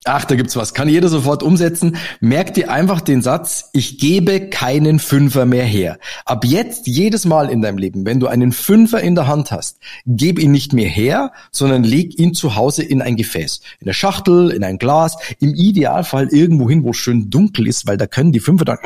Ach, 0.07 0.23
da 0.23 0.35
gibt's 0.35 0.55
was. 0.55 0.75
Kann 0.75 0.87
jeder 0.87 1.07
sofort 1.07 1.41
umsetzen. 1.41 1.97
Merk 2.19 2.53
dir 2.53 2.69
einfach 2.69 3.01
den 3.01 3.23
Satz, 3.23 3.71
ich 3.73 3.97
gebe 3.97 4.49
keinen 4.49 4.99
Fünfer 4.99 5.47
mehr 5.47 5.65
her. 5.65 5.97
Ab 6.25 6.45
jetzt, 6.45 6.85
jedes 6.85 7.25
Mal 7.25 7.49
in 7.49 7.63
deinem 7.63 7.79
Leben, 7.79 8.05
wenn 8.05 8.19
du 8.19 8.27
einen 8.27 8.51
Fünfer 8.51 9.01
in 9.01 9.15
der 9.15 9.25
Hand 9.25 9.49
hast, 9.49 9.79
gib 10.05 10.37
ihn 10.37 10.51
nicht 10.51 10.73
mehr 10.73 10.87
her, 10.87 11.31
sondern 11.51 11.83
leg 11.83 12.19
ihn 12.19 12.35
zu 12.35 12.55
Hause 12.55 12.83
in 12.83 13.01
ein 13.01 13.15
Gefäß. 13.15 13.61
In 13.79 13.85
der 13.85 13.93
Schachtel, 13.93 14.51
in 14.51 14.63
ein 14.63 14.77
Glas, 14.77 15.17
im 15.39 15.55
Idealfall 15.55 16.27
irgendwo 16.27 16.69
hin, 16.69 16.83
wo 16.83 16.93
schön 16.93 17.31
dunkel 17.31 17.67
ist, 17.67 17.87
weil 17.87 17.97
da 17.97 18.05
können 18.05 18.31
die 18.31 18.39
Fünfer 18.39 18.65
dann 18.65 18.77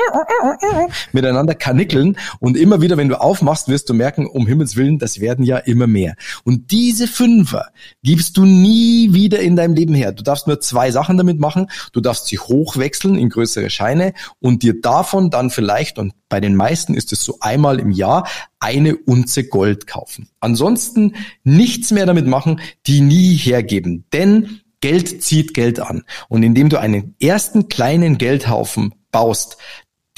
miteinander 1.11 1.53
kanickeln. 1.53 2.15
Und 2.39 2.55
immer 2.55 2.79
wieder, 2.79 2.95
wenn 2.95 3.09
du 3.09 3.19
aufmachst, 3.19 3.67
wirst 3.67 3.89
du 3.89 3.93
merken, 3.93 4.25
um 4.25 4.47
Himmels 4.47 4.77
Willen, 4.77 4.99
das 4.99 5.19
werden 5.19 5.43
ja 5.43 5.57
immer 5.57 5.85
mehr. 5.85 6.15
Und 6.45 6.71
diese 6.71 7.07
Fünfer 7.07 7.65
gibst 8.03 8.37
du 8.37 8.45
nie 8.45 9.13
wieder 9.13 9.41
in 9.41 9.57
deinem 9.57 9.73
Leben 9.73 9.93
her. 9.93 10.13
Du 10.13 10.23
darfst 10.23 10.47
nur 10.47 10.61
zwei 10.61 10.91
Sachen 10.91 11.08
Sachen 11.09 11.17
damit 11.17 11.39
machen. 11.39 11.67
Du 11.91 12.01
darfst 12.01 12.27
sie 12.27 12.37
hochwechseln 12.37 13.17
in 13.17 13.29
größere 13.29 13.69
Scheine 13.69 14.13
und 14.39 14.61
dir 14.61 14.79
davon 14.79 15.31
dann 15.31 15.49
vielleicht, 15.49 15.97
und 15.97 16.13
bei 16.29 16.39
den 16.39 16.55
meisten 16.55 16.93
ist 16.93 17.11
es 17.11 17.23
so 17.23 17.37
einmal 17.39 17.79
im 17.79 17.91
Jahr, 17.91 18.27
eine 18.59 18.95
Unze 18.95 19.47
Gold 19.47 19.87
kaufen. 19.87 20.29
Ansonsten 20.39 21.15
nichts 21.43 21.91
mehr 21.91 22.05
damit 22.05 22.27
machen, 22.27 22.61
die 22.85 23.01
nie 23.01 23.35
hergeben. 23.35 24.05
Denn 24.13 24.61
Geld 24.81 25.23
zieht 25.23 25.53
Geld 25.53 25.79
an. 25.79 26.03
Und 26.29 26.43
indem 26.43 26.69
du 26.69 26.79
einen 26.79 27.15
ersten 27.19 27.67
kleinen 27.67 28.17
Geldhaufen 28.17 28.93
baust, 29.11 29.57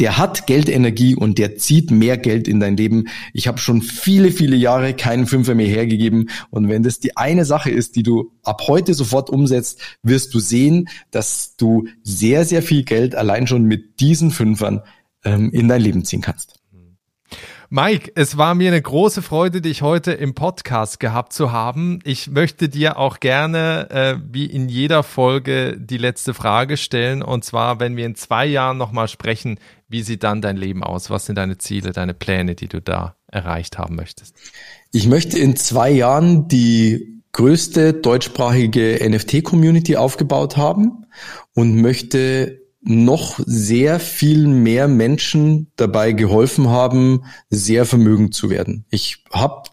der 0.02 0.18
hat 0.18 0.48
Geldenergie 0.48 1.14
und 1.14 1.38
der 1.38 1.58
zieht 1.58 1.92
mehr 1.92 2.18
Geld 2.18 2.48
in 2.48 2.60
dein 2.60 2.76
Leben. 2.76 3.08
Ich 3.34 3.48
habe 3.48 3.60
schon 3.60 3.84
viele, 3.84 4.32
viele 4.32 4.56
Jahre 4.56 4.96
keinen 4.96 5.28
Fünfer 5.28 5.54
mehr 5.54 5.68
hergegeben. 5.68 6.32
Und 6.50 6.70
wenn 6.70 6.82
das 6.82 7.00
die 7.00 7.18
eine 7.18 7.46
Sache 7.46 7.70
ist, 7.70 7.96
die 7.96 8.02
du 8.02 8.32
ab 8.42 8.64
heute 8.68 8.96
sofort 8.96 9.30
umsetzt, 9.30 9.80
wirst 10.02 10.34
du 10.34 10.40
sehen, 10.40 10.90
dass 11.12 11.56
du 11.56 11.88
sehr, 12.02 12.46
sehr 12.46 12.64
viel 12.64 12.84
Geld 12.84 13.14
allein 13.14 13.46
schon 13.46 13.66
mit 13.66 14.00
diesen 14.00 14.32
Fünfern 14.32 14.82
ähm, 15.24 15.52
in 15.52 15.68
dein 15.68 15.82
Leben 15.82 16.04
ziehen 16.04 16.22
kannst. 16.22 16.61
Mike, 17.74 18.12
es 18.16 18.36
war 18.36 18.54
mir 18.54 18.68
eine 18.68 18.82
große 18.82 19.22
Freude, 19.22 19.62
dich 19.62 19.82
heute 19.82 20.12
im 20.12 20.34
Podcast 20.34 21.00
gehabt 21.00 21.32
zu 21.32 21.54
haben. 21.54 22.00
Ich 22.04 22.30
möchte 22.30 22.68
dir 22.68 22.98
auch 22.98 23.22
gerne, 23.22 23.90
äh, 23.90 24.16
wie 24.30 24.46
in 24.46 24.68
jeder 24.68 25.04
Folge, 25.04 25.78
die 25.80 25.98
letzte 25.98 26.34
Frage 26.34 26.76
stellen. 26.76 27.24
Und 27.24 27.46
zwar, 27.46 27.80
wenn 27.80 27.96
wir 27.96 28.06
in 28.06 28.16
zwei 28.16 28.46
Jahren 28.46 28.78
nochmal 28.78 29.08
sprechen, 29.08 29.58
wie 29.88 30.02
sieht 30.02 30.24
dann 30.24 30.42
dein 30.42 30.58
Leben 30.58 30.84
aus? 30.84 31.10
Was 31.10 31.28
sind 31.28 31.38
deine 31.38 31.60
Ziele, 31.60 31.94
deine 31.94 32.14
Pläne, 32.14 32.56
die 32.56 32.68
du 32.68 32.82
da 32.82 33.16
erreicht 33.28 33.78
haben 33.78 33.96
möchtest? 33.96 34.36
Ich 34.92 35.08
möchte 35.08 35.40
in 35.40 35.56
zwei 35.56 35.92
Jahren 35.92 36.50
die 36.50 37.22
größte 37.32 37.94
deutschsprachige 37.94 39.00
NFT-Community 39.02 39.96
aufgebaut 39.96 40.58
haben 40.58 41.06
und 41.54 41.82
möchte 41.82 42.61
noch 42.82 43.40
sehr 43.46 44.00
viel 44.00 44.48
mehr 44.48 44.88
Menschen 44.88 45.72
dabei 45.76 46.14
geholfen 46.14 46.70
haben, 46.70 47.24
sehr 47.50 47.86
vermögend 47.86 48.34
zu 48.34 48.50
werden. 48.50 48.86
Ich 48.90 49.24
habe 49.32 49.64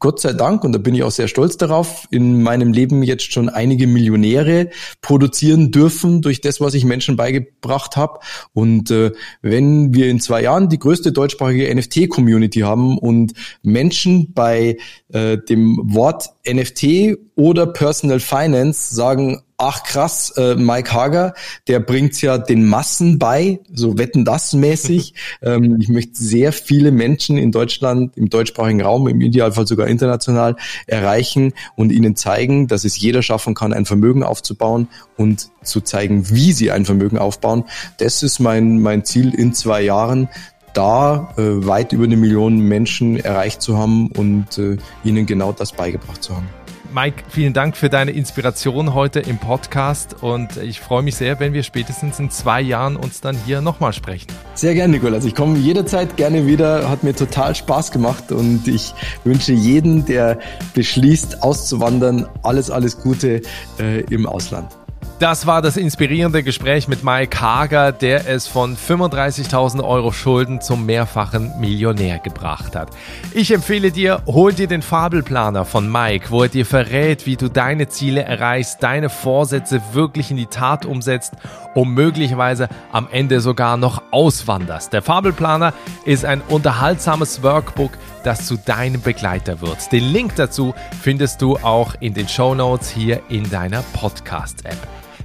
Gott 0.00 0.20
sei 0.20 0.32
Dank, 0.32 0.64
und 0.64 0.72
da 0.72 0.78
bin 0.78 0.94
ich 0.96 1.04
auch 1.04 1.12
sehr 1.12 1.28
stolz 1.28 1.56
darauf, 1.56 2.08
in 2.10 2.42
meinem 2.42 2.72
Leben 2.72 3.04
jetzt 3.04 3.32
schon 3.32 3.48
einige 3.48 3.86
Millionäre 3.86 4.70
produzieren 5.02 5.70
dürfen 5.70 6.20
durch 6.20 6.40
das, 6.40 6.60
was 6.60 6.74
ich 6.74 6.84
Menschen 6.84 7.16
beigebracht 7.16 7.96
habe. 7.96 8.18
Und 8.52 8.90
äh, 8.90 9.12
wenn 9.40 9.94
wir 9.94 10.08
in 10.08 10.18
zwei 10.18 10.42
Jahren 10.42 10.68
die 10.68 10.80
größte 10.80 11.12
deutschsprachige 11.12 11.72
NFT-Community 11.72 12.60
haben 12.60 12.98
und 12.98 13.34
Menschen 13.62 14.32
bei 14.32 14.78
äh, 15.12 15.38
dem 15.38 15.78
Wort 15.84 16.30
NFT 16.44 17.16
oder 17.36 17.66
Personal 17.66 18.18
Finance 18.18 18.92
sagen, 18.92 19.42
ach 19.58 19.82
krass, 19.82 20.32
äh, 20.36 20.54
Mike 20.54 20.92
Hager, 20.92 21.34
der 21.66 21.80
bringt's 21.80 22.20
ja 22.20 22.38
den 22.38 22.66
Massen 22.66 23.18
bei, 23.18 23.58
so 23.74 23.98
wetten 23.98 24.24
das 24.24 24.52
mäßig. 24.52 25.14
ähm, 25.42 25.78
ich 25.80 25.88
möchte 25.88 26.14
sehr 26.14 26.52
viele 26.52 26.92
Menschen 26.92 27.36
in 27.36 27.50
Deutschland, 27.50 28.16
im 28.16 28.30
deutschsprachigen 28.30 28.80
Raum, 28.80 29.08
im 29.08 29.20
Idealfall 29.20 29.66
sogar 29.66 29.88
international 29.88 30.56
erreichen 30.86 31.52
und 31.74 31.90
ihnen 31.90 32.14
zeigen, 32.14 32.68
dass 32.68 32.84
es 32.84 32.98
jeder 32.98 33.22
schaffen 33.22 33.54
kann, 33.54 33.72
ein 33.72 33.84
Vermögen 33.84 34.22
aufzubauen 34.22 34.86
und 35.16 35.48
zu 35.64 35.80
zeigen, 35.80 36.30
wie 36.30 36.52
sie 36.52 36.70
ein 36.70 36.84
Vermögen 36.84 37.18
aufbauen. 37.18 37.64
Das 37.98 38.22
ist 38.22 38.38
mein, 38.38 38.80
mein 38.80 39.04
Ziel 39.04 39.34
in 39.34 39.54
zwei 39.54 39.82
Jahren, 39.82 40.28
da 40.72 41.34
äh, 41.36 41.66
weit 41.66 41.92
über 41.92 42.04
eine 42.04 42.16
Million 42.16 42.60
Menschen 42.60 43.18
erreicht 43.18 43.60
zu 43.60 43.76
haben 43.76 44.12
und 44.12 44.56
äh, 44.58 44.76
ihnen 45.02 45.26
genau 45.26 45.50
das 45.50 45.72
beigebracht 45.72 46.22
zu 46.22 46.36
haben. 46.36 46.46
Mike, 46.92 47.24
vielen 47.28 47.52
Dank 47.52 47.76
für 47.76 47.88
deine 47.88 48.12
Inspiration 48.12 48.94
heute 48.94 49.20
im 49.20 49.38
Podcast 49.38 50.22
und 50.22 50.56
ich 50.56 50.80
freue 50.80 51.02
mich 51.02 51.16
sehr, 51.16 51.38
wenn 51.38 51.52
wir 51.52 51.62
spätestens 51.62 52.18
in 52.18 52.30
zwei 52.30 52.60
Jahren 52.60 52.96
uns 52.96 53.20
dann 53.20 53.36
hier 53.46 53.60
nochmal 53.60 53.92
sprechen. 53.92 54.28
Sehr 54.54 54.74
gerne, 54.74 54.94
Nikolas. 54.94 55.24
Ich 55.24 55.34
komme 55.34 55.58
jederzeit 55.58 56.16
gerne 56.16 56.46
wieder. 56.46 56.88
Hat 56.88 57.04
mir 57.04 57.14
total 57.14 57.54
Spaß 57.54 57.92
gemacht 57.92 58.32
und 58.32 58.66
ich 58.66 58.94
wünsche 59.24 59.52
jedem, 59.52 60.06
der 60.06 60.38
beschließt, 60.74 61.42
auszuwandern, 61.42 62.26
alles, 62.42 62.70
alles 62.70 62.98
Gute 62.98 63.42
äh, 63.78 64.00
im 64.10 64.26
Ausland. 64.26 64.76
Das 65.18 65.48
war 65.48 65.62
das 65.62 65.76
inspirierende 65.76 66.44
Gespräch 66.44 66.86
mit 66.86 67.02
Mike 67.02 67.40
Hager, 67.40 67.90
der 67.90 68.28
es 68.28 68.46
von 68.46 68.76
35.000 68.76 69.82
Euro 69.82 70.12
Schulden 70.12 70.60
zum 70.60 70.86
mehrfachen 70.86 71.58
Millionär 71.58 72.20
gebracht 72.20 72.76
hat. 72.76 72.90
Ich 73.34 73.50
empfehle 73.50 73.90
dir, 73.90 74.22
hol 74.26 74.52
dir 74.52 74.68
den 74.68 74.80
Fabelplaner 74.80 75.64
von 75.64 75.90
Mike, 75.90 76.30
wo 76.30 76.44
er 76.44 76.48
dir 76.48 76.64
verrät, 76.64 77.26
wie 77.26 77.34
du 77.34 77.50
deine 77.50 77.88
Ziele 77.88 78.22
erreichst, 78.22 78.80
deine 78.80 79.10
Vorsätze 79.10 79.82
wirklich 79.92 80.30
in 80.30 80.36
die 80.36 80.46
Tat 80.46 80.86
umsetzt 80.86 81.32
und 81.74 81.94
möglicherweise 81.94 82.68
am 82.92 83.08
Ende 83.10 83.40
sogar 83.40 83.76
noch 83.76 84.02
auswanderst. 84.12 84.92
Der 84.92 85.02
Fabelplaner 85.02 85.74
ist 86.04 86.24
ein 86.24 86.42
unterhaltsames 86.42 87.42
Workbook, 87.42 87.90
das 88.22 88.46
zu 88.46 88.56
deinem 88.56 89.02
Begleiter 89.02 89.60
wird. 89.62 89.90
Den 89.90 90.04
Link 90.04 90.36
dazu 90.36 90.76
findest 91.02 91.42
du 91.42 91.56
auch 91.56 91.96
in 91.98 92.14
den 92.14 92.28
Show 92.28 92.54
Notes 92.54 92.88
hier 92.88 93.20
in 93.28 93.50
deiner 93.50 93.82
Podcast-App. 93.94 94.78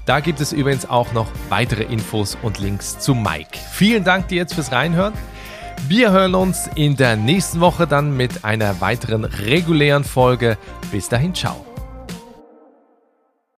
Da 0.05 0.19
gibt 0.19 0.41
es 0.41 0.51
übrigens 0.51 0.89
auch 0.89 1.13
noch 1.13 1.27
weitere 1.49 1.83
Infos 1.83 2.37
und 2.41 2.59
Links 2.59 2.99
zu 2.99 3.15
Mike. 3.15 3.57
Vielen 3.71 4.03
Dank 4.03 4.27
dir 4.27 4.35
jetzt 4.35 4.53
fürs 4.53 4.71
Reinhören. 4.71 5.13
Wir 5.87 6.11
hören 6.11 6.35
uns 6.35 6.69
in 6.75 6.95
der 6.95 7.15
nächsten 7.15 7.59
Woche 7.59 7.87
dann 7.87 8.15
mit 8.15 8.43
einer 8.43 8.81
weiteren 8.81 9.25
regulären 9.25 10.03
Folge. 10.03 10.57
Bis 10.91 11.09
dahin, 11.09 11.33
ciao. 11.33 11.65